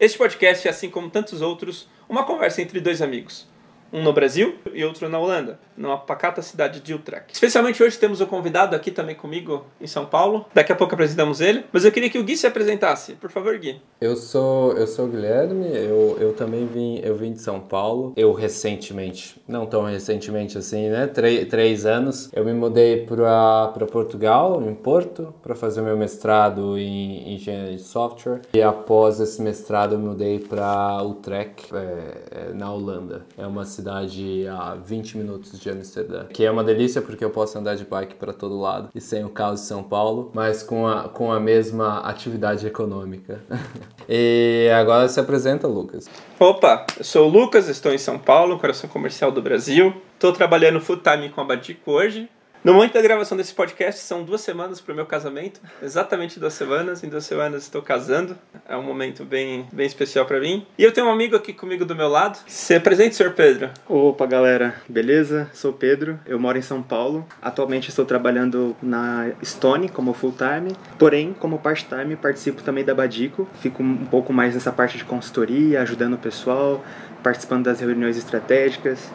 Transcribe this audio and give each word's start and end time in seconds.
Este 0.00 0.16
podcast 0.16 0.66
é, 0.66 0.70
assim 0.70 0.88
como 0.88 1.10
tantos 1.10 1.42
outros, 1.42 1.86
uma 2.08 2.24
conversa 2.24 2.62
entre 2.62 2.80
dois 2.80 3.02
amigos 3.02 3.46
um 3.92 4.02
no 4.02 4.12
Brasil 4.12 4.54
e 4.72 4.84
outro 4.84 5.08
na 5.08 5.18
Holanda, 5.18 5.58
numa 5.76 5.98
pacata 5.98 6.42
cidade 6.42 6.80
de 6.80 6.94
Utrecht. 6.94 7.32
Especialmente 7.32 7.82
hoje 7.82 7.98
temos 7.98 8.20
o 8.20 8.26
convidado 8.26 8.76
aqui 8.76 8.90
também 8.90 9.14
comigo 9.14 9.66
em 9.80 9.86
São 9.86 10.06
Paulo. 10.06 10.46
Daqui 10.54 10.72
a 10.72 10.76
pouco 10.76 10.94
apresentamos 10.94 11.40
ele, 11.40 11.64
mas 11.72 11.84
eu 11.84 11.92
queria 11.92 12.10
que 12.10 12.18
o 12.18 12.24
Gui 12.24 12.36
se 12.36 12.46
apresentasse. 12.46 13.14
Por 13.14 13.30
favor, 13.30 13.56
Gui. 13.58 13.80
Eu 14.00 14.16
sou 14.16 14.72
eu 14.76 14.86
sou 14.86 15.06
o 15.06 15.08
Guilherme, 15.08 15.66
eu, 15.74 16.16
eu 16.20 16.32
também 16.34 16.66
vim 16.66 17.00
eu 17.02 17.16
vim 17.16 17.32
de 17.32 17.40
São 17.40 17.60
Paulo. 17.60 18.12
Eu 18.16 18.32
recentemente, 18.32 19.40
não 19.46 19.66
tão 19.66 19.84
recentemente 19.84 20.56
assim, 20.56 20.88
né? 20.88 21.06
Três, 21.06 21.48
três 21.48 21.86
anos, 21.86 22.30
eu 22.32 22.44
me 22.44 22.52
mudei 22.52 23.04
para 23.04 23.86
Portugal, 23.90 24.62
em 24.62 24.74
Porto, 24.74 25.34
para 25.42 25.54
fazer 25.54 25.82
meu 25.82 25.96
mestrado 25.96 26.78
em 26.78 27.34
engenharia 27.34 27.76
de 27.76 27.82
software. 27.82 28.40
E 28.54 28.62
após 28.62 29.20
esse 29.20 29.42
mestrado 29.42 29.94
eu 29.94 29.98
mudei 29.98 30.38
para 30.38 31.02
Utrecht, 31.02 31.74
é, 31.74 32.48
é, 32.48 32.52
na 32.52 32.72
Holanda. 32.72 33.24
É 33.36 33.46
uma 33.46 33.64
cidade 33.64 33.79
cidade 33.80 34.46
a 34.46 34.74
20 34.74 35.16
minutos 35.16 35.58
de 35.58 35.70
Amsterdã, 35.70 36.26
que 36.26 36.44
é 36.44 36.50
uma 36.50 36.62
delícia 36.62 37.00
porque 37.00 37.24
eu 37.24 37.30
posso 37.30 37.58
andar 37.58 37.74
de 37.74 37.84
bike 37.84 38.14
para 38.14 38.32
todo 38.32 38.60
lado 38.60 38.90
e 38.94 39.00
sem 39.00 39.24
o 39.24 39.30
caos 39.30 39.60
de 39.60 39.66
São 39.66 39.82
Paulo, 39.82 40.30
mas 40.34 40.62
com 40.62 40.86
a, 40.86 41.08
com 41.08 41.32
a 41.32 41.40
mesma 41.40 42.00
atividade 42.00 42.66
econômica. 42.66 43.40
e 44.08 44.70
agora 44.78 45.08
se 45.08 45.18
apresenta, 45.18 45.66
Lucas. 45.66 46.08
Opa, 46.38 46.86
eu 46.98 47.04
sou 47.04 47.26
o 47.26 47.30
Lucas, 47.30 47.68
estou 47.68 47.92
em 47.92 47.98
São 47.98 48.18
Paulo, 48.18 48.58
coração 48.58 48.88
comercial 48.88 49.32
do 49.32 49.40
Brasil. 49.40 49.94
Estou 50.14 50.32
trabalhando 50.32 50.80
full 50.80 50.98
time 50.98 51.30
com 51.30 51.40
a 51.40 51.44
Badico 51.44 51.92
hoje, 51.92 52.28
no 52.62 52.74
momento 52.74 52.92
da 52.92 53.00
gravação 53.00 53.38
desse 53.38 53.54
podcast, 53.54 54.02
são 54.02 54.22
duas 54.22 54.42
semanas 54.42 54.82
para 54.82 54.92
o 54.92 54.94
meu 54.96 55.06
casamento. 55.06 55.60
Exatamente 55.82 56.38
duas 56.38 56.52
semanas. 56.52 57.02
Em 57.02 57.08
duas 57.08 57.24
semanas 57.24 57.62
estou 57.62 57.80
casando. 57.80 58.36
É 58.68 58.76
um 58.76 58.82
momento 58.82 59.24
bem, 59.24 59.66
bem 59.72 59.86
especial 59.86 60.26
para 60.26 60.38
mim. 60.38 60.66
E 60.76 60.84
eu 60.84 60.92
tenho 60.92 61.06
um 61.06 61.10
amigo 61.10 61.34
aqui 61.34 61.54
comigo 61.54 61.86
do 61.86 61.96
meu 61.96 62.08
lado. 62.08 62.38
Se 62.46 62.74
apresente, 62.74 63.14
senhor 63.14 63.32
Pedro. 63.32 63.70
Opa, 63.88 64.26
galera. 64.26 64.74
Beleza? 64.86 65.50
Sou 65.54 65.72
Pedro. 65.72 66.20
Eu 66.26 66.38
moro 66.38 66.58
em 66.58 66.62
São 66.62 66.82
Paulo. 66.82 67.26
Atualmente 67.40 67.88
estou 67.88 68.04
trabalhando 68.04 68.76
na 68.82 69.32
Stone 69.42 69.88
como 69.88 70.12
full-time. 70.12 70.76
Porém, 70.98 71.34
como 71.38 71.58
part-time, 71.58 72.14
participo 72.14 72.62
também 72.62 72.84
da 72.84 72.94
Badico. 72.94 73.48
Fico 73.60 73.82
um 73.82 74.04
pouco 74.04 74.34
mais 74.34 74.52
nessa 74.52 74.70
parte 74.70 74.98
de 74.98 75.04
consultoria, 75.04 75.80
ajudando 75.80 76.14
o 76.14 76.18
pessoal, 76.18 76.84
participando 77.22 77.64
das 77.64 77.80
reuniões 77.80 78.18
estratégicas. 78.18 79.10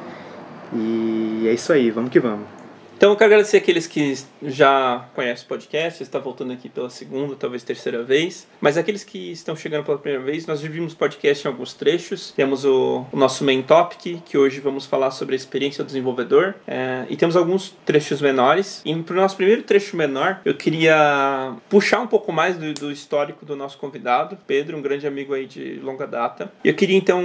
E 0.73 1.45
é 1.47 1.53
isso 1.53 1.71
aí. 1.71 1.91
Vamos 1.91 2.09
que 2.09 2.19
vamos. 2.19 2.54
Então 2.97 3.11
eu 3.11 3.17
quero 3.17 3.33
agradecer 3.33 3.57
aqueles 3.57 3.87
que 3.87 4.15
já 4.41 5.05
conhecem 5.13 5.43
o 5.45 5.49
podcast, 5.49 6.01
está 6.01 6.17
voltando 6.17 6.53
aqui 6.53 6.69
pela 6.69 6.89
segunda, 6.89 7.35
talvez 7.35 7.61
terceira 7.61 8.01
vez. 8.01 8.47
Mas 8.61 8.77
aqueles 8.77 9.03
que 9.03 9.33
estão 9.33 9.53
chegando 9.53 9.83
pela 9.83 9.97
primeira 9.97 10.23
vez, 10.23 10.47
nós 10.47 10.61
dividimos 10.61 10.93
o 10.93 10.95
podcast 10.95 11.45
em 11.45 11.51
alguns 11.51 11.73
trechos. 11.73 12.31
Temos 12.31 12.63
o, 12.63 13.05
o 13.11 13.17
nosso 13.17 13.43
main 13.43 13.61
topic, 13.61 14.21
que 14.23 14.37
hoje 14.37 14.61
vamos 14.61 14.85
falar 14.85 15.11
sobre 15.11 15.35
a 15.35 15.35
experiência 15.35 15.83
do 15.83 15.87
desenvolvedor. 15.87 16.55
É, 16.65 17.05
e 17.09 17.17
temos 17.17 17.35
alguns 17.35 17.75
trechos 17.85 18.21
menores. 18.21 18.81
E 18.85 18.95
para 19.03 19.13
o 19.13 19.17
nosso 19.17 19.35
primeiro 19.35 19.63
trecho 19.63 19.97
menor, 19.97 20.39
eu 20.45 20.55
queria 20.55 21.53
puxar 21.69 21.99
um 21.99 22.07
pouco 22.07 22.31
mais 22.31 22.57
do, 22.57 22.73
do, 22.73 22.91
histórico 22.91 23.45
do 23.45 23.57
nosso 23.57 23.77
convidado, 23.77 24.37
Pedro, 24.47 24.77
um 24.77 24.81
grande 24.81 25.05
amigo 25.05 25.33
aí 25.33 25.45
de 25.45 25.81
longa 25.83 26.07
data. 26.07 26.49
E 26.63 26.69
eu 26.69 26.73
queria 26.73 26.95
então 26.95 27.21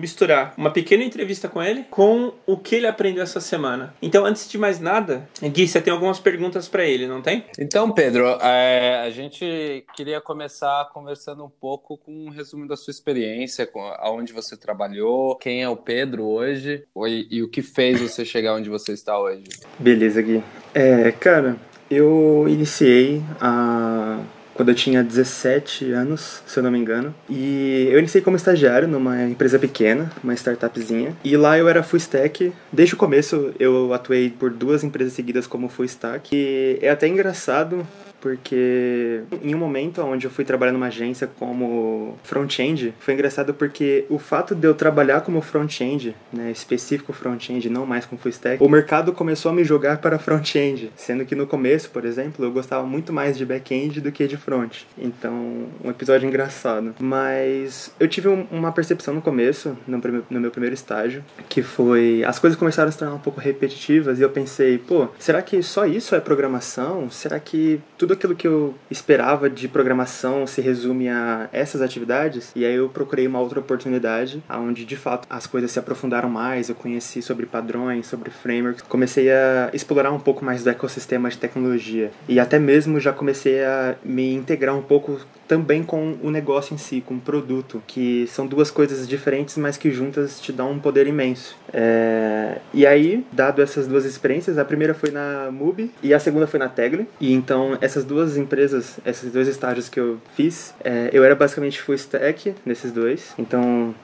misturar 0.00 0.54
uma 0.56 0.70
pequena 0.70 1.04
entrevista 1.04 1.48
com 1.48 1.62
ele 1.62 1.84
com 1.90 2.32
o 2.46 2.56
que 2.56 2.76
ele 2.76 2.86
aprendeu 2.86 3.22
essa 3.22 3.40
semana. 3.40 3.94
Então, 4.00 4.24
antes 4.24 4.48
de 4.48 4.56
mais 4.56 4.80
nada, 4.80 5.01
nada. 5.02 5.28
Gui, 5.42 5.66
você 5.66 5.80
tem 5.80 5.92
algumas 5.92 6.18
perguntas 6.18 6.68
para 6.68 6.84
ele, 6.84 7.06
não 7.06 7.20
tem? 7.20 7.44
Então, 7.58 7.90
Pedro, 7.90 8.26
é, 8.40 9.02
a 9.04 9.10
gente 9.10 9.84
queria 9.94 10.20
começar 10.20 10.88
conversando 10.92 11.44
um 11.44 11.50
pouco 11.50 11.98
com 11.98 12.26
um 12.26 12.30
resumo 12.30 12.66
da 12.66 12.76
sua 12.76 12.90
experiência, 12.90 13.66
com 13.66 13.80
aonde 13.98 14.32
você 14.32 14.56
trabalhou, 14.56 15.36
quem 15.36 15.62
é 15.62 15.68
o 15.68 15.76
Pedro 15.76 16.24
hoje 16.24 16.84
e, 17.06 17.28
e 17.30 17.42
o 17.42 17.48
que 17.48 17.62
fez 17.62 18.00
você 18.00 18.24
chegar 18.24 18.54
onde 18.54 18.70
você 18.70 18.92
está 18.92 19.18
hoje. 19.18 19.44
Beleza, 19.78 20.22
Gui. 20.22 20.42
É, 20.72 21.10
cara, 21.12 21.56
eu 21.90 22.46
iniciei 22.48 23.22
a 23.40 24.20
quando 24.54 24.70
eu 24.70 24.74
tinha 24.74 25.02
17 25.02 25.92
anos, 25.92 26.42
se 26.46 26.58
eu 26.58 26.62
não 26.62 26.70
me 26.70 26.78
engano. 26.78 27.14
E 27.28 27.88
eu 27.90 27.98
iniciei 27.98 28.22
como 28.22 28.36
estagiário 28.36 28.88
numa 28.88 29.22
empresa 29.24 29.58
pequena, 29.58 30.10
uma 30.22 30.34
startupzinha. 30.34 31.16
E 31.24 31.36
lá 31.36 31.58
eu 31.58 31.68
era 31.68 31.82
full 31.82 31.98
stack. 31.98 32.52
Desde 32.72 32.94
o 32.94 32.98
começo 32.98 33.52
eu 33.58 33.92
atuei 33.92 34.30
por 34.30 34.50
duas 34.50 34.84
empresas 34.84 35.12
seguidas 35.12 35.46
como 35.46 35.68
full 35.68 35.84
stack. 35.84 36.30
E 36.32 36.78
é 36.80 36.90
até 36.90 37.08
engraçado 37.08 37.86
porque 38.22 39.22
em 39.42 39.52
um 39.52 39.58
momento 39.58 40.00
onde 40.00 40.26
eu 40.26 40.30
fui 40.30 40.44
trabalhar 40.44 40.72
numa 40.72 40.86
agência 40.86 41.26
como 41.26 42.16
front-end, 42.22 42.94
foi 43.00 43.14
engraçado 43.14 43.52
porque 43.52 44.06
o 44.08 44.18
fato 44.18 44.54
de 44.54 44.66
eu 44.66 44.74
trabalhar 44.74 45.22
como 45.22 45.42
front-end, 45.42 46.14
né, 46.32 46.50
específico 46.52 47.12
front-end, 47.12 47.68
não 47.68 47.84
mais 47.84 48.06
com 48.06 48.16
full 48.16 48.30
stack, 48.30 48.62
o 48.62 48.68
mercado 48.68 49.12
começou 49.12 49.50
a 49.50 49.54
me 49.54 49.64
jogar 49.64 49.98
para 49.98 50.18
front-end, 50.20 50.92
sendo 50.94 51.24
que 51.24 51.34
no 51.34 51.46
começo, 51.46 51.90
por 51.90 52.04
exemplo, 52.04 52.44
eu 52.44 52.52
gostava 52.52 52.86
muito 52.86 53.12
mais 53.12 53.36
de 53.36 53.44
back-end 53.44 54.00
do 54.00 54.12
que 54.12 54.28
de 54.28 54.36
front. 54.36 54.82
Então, 54.96 55.66
um 55.84 55.90
episódio 55.90 56.28
engraçado. 56.28 56.94
Mas 57.00 57.92
eu 57.98 58.06
tive 58.06 58.28
um, 58.28 58.46
uma 58.52 58.70
percepção 58.70 59.12
no 59.14 59.20
começo, 59.20 59.76
no, 59.86 60.00
no 60.30 60.40
meu 60.40 60.50
primeiro 60.52 60.74
estágio, 60.74 61.24
que 61.48 61.60
foi 61.62 62.22
as 62.24 62.38
coisas 62.38 62.56
começaram 62.56 62.88
a 62.88 62.92
se 62.92 62.98
tornar 62.98 63.14
um 63.14 63.18
pouco 63.18 63.40
repetitivas 63.40 64.20
e 64.20 64.22
eu 64.22 64.30
pensei, 64.30 64.78
pô, 64.78 65.08
será 65.18 65.42
que 65.42 65.60
só 65.60 65.84
isso 65.84 66.14
é 66.14 66.20
programação? 66.20 67.10
Será 67.10 67.40
que 67.40 67.80
tudo 67.98 68.11
tudo 68.16 68.32
aquilo 68.32 68.34
que 68.34 68.46
eu 68.46 68.74
esperava 68.90 69.48
de 69.48 69.68
programação 69.68 70.46
se 70.46 70.60
resume 70.60 71.08
a 71.08 71.48
essas 71.52 71.80
atividades. 71.80 72.52
E 72.54 72.64
aí 72.64 72.74
eu 72.74 72.88
procurei 72.88 73.26
uma 73.26 73.40
outra 73.40 73.60
oportunidade, 73.60 74.42
onde 74.50 74.84
de 74.84 74.96
fato 74.96 75.26
as 75.28 75.46
coisas 75.46 75.70
se 75.70 75.78
aprofundaram 75.78 76.28
mais. 76.28 76.68
Eu 76.68 76.74
conheci 76.74 77.22
sobre 77.22 77.46
padrões, 77.46 78.06
sobre 78.06 78.30
frameworks, 78.30 78.82
comecei 78.82 79.30
a 79.30 79.70
explorar 79.72 80.12
um 80.12 80.20
pouco 80.20 80.44
mais 80.44 80.62
do 80.62 80.70
ecossistema 80.70 81.28
de 81.28 81.38
tecnologia 81.38 82.10
e 82.28 82.38
até 82.38 82.58
mesmo 82.58 83.00
já 83.00 83.12
comecei 83.12 83.64
a 83.64 83.96
me 84.04 84.34
integrar 84.34 84.76
um 84.76 84.82
pouco 84.82 85.20
também 85.46 85.82
com 85.82 86.16
o 86.22 86.30
negócio 86.30 86.74
em 86.74 86.78
si, 86.78 87.00
com 87.00 87.14
o 87.14 87.20
produto, 87.20 87.82
que 87.86 88.26
são 88.28 88.46
duas 88.46 88.70
coisas 88.70 89.06
diferentes, 89.06 89.56
mas 89.56 89.76
que 89.76 89.90
juntas 89.90 90.40
te 90.40 90.52
dão 90.52 90.72
um 90.72 90.78
poder 90.78 91.06
imenso. 91.06 91.56
É... 91.72 92.58
E 92.72 92.86
aí, 92.86 93.24
dado 93.32 93.62
essas 93.62 93.86
duas 93.86 94.04
experiências, 94.04 94.58
a 94.58 94.64
primeira 94.64 94.94
foi 94.94 95.10
na 95.10 95.50
MUBI 95.50 95.90
e 96.02 96.14
a 96.14 96.18
segunda 96.18 96.46
foi 96.46 96.58
na 96.58 96.68
Tegli. 96.68 97.06
E 97.20 97.32
então, 97.32 97.76
essas 97.80 98.04
duas 98.04 98.36
empresas, 98.36 98.98
esses 99.04 99.30
dois 99.32 99.48
estágios 99.48 99.88
que 99.88 100.00
eu 100.00 100.18
fiz, 100.34 100.74
é... 100.82 101.10
eu 101.12 101.24
era 101.24 101.34
basicamente 101.34 101.80
full 101.80 101.94
stack 101.94 102.54
nesses 102.64 102.92
dois. 102.92 103.34
Então, 103.38 103.94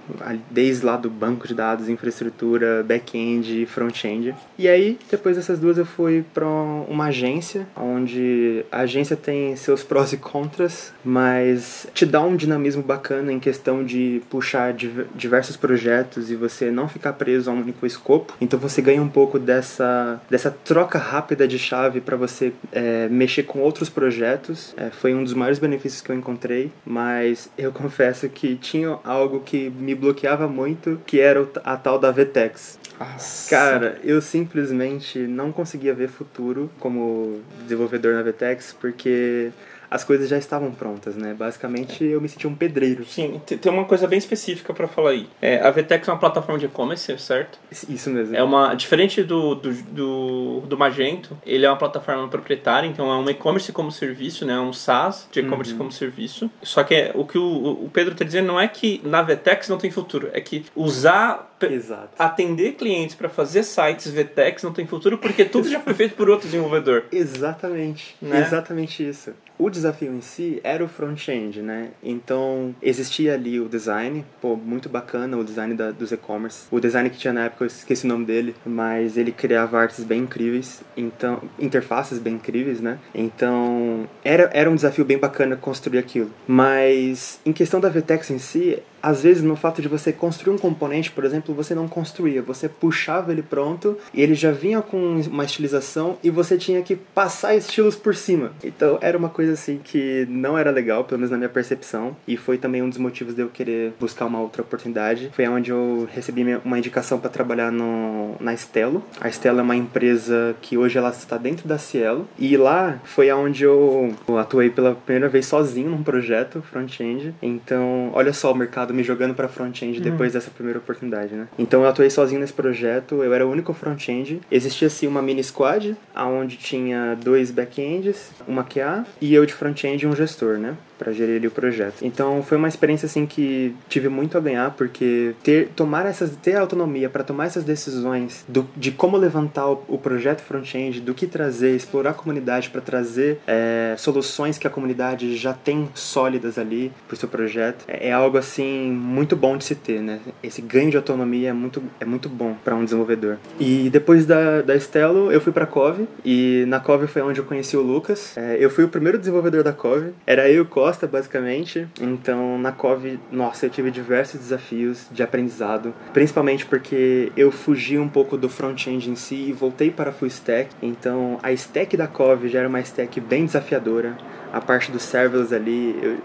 desde 0.51 0.85
lá 0.85 0.97
do 0.97 1.11
banco 1.11 1.47
de 1.47 1.55
dados, 1.55 1.89
infraestrutura, 1.89 2.83
back-end 2.83 3.63
e 3.63 3.67
front-end. 3.67 4.35
E 4.59 4.69
aí, 4.69 4.99
depois 5.11 5.37
dessas 5.37 5.59
duas, 5.59 5.79
eu 5.79 5.87
fui 5.87 6.25
para 6.35 6.47
uma 6.47 7.07
agência, 7.07 7.67
onde 7.77 8.65
a 8.71 8.81
agência 8.81 9.17
tem 9.17 9.57
seus 9.57 9.83
prós 9.83 10.13
e 10.13 10.17
contras, 10.17 10.93
mas 11.05 11.28
mas 11.29 11.87
te 11.93 12.07
dá 12.07 12.23
um 12.23 12.37
dinamismo 12.37 12.83
bacana 12.83 13.31
em 13.31 13.39
questão 13.39 13.85
de 13.85 14.23
puxar 14.31 14.73
diversos 15.15 15.57
projetos 15.57 16.31
e 16.31 16.37
você 16.37 16.71
não 16.71 16.89
ficar 16.89 17.13
preso 17.13 17.51
a 17.51 17.53
um 17.53 17.61
único 17.61 17.85
escopo. 17.85 18.35
Então 18.41 18.59
você 18.59 18.81
ganha 18.81 19.03
um 19.03 19.09
pouco 19.09 19.39
dessa, 19.39 20.21
dessa 20.31 20.51
troca 20.51 20.99
rápida 20.99 21.47
de 21.47 21.59
chave 21.59 22.01
para 22.01 22.17
você 22.17 22.53
é, 22.73 23.09
mexer 23.09 23.43
com 23.43 23.61
outros 23.61 23.91
projetos. 23.91 24.75
É, 24.77 24.91
foi 24.91 25.15
um 25.15 25.23
dos 25.23 25.35
maiores 25.35 25.59
benefícios 25.59 26.01
que 26.01 26.11
eu 26.11 26.17
encontrei, 26.17 26.73
mas 26.85 27.51
eu 27.59 27.73
confesso 27.73 28.29
que 28.29 28.57
tinha 28.57 28.99
algo 29.05 29.41
que 29.41 29.71
me 29.71 29.95
bloqueava 29.95 30.49
muito, 30.49 31.01
que 31.05 31.21
era 31.21 31.47
a 31.63 31.77
tal 31.77 31.99
da 31.99 32.11
VTEX. 32.11 32.79
Nossa. 32.99 33.51
Cara, 33.51 33.99
eu 34.03 34.21
simplesmente 34.21 35.19
não 35.21 35.53
conseguia 35.53 35.95
ver 35.95 36.09
futuro 36.09 36.71
como 36.81 37.41
desenvolvedor 37.63 38.15
na 38.15 38.23
VTEX 38.23 38.75
porque 38.81 39.53
as 39.91 40.05
coisas 40.05 40.29
já 40.29 40.39
estavam 40.39 40.71
prontas, 40.73 41.17
né? 41.17 41.35
Basicamente, 41.35 42.05
eu 42.05 42.21
me 42.21 42.29
senti 42.29 42.47
um 42.47 42.55
pedreiro. 42.55 43.05
Sim, 43.05 43.41
tem 43.47 43.73
uma 43.73 43.85
coisa 43.85 44.07
bem 44.07 44.19
específica 44.19 44.73
para 44.75 44.87
falar 44.87 45.11
aí. 45.11 45.29
É, 45.41 45.61
a 45.61 45.71
VTEX 45.71 46.09
é 46.09 46.13
uma 46.13 46.19
plataforma 46.19 46.59
de 46.59 46.67
e-commerce, 46.67 47.19
certo? 47.19 47.59
Isso 47.89 48.11
mesmo. 48.11 48.37
É 48.37 48.43
uma 48.43 48.75
diferente 48.75 49.23
do, 49.23 49.55
do, 49.55 49.73
do, 49.73 50.61
do 50.67 50.79
Magento, 50.79 51.37
ele 51.47 51.65
é 51.65 51.71
uma 51.71 51.77
plataforma 51.77 52.29
proprietária, 52.29 52.87
então 52.87 53.11
é 53.11 53.17
um 53.17 53.29
e-commerce 53.29 53.73
como 53.73 53.91
serviço, 53.91 54.45
né? 54.45 54.59
Um 54.59 54.73
SaaS 54.73 55.29
de 55.31 55.41
e-commerce 55.41 55.73
uhum. 55.73 55.79
como 55.79 55.93
serviço. 55.93 56.51
Só 56.63 56.83
que 56.83 56.95
é, 56.95 57.13
o 57.15 57.25
que 57.25 57.39
o, 57.39 57.85
o 57.85 57.91
Pedro 57.93 58.13
está 58.13 58.25
dizendo 58.25 58.47
não 58.47 58.61
é 58.61 58.69
que 58.69 59.01
na 59.05 59.23
VTEX 59.23 59.69
não 59.69 59.79
tem 59.79 59.91
futuro, 59.91 60.31
é 60.33 60.41
que 60.41 60.65
usar 60.75 61.49
Exato. 61.67 62.11
atender 62.19 62.73
clientes 62.73 63.17
para 63.17 63.29
fazer 63.29 63.63
sites 63.63 64.11
VTEX 64.13 64.63
não 64.63 64.73
tem 64.73 64.87
futuro 64.87 65.19
porque 65.19 65.45
tudo 65.45 65.69
já 65.69 65.81
foi 65.81 65.95
feito 65.95 66.15
por 66.15 66.29
outro 66.31 66.47
desenvolvedor. 66.47 67.05
Exatamente. 67.11 68.17
Né? 68.21 68.41
Exatamente 68.41 69.07
isso. 69.07 69.33
O 69.59 69.69
desafio 69.79 70.13
em 70.13 70.21
si 70.21 70.61
era 70.63 70.85
o 70.85 70.89
front-end, 70.89 71.63
né? 71.63 71.91
Então, 72.03 72.75
existia 72.83 73.35
ali 73.35 73.61
o 73.61 73.69
design, 73.69 74.25
pô, 74.41 74.57
muito 74.57 74.89
bacana 74.89 75.37
o 75.37 75.45
design 75.45 75.75
da, 75.75 75.91
dos 75.91 76.13
e-commerce. 76.13 76.67
O 76.71 76.81
design 76.81 77.09
que 77.11 77.17
tinha 77.17 77.33
na 77.33 77.45
época, 77.45 77.65
eu 77.65 77.69
esqueci 77.69 78.05
o 78.05 78.09
nome 78.09 78.25
dele, 78.25 78.55
mas 78.65 79.17
ele 79.17 79.33
criava 79.33 79.79
artes 79.79 80.05
bem 80.05 80.23
incríveis, 80.23 80.83
então, 80.97 81.43
interfaces 81.59 82.19
bem 82.19 82.35
incríveis, 82.35 82.81
né? 82.81 82.99
Então, 83.15 84.09
era, 84.25 84.51
era 84.53 84.71
um 84.71 84.75
desafio 84.75 85.05
bem 85.05 85.19
bacana 85.19 85.57
construir 85.57 85.99
aquilo. 85.99 86.31
Mas, 86.47 87.41
em 87.45 87.53
questão 87.53 87.81
da 87.81 87.89
VTEX 87.89 88.31
em 88.31 88.39
si, 88.39 88.83
às 89.03 89.23
vezes 89.23 89.43
no 89.43 89.57
fato 89.57 89.81
de 89.83 89.89
você 89.89 90.13
construir 90.13 90.53
um 90.53 90.59
componente, 90.59 91.11
por 91.11 91.25
exemplo, 91.25 91.55
você 91.55 91.75
não 91.75 91.89
construía, 91.89 92.43
você 92.43 92.69
puxava 92.69 93.33
ele 93.33 93.43
pronto 93.43 93.97
e 94.13 94.23
ele 94.23 94.35
já 94.35 94.51
vinha 94.51 94.83
com 94.83 95.21
uma 95.21 95.45
estilização 95.45 96.19
e 96.23 96.31
você 96.31 96.57
tinha 96.57 96.83
que 96.83 96.97
passar 96.97 97.55
estilos 97.55 97.97
por 97.97 98.15
cima. 98.15 98.53
Então 98.63 98.99
era 99.01 99.17
uma 99.17 99.29
coisa 99.29 99.53
assim 99.53 99.81
que 99.83 100.27
não 100.29 100.57
era 100.57 100.71
legal, 100.71 101.05
pelo 101.05 101.19
menos 101.19 101.31
na 101.31 101.37
minha 101.37 101.49
percepção, 101.49 102.17
e 102.27 102.37
foi 102.37 102.59
também 102.59 102.83
um 102.83 102.89
dos 102.89 102.99
motivos 102.99 103.35
de 103.35 103.43
eu 103.43 103.49
querer 103.49 103.93
buscar 103.99 104.27
uma 104.27 104.41
outra 104.41 104.63
oportunidade. 104.63 105.31
Foi 105.33 105.47
onde 105.49 105.71
eu 105.71 106.09
recebi 106.13 106.45
uma 106.65 106.79
indicação 106.79 107.19
para 107.19 107.31
trabalhar 107.31 107.71
no, 107.71 108.37
na 108.41 108.55
Estelo. 108.55 109.03
A 109.21 109.29
Estelo 109.29 109.61
é 109.61 109.63
uma 109.63 109.77
empresa 109.77 110.55
que 110.61 110.77
hoje 110.77 110.99
ela 110.99 111.11
está 111.11 111.37
dentro 111.37 111.69
da 111.69 111.79
Cielo 111.79 112.29
e 112.39 112.57
lá 112.57 113.01
foi 113.05 113.31
onde 113.33 113.65
eu 113.65 114.15
atuei 114.39 114.71
pela 114.71 114.95
primeira 114.95 115.29
vez 115.29 115.47
sozinho 115.47 115.91
num 115.91 116.03
projeto 116.03 116.63
front-end. 116.63 117.35
Então, 117.43 118.11
olha 118.13 118.33
só 118.33 118.53
o 118.53 118.55
mercado 118.55 118.88
me 118.93 119.03
jogando 119.03 119.35
para 119.35 119.49
front-end 119.49 120.01
depois 120.01 120.33
dessa 120.33 120.51
primeira 120.51 120.79
oportunidade, 120.79 121.35
né? 121.35 121.49
Então 121.59 121.83
eu 121.83 121.89
atuei 121.89 122.11
sozinho 122.11 122.41
nesse 122.41 122.53
projeto, 122.53 123.23
eu 123.23 123.33
era 123.33 123.47
o 123.47 123.51
único 123.51 123.73
front-end. 123.73 124.41
Existia 124.51 124.87
assim 124.87 125.07
uma 125.07 125.23
mini 125.23 125.43
squad, 125.43 125.97
aonde 126.15 126.57
tinha 126.57 127.17
dois 127.17 127.51
back-ends, 127.51 128.31
uma 128.47 128.65
QA 128.65 129.05
e 129.21 129.35
eu 129.35 129.45
de 129.47 129.55
front-end 129.55 130.05
e 130.05 130.09
um 130.09 130.15
gestor, 130.15 130.59
né? 130.59 130.77
Para 130.99 131.13
gerir 131.13 131.47
o 131.47 131.51
projeto. 131.51 132.03
Então 132.03 132.43
foi 132.43 132.59
uma 132.59 132.69
experiência 132.69 133.07
assim 133.07 133.27
que 133.27 133.75
tive 133.89 134.09
muito 134.09 134.37
a 134.37 134.41
ganhar 134.41 134.71
porque 134.73 135.35
ter 135.43 135.69
tomar 135.75 136.07
essas 136.07 136.37
ter 136.37 136.57
autonomia 136.57 137.09
para 137.09 137.25
tomar 137.25 137.47
essas 137.47 137.65
decisões 137.65 138.45
do, 138.49 138.69
de 138.77 138.91
como 138.91 139.17
levantar 139.17 139.69
o, 139.69 139.85
o 139.89 139.99
projeto 139.99 140.41
front-end, 140.41 141.01
do 141.01 141.15
que 141.15 141.27
trazer, 141.27 141.75
explorar 141.75 142.11
a 142.11 142.15
comunidade 142.15 142.71
para 142.71 142.81
trazer 142.81 143.41
é, 143.47 143.95
soluções 143.97 144.59
que 144.59 144.67
a 144.67 144.71
comunidade 144.71 145.37
já 145.37 145.53
tem 145.53 145.89
sólidas 145.95 146.59
ali 146.59 146.93
para 147.07 147.15
o 147.15 147.17
seu 147.17 147.29
projeto 147.29 147.85
é, 147.87 148.09
é 148.09 148.13
algo 148.13 148.37
assim 148.37 148.91
muito 148.91 149.37
bom 149.37 149.57
de 149.57 149.65
se 149.65 149.75
ter, 149.75 150.01
né? 150.01 150.21
Esse 150.43 150.61
ganho 150.61 150.91
de 150.91 150.97
autonomia 150.97 151.51
é 151.51 151.53
muito 151.53 151.83
é 152.01 152.05
muito 152.05 152.29
bom 152.29 152.55
para 152.65 152.75
um 152.75 152.85
desenvolvedor. 152.85 153.39
E 153.59 153.89
depois 153.91 154.27
da 154.27 154.63
da 154.63 154.79
Stelo 154.79 155.31
eu 155.33 155.41
fui 155.41 155.53
para 155.53 155.67
Cove 155.67 156.07
e 156.25 156.65
na 156.67 156.81
Cove 156.81 157.07
foi 157.07 157.23
onde 157.23 157.41
eu 157.41 157.45
conheci 157.45 157.77
o 157.77 157.83
Lucas. 157.83 158.37
É, 158.37 158.57
eu 158.59 158.71
fui 158.71 158.85
o 158.85 158.89
primeiro 158.89 159.19
desenvolvedor 159.19 159.63
da 159.63 159.73
Cove. 159.73 160.13
Era 160.27 160.49
eu 160.49 160.59
e 160.59 160.61
o 160.61 160.67
Costa, 160.89 161.07
basicamente. 161.07 161.87
Então, 162.01 162.59
na 162.59 162.73
COV, 162.73 163.21
nossa, 163.31 163.67
eu 163.67 163.71
tive 163.71 163.91
diversos 163.91 164.41
desafios 164.41 165.07
de 165.13 165.23
aprendizado, 165.23 165.93
principalmente 166.15 166.65
porque 166.65 167.31
eu 167.37 167.53
fugi 167.53 167.99
um 167.99 168.09
pouco 168.09 168.39
do 168.39 168.49
front-end 168.49 169.11
em 169.11 169.15
si 169.15 169.35
e 169.35 169.53
voltei 169.53 169.91
para 169.91 170.13
full 170.13 170.29
stack. 170.29 170.71
Então, 170.81 171.39
a 171.43 171.53
stack 171.53 171.95
da 171.95 172.07
COV 172.07 172.49
já 172.49 172.61
era 172.61 172.69
uma 172.69 172.81
stack 172.81 173.21
bem 173.21 173.45
desafiadora. 173.45 174.17
A 174.51 174.63
parte 174.63 174.91
dos 174.91 175.03
serverless 175.03 175.55
ali, 175.55 175.95
eu, 176.03 176.17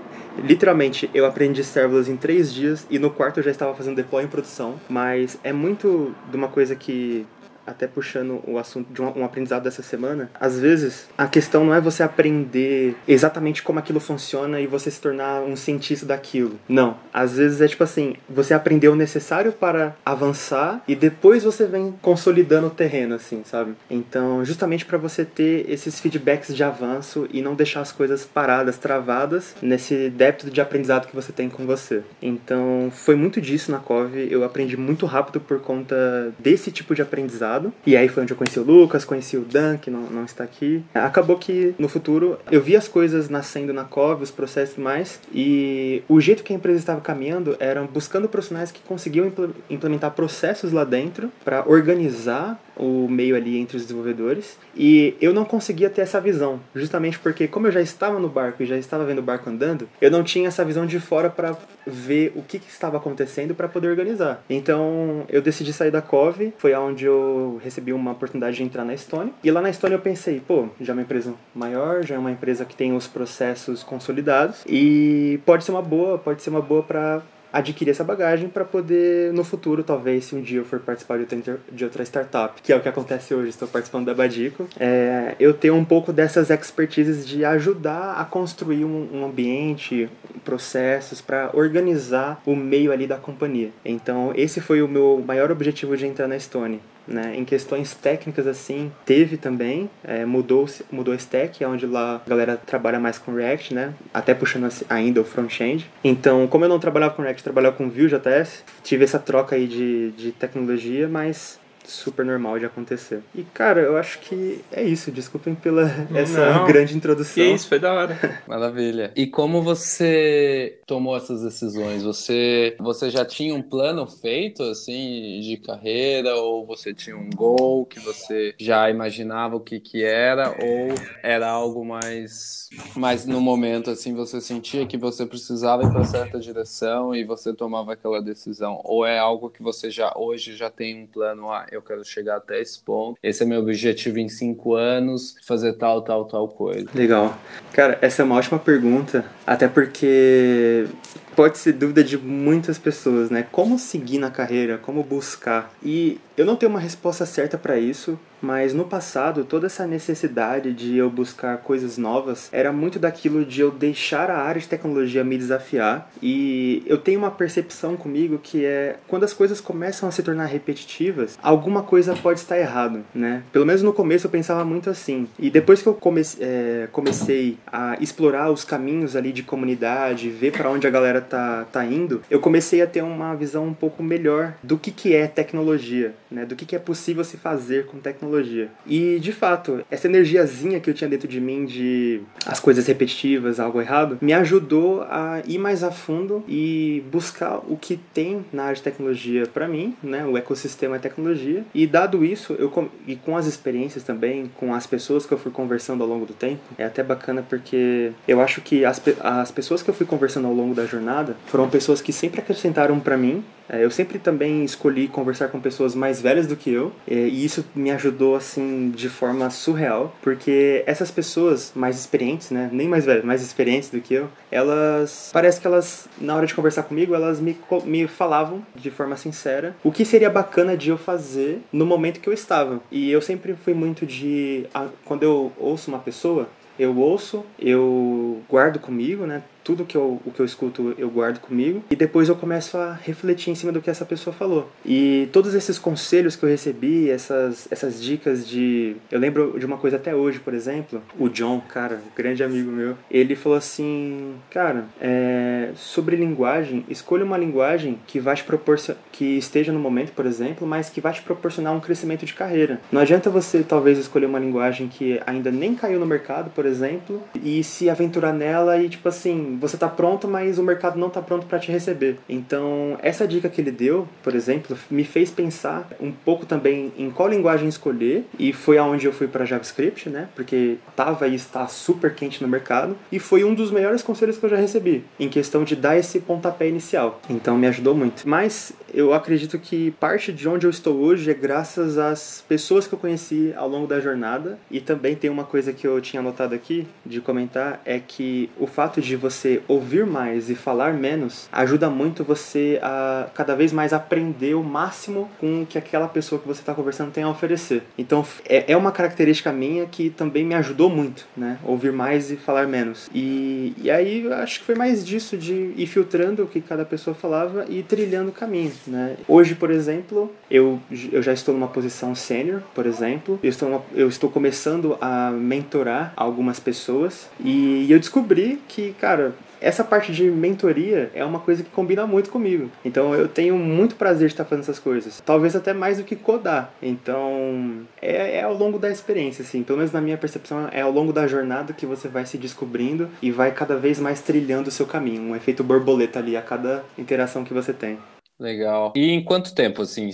literalmente, 0.42 1.10
eu 1.14 1.26
aprendi 1.26 1.62
serverless 1.62 2.10
em 2.10 2.16
três 2.16 2.54
dias 2.54 2.88
e 2.90 2.98
no 2.98 3.10
quarto 3.10 3.42
eu 3.42 3.44
já 3.44 3.52
estava 3.52 3.76
fazendo 3.76 3.98
deploy 3.98 4.24
em 4.24 4.28
produção. 4.28 4.76
Mas 4.88 5.38
é 5.44 5.52
muito 5.52 6.16
de 6.32 6.38
uma 6.38 6.48
coisa 6.48 6.74
que 6.74 7.28
até 7.66 7.88
puxando 7.88 8.42
o 8.46 8.58
assunto 8.58 8.94
de 8.94 9.02
um, 9.02 9.24
aprendizado 9.24 9.64
dessa 9.64 9.82
semana, 9.82 10.30
às 10.40 10.60
vezes 10.60 11.08
a 11.18 11.28
questão 11.28 11.66
não 11.66 11.74
é 11.74 11.82
você 11.82 12.04
aprender 12.04 12.96
exatamente 13.08 13.64
como 13.64 13.80
aquilo 13.80 14.00
funciona 14.00 14.60
e 14.60 14.68
você 14.68 14.92
se 14.92 15.00
tornar 15.00 15.42
um 15.42 15.56
cientista 15.56 16.06
daquilo. 16.06 16.60
Não. 16.68 16.98
Às 17.14 17.38
vezes 17.38 17.62
é 17.62 17.68
tipo 17.68 17.84
assim, 17.84 18.16
você 18.30 18.54
aprendeu 18.54 18.94
o 18.94 18.96
necessário 18.96 19.52
para 19.52 19.96
avançar 20.06 20.84
e 20.88 20.96
depois 20.96 21.44
você 21.44 21.66
vem 21.66 21.94
consolidando 22.02 22.68
o 22.68 22.72
terreno, 22.72 23.16
assim, 23.16 23.42
sabe? 23.46 23.74
Então, 23.90 24.44
justamente 24.44 24.86
para 24.86 24.98
você 24.98 25.24
ter 25.26 25.70
esses 25.70 26.00
feedbacks 26.00 26.56
de 26.56 26.64
avanço 26.64 27.28
e 27.32 27.42
não 27.42 27.56
deixar 27.56 27.82
as 27.82 27.92
coisas 27.92 28.26
paradas, 28.26 28.78
travadas 28.78 29.56
nesse 29.62 30.10
débito 30.10 30.50
de 30.50 30.62
aprendizado 30.62 31.08
que 31.08 31.16
você 31.16 31.32
tem 31.32 31.50
com 31.50 31.66
você. 31.66 32.04
Então, 32.22 32.92
foi 32.94 33.16
muito 33.16 33.40
disso 33.40 33.72
na 33.72 33.80
COV. 33.80 34.28
Eu 34.30 34.44
aprendi 34.44 34.78
muito 34.78 35.06
rápido 35.06 35.40
por 35.40 35.60
conta 35.60 36.34
desse 36.40 36.72
tipo 36.72 36.94
de 36.96 37.02
aprendizado 37.02 37.53
passado. 37.54 37.74
E 37.86 37.96
aí 37.96 38.08
foi 38.08 38.24
onde 38.24 38.34
eu 38.34 38.38
conheci 38.38 38.60
o 38.60 38.64
Lucas, 38.64 39.06
conheci 39.06 39.38
o 39.38 39.42
Dan, 39.42 39.78
que 39.78 39.90
não, 39.90 40.02
não 40.02 40.26
está 40.26 40.44
aqui. 40.44 40.84
Acabou 40.94 41.38
que 41.38 41.76
no 41.78 41.88
futuro 41.88 42.38
eu 42.52 42.62
vi 42.62 42.76
as 42.76 42.88
coisas 42.88 43.30
nascendo 43.30 43.74
na 43.74 43.84
COV, 43.84 44.24
os 44.24 44.32
processos 44.32 44.78
mais, 44.78 45.20
e 45.34 46.04
o 46.08 46.20
jeito 46.20 46.44
que 46.44 46.54
a 46.54 46.56
empresa 46.56 46.80
estava 46.80 47.02
caminhando 47.02 47.56
era 47.60 47.82
buscando 47.84 48.28
profissionais 48.28 48.72
que 48.72 48.82
conseguiam 48.82 49.32
implementar 49.70 50.12
processos 50.12 50.72
lá 50.72 50.84
dentro 50.84 51.32
para 51.44 51.68
organizar 51.68 52.60
o 52.76 53.08
meio 53.08 53.36
ali 53.36 53.58
entre 53.58 53.78
os 53.78 53.84
desenvolvedores 53.84 54.58
e 54.76 55.16
eu 55.22 55.34
não 55.34 55.46
conseguia 55.46 55.90
ter 55.90 56.02
essa 56.02 56.20
visão, 56.20 56.60
justamente 56.76 57.20
porque 57.20 57.48
como 57.48 57.68
eu 57.68 57.72
já 57.72 57.82
estava 57.82 58.20
no 58.20 58.28
barco 58.28 58.64
e 58.64 58.66
já 58.66 58.78
estava 58.78 59.06
vendo 59.06 59.20
o 59.20 59.24
barco 59.24 59.50
andando, 59.50 59.88
eu 60.02 60.10
não 60.10 60.24
tinha 60.24 60.48
essa 60.48 60.66
visão 60.66 60.86
de 60.86 61.00
fora 61.00 61.30
para 61.30 61.56
ver 61.86 62.32
o 62.36 62.42
que, 62.42 62.60
que 62.60 62.70
estava 62.70 62.98
acontecendo 62.98 63.54
para 63.54 63.68
poder 63.68 63.90
organizar. 63.90 64.44
Então 64.50 65.26
eu 65.30 65.42
decidi 65.42 65.72
sair 65.74 65.92
da 65.92 66.02
COV, 66.02 66.54
foi 66.58 66.74
aonde 66.74 67.06
eu 67.06 67.60
recebi 67.64 67.94
uma 67.94 68.12
oportunidade 68.12 68.58
de 68.58 68.64
entrar 68.64 68.84
na 68.84 68.94
Estônia 68.94 69.34
e 69.44 69.52
lá 69.52 69.62
na 69.62 69.70
Estônia 69.70 69.96
eu 69.96 70.02
pensei, 70.02 70.40
pô, 70.40 70.68
já 70.82 70.94
é 70.94 70.96
uma 70.96 71.02
empresa 71.02 71.34
maior, 71.54 72.04
já 72.04 72.16
é 72.16 72.18
uma 72.18 72.32
empresa 72.32 72.66
que 72.66 72.76
tem 72.76 72.96
os 72.96 73.08
processos 73.08 73.84
consolidados 73.84 74.64
e 74.68 75.40
pode 75.46 75.64
ser 75.64 75.72
uma 75.72 75.82
boa, 75.82 76.18
pode 76.18 76.42
ser 76.42 76.50
uma 76.50 76.62
boa 76.62 76.84
para 76.84 77.22
adquirir 77.54 77.92
essa 77.92 78.04
bagagem 78.04 78.50
para 78.50 78.66
poder, 78.66 79.32
no 79.32 79.44
futuro, 79.44 79.84
talvez, 79.84 80.26
se 80.26 80.36
um 80.36 80.42
dia 80.42 80.60
eu 80.62 80.66
for 80.66 80.80
participar 80.80 81.18
de 81.18 81.36
outra, 81.36 81.60
de 81.72 81.84
outra 81.84 82.04
startup, 82.04 82.60
que 82.60 82.74
é 82.74 82.76
o 82.76 82.82
que 82.82 82.90
acontece 82.90 83.34
hoje, 83.36 83.50
estou 83.50 83.68
participando 83.68 84.08
da 84.08 84.14
Badico, 84.14 84.68
é, 84.80 85.36
eu 85.40 85.54
tenho 85.54 85.76
um 85.76 85.86
pouco 85.86 86.12
dessas 86.12 86.50
expertises 86.50 87.28
de 87.28 87.46
ajudar 87.46 88.16
a 88.16 88.26
construir 88.26 88.84
um, 88.84 89.08
um 89.14 89.26
ambiente, 89.26 90.10
processos, 90.44 91.22
para 91.22 91.52
organizar 91.54 92.42
o 92.44 92.56
meio 92.56 92.92
ali 92.92 93.06
da 93.06 93.18
companhia. 93.18 93.70
Então, 93.86 94.34
esse 94.36 94.60
foi 94.60 94.82
o 94.82 94.88
meu 94.88 95.24
maior 95.26 95.52
objetivo 95.52 95.96
de 95.96 96.08
entrar 96.08 96.28
na 96.28 96.40
Stone 96.40 96.82
né? 97.08 97.34
Em 97.36 97.46
questões 97.46 97.94
técnicas, 97.94 98.48
assim, 98.48 98.92
teve 99.06 99.38
também, 99.38 99.90
é, 100.04 100.26
mudou, 100.26 100.68
mudou 100.92 101.14
a 101.14 101.18
stack, 101.18 101.64
é 101.64 101.68
onde 101.68 101.86
lá 101.86 102.22
a 102.26 102.30
galera 102.30 102.58
trabalha 102.58 103.00
mais 103.00 103.18
com 103.18 103.34
React, 103.34 103.74
né? 103.74 103.94
Até 104.14 104.34
puxando 104.34 104.70
ainda 104.90 105.22
o 105.22 105.24
front-end. 105.24 105.90
Então, 106.04 106.48
como 106.48 106.66
eu 106.66 106.70
não 106.70 106.80
trabalhava 106.80 107.14
com 107.14 107.22
React, 107.22 107.44
trabalhava 107.44 107.76
com 107.76 107.90
Vue.js, 107.90 108.64
tive 108.84 109.04
essa 109.04 109.20
troca 109.20 109.56
aí 109.56 109.68
de, 109.68 110.12
de 110.12 110.32
tecnologia, 110.32 111.08
mas 111.08 111.60
super 111.84 112.26
normal 112.26 112.60
de 112.60 112.66
acontecer. 112.66 113.22
E, 113.34 113.44
cara, 113.44 113.82
eu 113.82 113.98
acho 113.98 114.20
que 114.20 114.62
é 114.72 114.84
isso. 114.84 115.12
Desculpem 115.12 115.56
pela 115.56 115.84
essa 116.14 116.54
Não, 116.54 116.66
grande 116.66 116.96
introdução. 116.96 117.36
Que 117.36 117.52
isso, 117.52 117.68
foi 117.68 117.80
da 117.80 117.94
hora. 117.94 118.18
Maravilha. 118.48 119.12
E 119.16 119.28
como 119.28 119.62
você 119.62 120.80
tomou 120.86 121.16
essas 121.16 121.44
decisões? 121.44 122.04
Você, 122.04 122.76
você 122.80 123.10
já 123.10 123.26
tinha 123.26 123.54
um 123.54 123.62
plano 123.62 124.08
feito, 124.08 124.64
assim, 124.64 125.40
de 125.42 125.58
carreira? 125.58 126.36
Ou 126.36 126.66
você 126.66 126.94
tinha 126.94 127.16
um 127.18 127.30
gol 127.30 127.86
que 127.86 128.00
você 128.00 128.54
já 128.58 128.90
imaginava 128.90 129.56
o 129.56 129.60
que 129.60 129.80
que 129.80 130.04
era? 130.04 130.50
Ou 130.50 130.94
era 131.22 131.50
algo 131.50 131.86
mais, 131.86 132.70
mais 132.96 133.26
no 133.26 133.42
momento, 133.42 133.90
assim, 133.90 134.14
você 134.14 134.40
sentia 134.42 134.86
que 134.86 134.98
você 134.98 135.26
precisava 135.26 135.84
ir 135.84 135.92
para 135.92 136.04
certa 136.04 136.40
direção 136.40 137.16
e 137.16 137.24
você 137.24 137.54
tomava 137.54 137.94
aquela 137.94 138.22
decisão? 138.22 138.80
Ou 138.84 139.06
é 139.06 139.20
algo 139.20 139.50
que 139.50 139.62
você 139.62 139.90
já 139.90 140.14
hoje 140.16 140.56
já 140.56 140.70
tem 140.70 141.04
um 141.04 141.08
plano, 141.08 141.52
ah, 141.52 141.66
eu 141.76 141.82
quero 141.82 142.04
chegar 142.04 142.38
até 142.38 142.62
esse 142.62 142.80
ponto. 142.80 143.18
Esse 143.22 143.44
é 143.44 143.46
meu 143.46 143.62
objetivo 143.62 144.20
em 144.20 144.30
cinco 144.30 144.76
anos, 144.76 145.36
fazer 145.44 145.74
tal, 145.74 146.02
tal, 146.02 146.26
tal 146.26 146.48
coisa. 146.48 146.88
Legal. 146.94 147.38
Cara, 147.72 147.98
essa 148.02 148.22
é 148.22 148.26
uma 148.26 148.36
ótima 148.36 148.60
pergunta, 148.60 149.26
até 149.46 149.68
porque 149.68 150.88
pode 151.36 151.58
ser 151.58 151.74
dúvida 151.74 152.04
de 152.04 152.18
muitas 152.18 152.78
pessoas, 152.78 153.30
né? 153.30 153.46
Como 153.52 153.78
seguir 153.80 154.20
na 154.20 154.30
carreira, 154.30 154.78
como 154.78 155.04
buscar. 155.04 155.72
E 155.84 156.20
eu 156.36 156.46
não 156.46 156.56
tenho 156.56 156.70
uma 156.70 156.80
resposta 156.80 157.26
certa 157.26 157.58
para 157.58 157.78
isso, 157.78 158.18
mas 158.44 158.74
no 158.74 158.84
passado 158.84 159.46
toda 159.46 159.68
essa 159.68 159.88
necessidade 159.88 160.74
de 160.74 160.98
eu 160.98 161.10
buscar 161.10 161.58
coisas 161.60 161.98
novas 161.98 162.50
era 162.52 162.74
muito 162.74 163.00
daquilo 163.00 163.46
de 163.46 163.62
eu 163.62 163.72
deixar 163.72 164.30
a 164.30 164.40
área 164.40 164.60
de 164.60 164.68
tecnologia 164.68 165.24
me 165.24 165.38
desafiar 165.38 166.12
e 166.22 166.84
eu 166.86 166.98
tenho 166.98 167.20
uma 167.20 167.32
percepção 167.32 167.96
comigo 167.96 168.38
que 168.38 168.66
é 168.66 168.98
quando 169.08 169.24
as 169.24 169.32
coisas 169.32 169.62
começam 169.62 170.10
a 170.10 170.12
se 170.12 170.22
tornar 170.22 170.46
repetitivas, 170.46 171.38
alguma 171.42 171.84
coisa 171.84 172.16
pode 172.16 172.40
estar 172.40 172.60
errado, 172.60 173.02
né? 173.16 173.44
Pelo 173.54 173.66
menos 173.66 173.82
no 173.82 173.94
começo 173.94 174.28
eu 174.28 174.32
pensava 174.32 174.66
muito 174.66 174.90
assim. 174.90 175.28
E 175.40 175.50
depois 175.50 175.82
que 175.82 175.88
eu 175.88 175.94
comecei, 175.94 176.46
é, 176.46 176.88
comecei 176.92 177.58
a 177.66 177.96
explorar 178.02 178.52
os 178.52 178.66
caminhos 178.66 179.16
ali 179.16 179.32
de 179.32 179.44
comunidade, 179.44 180.30
ver 180.30 180.52
para 180.52 180.70
onde 180.70 180.86
a 180.86 180.90
galera 180.90 181.22
tá, 181.24 181.66
tá 181.72 181.86
indo, 181.86 182.22
eu 182.30 182.40
comecei 182.40 182.82
a 182.82 182.88
ter 182.88 183.02
uma 183.02 183.36
visão 183.36 183.66
um 183.66 183.74
pouco 183.74 184.04
melhor 184.04 184.54
do 184.62 184.78
que, 184.78 184.92
que 184.92 185.16
é 185.16 185.28
tecnologia, 185.28 186.14
né? 186.30 186.46
Do 186.46 186.56
que, 186.56 186.66
que 186.66 186.76
é 186.76 186.80
possível 186.80 187.24
se 187.24 187.38
fazer 187.38 187.86
com 187.86 188.00
tecnologia. 188.00 188.70
E, 188.86 189.20
de 189.20 189.32
fato, 189.32 189.84
essa 189.90 190.08
energiazinha 190.08 190.80
que 190.80 190.90
eu 190.90 190.94
tinha 190.94 191.10
dentro 191.10 191.28
de 191.28 191.40
mim 191.40 191.66
de 191.66 192.22
as 192.46 192.60
coisas 192.60 192.86
repetitivas, 192.88 193.60
algo 193.60 193.82
errado, 193.82 194.18
me 194.22 194.34
ajudou 194.34 195.04
a 195.04 195.42
ir 195.48 195.58
mais 195.58 195.84
a 195.84 195.92
fundo 195.92 196.44
e 196.48 197.04
buscar 197.12 197.60
o 197.68 197.78
que 197.78 197.98
tem 198.14 198.46
na 198.52 198.64
área 198.64 198.76
de 198.76 198.82
tecnologia 198.82 199.48
para 199.48 199.68
mim, 199.68 199.96
né? 200.04 200.26
O 200.26 200.38
ecossistema 200.38 200.96
é 200.96 201.00
tecnologia. 201.00 201.64
E 201.74 201.88
dado 201.88 202.24
isso, 202.26 202.54
eu 202.54 202.72
e 203.08 203.16
com 203.16 203.38
as 203.38 203.46
experiências 203.46 204.04
também, 204.04 204.52
com 204.56 204.74
as 204.74 204.86
pessoas 204.86 205.26
que 205.26 205.32
eu 205.32 205.38
fui 205.38 205.52
conversando 205.52 206.04
ao 206.04 206.10
longo 206.10 206.26
do 206.26 206.34
tempo, 206.34 206.62
é 206.78 206.86
até 206.86 207.04
bacana 207.04 207.46
porque 207.48 208.12
eu 208.28 208.42
acho 208.42 208.62
que 208.62 208.84
as, 208.86 209.02
as 209.22 209.52
pessoas 209.52 209.82
que 209.82 209.90
eu 209.90 209.94
fui 209.94 210.06
conversando 210.06 210.48
ao 210.48 210.54
longo 210.54 210.74
da 210.74 210.86
jornada 210.86 211.13
foram 211.48 211.70
pessoas 211.70 212.02
que 212.02 212.12
sempre 212.12 212.42
acrescentaram 212.42 213.00
para 213.00 213.18
mim 213.18 213.44
é, 213.70 213.84
eu 213.84 213.90
sempre 213.90 214.20
também 214.20 214.64
escolhi 214.64 215.08
conversar 215.08 215.48
com 215.48 215.60
pessoas 215.60 215.96
mais 215.96 216.22
velhas 216.22 216.48
do 216.48 216.56
que 216.56 216.72
eu, 216.72 216.92
é, 217.08 217.14
e 217.14 217.46
isso 217.46 217.66
me 217.74 217.92
ajudou 217.92 218.36
assim 218.36 218.92
de 218.92 219.10
forma 219.10 219.50
surreal, 219.50 220.16
porque 220.22 220.84
essas 220.86 221.10
pessoas 221.10 221.72
mais 221.76 221.98
experientes, 221.98 222.52
né, 222.52 222.70
nem 222.72 222.88
mais 222.88 223.06
velhas, 223.06 223.24
mais 223.24 223.42
experientes 223.42 223.90
do 223.90 224.02
que 224.02 224.14
eu, 224.14 224.30
elas 224.52 225.30
parece 225.34 225.62
que 225.62 225.68
elas 225.68 226.08
na 226.20 226.36
hora 226.36 226.46
de 226.46 226.54
conversar 226.54 226.84
comigo, 226.84 227.16
elas 227.16 227.40
me, 227.40 227.58
me 227.86 228.08
falavam 228.08 228.66
de 228.76 228.92
forma 228.92 229.16
sincera 229.16 229.76
o 229.84 229.92
que 229.92 230.06
seria 230.06 230.30
bacana 230.30 230.76
de 230.76 230.90
eu 230.90 230.98
fazer 230.98 231.62
no 231.72 231.86
momento 231.86 232.20
que 232.20 232.30
eu 232.30 232.34
estava. 232.34 232.82
E 232.92 233.12
eu 233.12 233.22
sempre 233.22 233.56
fui 233.56 233.74
muito 233.74 234.06
de 234.06 234.66
quando 235.06 235.24
eu 235.24 235.52
ouço 235.58 235.90
uma 235.90 236.00
pessoa, 236.00 236.50
eu 236.78 236.98
ouço, 236.98 237.46
eu 237.60 238.42
guardo 238.50 238.80
comigo, 238.80 239.26
né? 239.26 239.44
Tudo 239.64 239.86
que 239.86 239.96
eu, 239.96 240.22
o 240.26 240.32
que 240.32 240.40
eu 240.40 240.46
escuto 240.46 240.94
eu 240.98 241.10
guardo 241.10 241.40
comigo 241.40 241.84
e 241.90 241.96
depois 241.96 242.30
eu 242.30 242.36
começo 242.36 242.78
a 242.78 242.94
refletir 242.94 243.52
em 243.52 243.56
cima 243.56 243.72
do 243.72 243.82
que 243.82 243.90
essa 243.90 244.06
pessoa 244.06 244.34
falou. 244.34 244.70
E 244.86 245.30
todos 245.32 245.54
esses 245.54 245.80
conselhos 245.80 246.36
que 246.36 246.44
eu 246.44 246.50
recebi, 246.50 247.10
essas, 247.10 247.68
essas 247.72 248.02
dicas 248.02 248.48
de. 248.48 248.96
Eu 249.12 249.20
lembro 249.20 249.58
de 249.58 249.66
uma 249.66 249.78
coisa 249.78 249.98
até 249.98 250.16
hoje, 250.16 250.40
por 250.40 250.54
exemplo, 250.54 251.02
o 251.18 251.30
John, 251.30 251.62
cara, 251.62 252.02
grande 252.16 252.44
amigo 252.44 252.72
meu, 252.72 252.98
ele 253.10 253.36
falou 253.36 253.58
assim: 253.58 254.34
Cara, 254.50 254.86
é, 255.00 255.70
sobre 255.76 256.16
linguagem, 256.16 256.86
escolha 256.90 257.24
uma 257.24 257.38
linguagem 257.38 258.00
que 258.08 258.20
vai 258.20 258.36
te 258.36 258.44
proporcionar, 258.44 259.02
que 259.12 259.38
esteja 259.38 259.72
no 259.72 259.80
momento, 259.80 260.12
por 260.12 260.26
exemplo, 260.26 260.68
mas 260.68 260.90
que 260.90 261.02
vai 261.02 261.14
te 261.14 261.22
proporcionar 261.22 261.74
um 261.74 261.80
crescimento 261.80 262.26
de 262.26 262.34
carreira. 262.34 262.82
Não 262.92 263.02
adianta 263.02 263.30
você 263.30 263.64
talvez 263.64 263.98
escolher 263.98 264.26
uma 264.26 264.40
linguagem 264.40 264.88
que 264.88 265.22
ainda 265.26 265.52
nem 265.52 265.76
caiu 265.76 266.00
no 266.00 266.06
mercado, 266.06 266.50
por 266.52 266.66
exemplo, 266.66 267.22
e 267.42 267.64
se 267.64 267.90
aventurar 267.90 268.34
nela 268.34 268.78
e 268.78 268.90
tipo 268.90 269.08
assim 269.08 269.53
você 269.60 269.76
está 269.76 269.88
pronto, 269.88 270.28
mas 270.28 270.58
o 270.58 270.64
mercado 270.64 271.00
não 271.00 271.08
está 271.08 271.22
pronto 271.22 271.46
para 271.46 271.60
te 271.60 271.72
receber. 271.72 272.18
Então, 272.28 272.98
essa 273.02 273.28
dica 273.28 273.50
que 273.50 273.62
ele 273.62 273.72
deu, 273.72 274.08
por 274.22 274.36
exemplo, 274.36 274.78
me 274.90 275.04
fez 275.04 275.30
pensar 275.30 275.88
um 276.00 276.12
pouco 276.12 276.46
também 276.46 276.92
em 276.98 277.10
qual 277.10 277.30
linguagem 277.30 277.68
escolher 277.68 278.26
e 278.38 278.54
foi 278.54 278.78
aonde 278.78 279.06
eu 279.06 279.14
fui 279.14 279.28
para 279.28 279.46
JavaScript, 279.46 280.10
né? 280.10 280.30
Porque 280.36 280.78
tava 280.96 281.28
e 281.28 281.36
está 281.36 281.68
super 281.68 282.14
quente 282.14 282.42
no 282.42 282.48
mercado 282.48 282.96
e 283.12 283.20
foi 283.20 283.44
um 283.44 283.54
dos 283.54 283.72
melhores 283.72 284.02
conselhos 284.02 284.38
que 284.38 284.46
eu 284.46 284.50
já 284.50 284.58
recebi 284.58 285.04
em 285.20 285.30
questão 285.30 285.64
de 285.64 285.76
dar 285.76 285.98
esse 285.98 286.20
pontapé 286.20 286.68
inicial. 286.68 287.22
Então, 287.30 287.58
me 287.58 287.68
ajudou 287.68 287.96
muito. 287.96 288.28
Mas 288.28 288.74
eu 288.94 289.14
acredito 289.14 289.58
que 289.58 289.92
parte 289.92 290.32
de 290.32 290.48
onde 290.48 290.68
eu 290.68 290.70
estou 290.70 290.96
hoje 290.98 291.30
é 291.30 291.34
graças 291.34 291.98
às 291.98 292.44
pessoas 292.48 292.88
que 292.88 292.94
eu 292.94 293.00
conheci 293.00 293.54
ao 293.56 293.68
longo 293.68 293.88
da 293.88 294.00
jornada 294.00 294.58
e 294.70 294.80
também 294.80 295.16
tem 295.16 295.30
uma 295.30 295.44
coisa 295.44 295.74
que 295.74 295.86
eu 295.88 296.00
tinha 296.00 296.20
anotado 296.20 296.54
aqui 296.54 296.88
de 297.06 297.20
comentar 297.20 297.82
é 297.86 298.00
que 298.00 298.50
o 298.60 298.68
fato 298.68 299.02
de 299.02 299.16
você 299.16 299.43
você 299.44 299.62
ouvir 299.68 300.06
mais 300.06 300.50
e 300.50 300.56
falar 300.56 300.94
menos 300.94 301.50
ajuda 301.52 301.90
muito 301.90 302.24
você 302.24 302.80
a 302.82 303.28
cada 303.34 303.56
vez 303.56 303.74
mais 303.74 303.92
aprender 303.92 304.54
o 304.54 304.64
máximo 304.64 305.30
com 305.40 305.64
o 305.64 305.66
que 305.66 305.78
aquela 305.78 306.08
pessoa 306.08 306.40
que 306.40 306.48
você 306.48 306.62
está 306.62 306.74
conversando 306.74 307.12
tem 307.12 307.24
a 307.24 307.30
oferecer. 307.30 307.84
Então 307.98 308.26
é, 308.48 308.72
é 308.72 308.78
uma 308.78 308.92
característica 308.92 309.52
minha 309.52 309.86
que 309.86 310.10
também 310.10 310.46
me 310.46 310.56
ajudou 310.56 310.90
muito, 310.90 311.28
né? 311.36 311.60
Ouvir 311.64 311.92
mais 311.92 312.32
e 312.32 312.38
falar 312.38 312.68
menos. 312.68 313.10
E, 313.14 313.74
e 313.78 313.92
aí 313.92 314.32
acho 314.34 314.60
que 314.60 314.66
foi 314.66 314.76
mais 314.76 315.06
disso 315.06 315.38
de 315.38 315.74
ir 315.76 315.88
filtrando 315.88 316.44
o 316.44 316.48
que 316.48 316.62
cada 316.62 316.86
pessoa 316.86 317.14
falava 317.14 317.66
e 317.68 317.84
trilhando 317.84 318.30
o 318.30 318.34
caminho, 318.34 318.72
né? 318.88 319.18
Hoje, 319.28 319.56
por 319.56 319.70
exemplo, 319.70 320.32
eu, 320.50 320.80
eu 321.12 321.22
já 321.22 321.34
estou 321.34 321.54
numa 321.54 321.68
posição 321.68 322.16
sênior, 322.16 322.62
por 322.74 322.86
exemplo. 322.86 323.40
Eu 323.44 323.50
estou, 323.50 323.86
eu 323.94 324.08
estou 324.08 324.30
começando 324.30 324.98
a 325.02 325.32
mentorar 325.32 326.14
algumas 326.16 326.60
pessoas 326.60 327.28
e 327.44 327.92
eu 327.92 328.00
descobri 328.00 328.62
que, 328.68 328.94
cara, 328.94 329.33
essa 329.62 329.84
parte 329.84 330.12
de 330.12 330.30
mentoria 330.30 331.10
é 331.14 331.24
uma 331.24 331.40
coisa 331.40 331.64
que 331.64 331.70
combina 331.70 332.06
muito 332.06 332.30
comigo. 332.30 332.70
Então 332.84 333.16
eu 333.16 333.28
tenho 333.28 333.58
muito 333.58 333.96
prazer 333.96 334.28
de 334.28 334.34
estar 334.34 334.44
fazendo 334.44 334.64
essas 334.64 334.80
coisas. 334.80 335.22
Talvez 335.26 335.56
até 335.56 335.74
mais 335.74 335.98
do 335.98 336.04
que 336.04 336.16
codar. 336.16 336.74
Então 336.82 337.86
é, 338.02 338.40
é, 338.40 338.44
ao 338.44 338.54
longo 338.54 338.78
da 338.78 338.90
experiência, 338.90 339.44
assim. 339.44 339.64
Pelo 339.64 339.78
menos 339.78 339.94
na 339.94 340.02
minha 340.02 340.18
percepção, 340.18 340.68
é 340.72 340.82
ao 340.82 340.92
longo 340.92 341.14
da 341.14 341.26
jornada 341.28 341.74
que 341.74 341.86
você 341.86 342.08
vai 342.08 342.26
se 342.26 342.38
descobrindo 342.38 343.10
e 343.22 343.32
vai 343.32 343.52
cada 343.52 343.78
vez 343.78 344.00
mais 344.00 344.22
trilhando 344.22 344.68
o 344.68 344.72
seu 344.72 344.86
caminho. 344.86 345.22
Um 345.22 345.36
efeito 345.36 345.64
borboleta 345.64 346.20
ali 346.20 346.36
a 346.36 346.42
cada 346.42 346.84
interação 346.98 347.44
que 347.44 347.54
você 347.54 347.72
tem. 347.72 347.98
Legal. 348.40 348.92
E 348.96 349.12
em 349.12 349.24
quanto 349.24 349.56
tempo, 349.56 349.84
assim, 349.84 350.10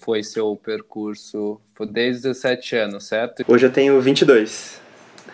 foi 0.00 0.22
seu 0.22 0.54
percurso? 0.56 1.60
Foi 1.74 1.86
desde 1.86 2.22
17 2.22 2.76
anos, 2.76 3.04
certo? 3.04 3.44
Hoje 3.48 3.66
eu 3.66 3.72
tenho 3.72 4.00
22. 4.00 4.80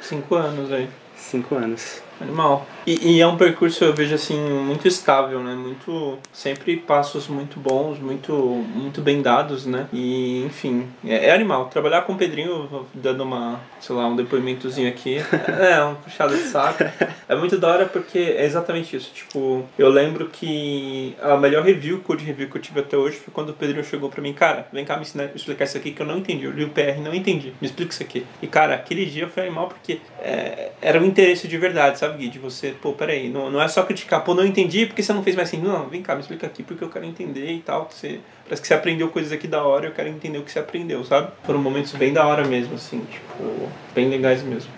Cinco 0.01 0.35
anos 0.37 0.73
aí. 0.73 0.89
Cinco 1.17 1.57
anos. 1.57 2.01
Animal. 2.21 2.67
E, 2.89 3.17
e, 3.17 3.21
é 3.21 3.27
um 3.27 3.37
percurso, 3.37 3.85
eu 3.85 3.93
vejo 3.93 4.15
assim, 4.15 4.41
muito 4.41 4.89
estável, 4.89 5.43
né? 5.43 5.55
Muito. 5.55 6.19
Sempre 6.33 6.75
passos 6.75 7.29
muito 7.29 7.61
bons, 7.61 7.99
muito, 7.99 8.33
muito 8.33 9.03
bem 9.03 9.21
dados, 9.21 9.67
né? 9.67 9.87
E, 9.93 10.43
enfim, 10.47 10.89
é, 11.05 11.27
é 11.27 11.35
animal. 11.35 11.67
Trabalhar 11.67 12.01
com 12.03 12.15
o 12.15 12.17
Pedrinho, 12.17 12.87
dando 12.95 13.25
uma, 13.25 13.61
sei 13.79 13.95
lá, 13.95 14.07
um 14.07 14.17
depoimentozinho 14.17 14.89
aqui, 14.89 15.19
é 15.61 15.85
um 15.85 15.97
puxado 15.97 16.35
de 16.35 16.45
saco. 16.45 16.83
É 17.29 17.37
muito 17.37 17.59
da 17.59 17.69
hora 17.69 17.85
porque 17.85 18.19
é 18.19 18.47
exatamente 18.47 18.97
isso. 18.97 19.13
Tipo, 19.13 19.67
eu 19.79 19.91
lembro 19.91 20.31
que 20.31 21.15
a 21.21 21.37
melhor 21.37 21.63
review, 21.63 22.01
code 22.01 22.25
review 22.25 22.49
que 22.49 22.57
eu 22.57 22.63
tive 22.63 22.81
até 22.81 22.97
hoje 22.97 23.19
foi 23.19 23.35
quando 23.35 23.51
o 23.51 23.53
Pedrinho 23.53 23.85
chegou 23.85 24.09
pra 24.09 24.23
mim, 24.23 24.33
cara, 24.33 24.67
vem 24.73 24.87
cá 24.87 24.97
me, 24.97 25.03
ensinar, 25.03 25.31
explicar 25.35 25.67
isso 25.67 25.77
aqui 25.77 25.91
que 25.91 26.01
eu 26.01 26.07
não 26.07 26.17
entendi. 26.17 26.47
Eu 26.47 26.53
li 26.53 26.65
o 26.65 26.71
PR 26.71 26.99
não 27.03 27.15
entendi. 27.15 27.53
Me 27.61 27.67
explica 27.67 27.93
isso 27.93 28.03
aqui. 28.03 28.25
E, 28.41 28.47
cara, 28.47 28.77
aquele 28.77 29.05
dia 29.05 29.29
foi 29.29 29.43
animal 29.43 29.69
porque 29.69 30.01
é, 30.21 30.71
era 30.81 30.99
um 30.99 31.05
interesse 31.05 31.47
de 31.47 31.59
verdade, 31.59 31.99
sabe, 31.99 32.17
Gui? 32.17 32.31
De 32.31 32.39
você 32.39 32.78
pô, 32.81 32.93
peraí, 32.93 33.29
não, 33.29 33.51
não 33.51 33.61
é 33.61 33.69
só 33.69 33.83
criticar, 33.83 34.25
pô, 34.25 34.35
não 34.35 34.45
entendi 34.45 34.87
porque 34.87 35.03
você 35.03 35.13
não 35.13 35.23
fez 35.23 35.37
mais 35.37 35.49
assim. 35.49 35.61
Não, 35.61 35.89
vem 35.89 36.03
cá, 36.03 36.15
me 36.15 36.21
explica 36.21 36.47
aqui 36.47 36.63
porque 36.63 36.83
eu 36.83 36.89
quero 36.89 37.05
entender 37.05 37.51
e 37.53 37.61
tal. 37.61 37.89
Você, 37.91 38.21
parece 38.45 38.63
que 38.63 38.69
você 38.69 38.75
aprendeu 38.75 39.09
coisas 39.09 39.33
aqui 39.33 39.47
da 39.47 39.63
hora 39.63 39.87
eu 39.87 39.93
quero 39.93 40.09
entender 40.09 40.39
o 40.39 40.43
que 40.43 40.51
você 40.51 40.59
aprendeu, 40.59 41.05
sabe? 41.05 41.31
Foram 41.45 41.61
momentos 41.61 41.93
bem 41.93 42.13
da 42.13 42.27
hora 42.27 42.45
mesmo, 42.45 42.75
assim, 42.75 43.01
tipo, 43.11 43.69
bem 43.95 44.09
legais 44.09 44.43
mesmo. 44.43 44.71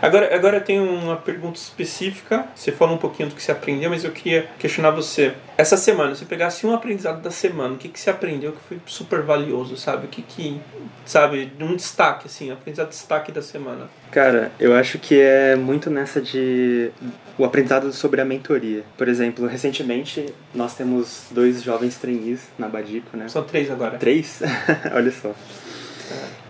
Agora, 0.00 0.34
agora 0.34 0.56
eu 0.58 0.60
tenho 0.60 0.84
uma 0.84 1.16
pergunta 1.16 1.58
específica. 1.58 2.46
Você 2.54 2.72
falou 2.72 2.94
um 2.94 2.98
pouquinho 2.98 3.28
do 3.28 3.34
que 3.34 3.42
você 3.42 3.52
aprendeu, 3.52 3.90
mas 3.90 4.04
eu 4.04 4.10
queria 4.10 4.48
questionar 4.58 4.90
você. 4.90 5.34
Essa 5.56 5.76
semana, 5.76 6.14
se 6.14 6.24
pegasse 6.24 6.66
um 6.66 6.74
aprendizado 6.74 7.22
da 7.22 7.30
semana, 7.30 7.74
o 7.74 7.76
que, 7.78 7.88
que 7.88 7.98
você 7.98 8.10
aprendeu 8.10 8.52
que 8.52 8.60
foi 8.68 8.78
super 8.86 9.22
valioso, 9.22 9.76
sabe? 9.76 10.06
O 10.06 10.08
que 10.08 10.22
que, 10.22 10.60
sabe, 11.04 11.52
um 11.60 11.74
destaque, 11.74 12.26
assim, 12.26 12.50
aprendizado 12.50 12.88
destaque 12.88 13.32
da 13.32 13.42
semana? 13.42 13.88
Cara, 14.10 14.52
eu 14.60 14.74
acho 14.74 14.98
que 14.98 15.18
é 15.20 15.56
muito 15.56 15.90
nessa 15.90 16.20
de 16.20 16.90
o 17.38 17.44
aprendizado 17.44 17.92
sobre 17.92 18.20
a 18.20 18.24
mentoria. 18.24 18.82
Por 18.96 19.08
exemplo, 19.08 19.46
recentemente 19.46 20.32
nós 20.54 20.74
temos 20.74 21.26
dois 21.30 21.62
jovens 21.62 21.96
trainees 21.96 22.48
na 22.58 22.68
Badico, 22.68 23.16
né? 23.16 23.28
São 23.28 23.42
três 23.42 23.70
agora. 23.70 23.98
Três? 23.98 24.40
Olha 24.92 25.10
só. 25.10 25.34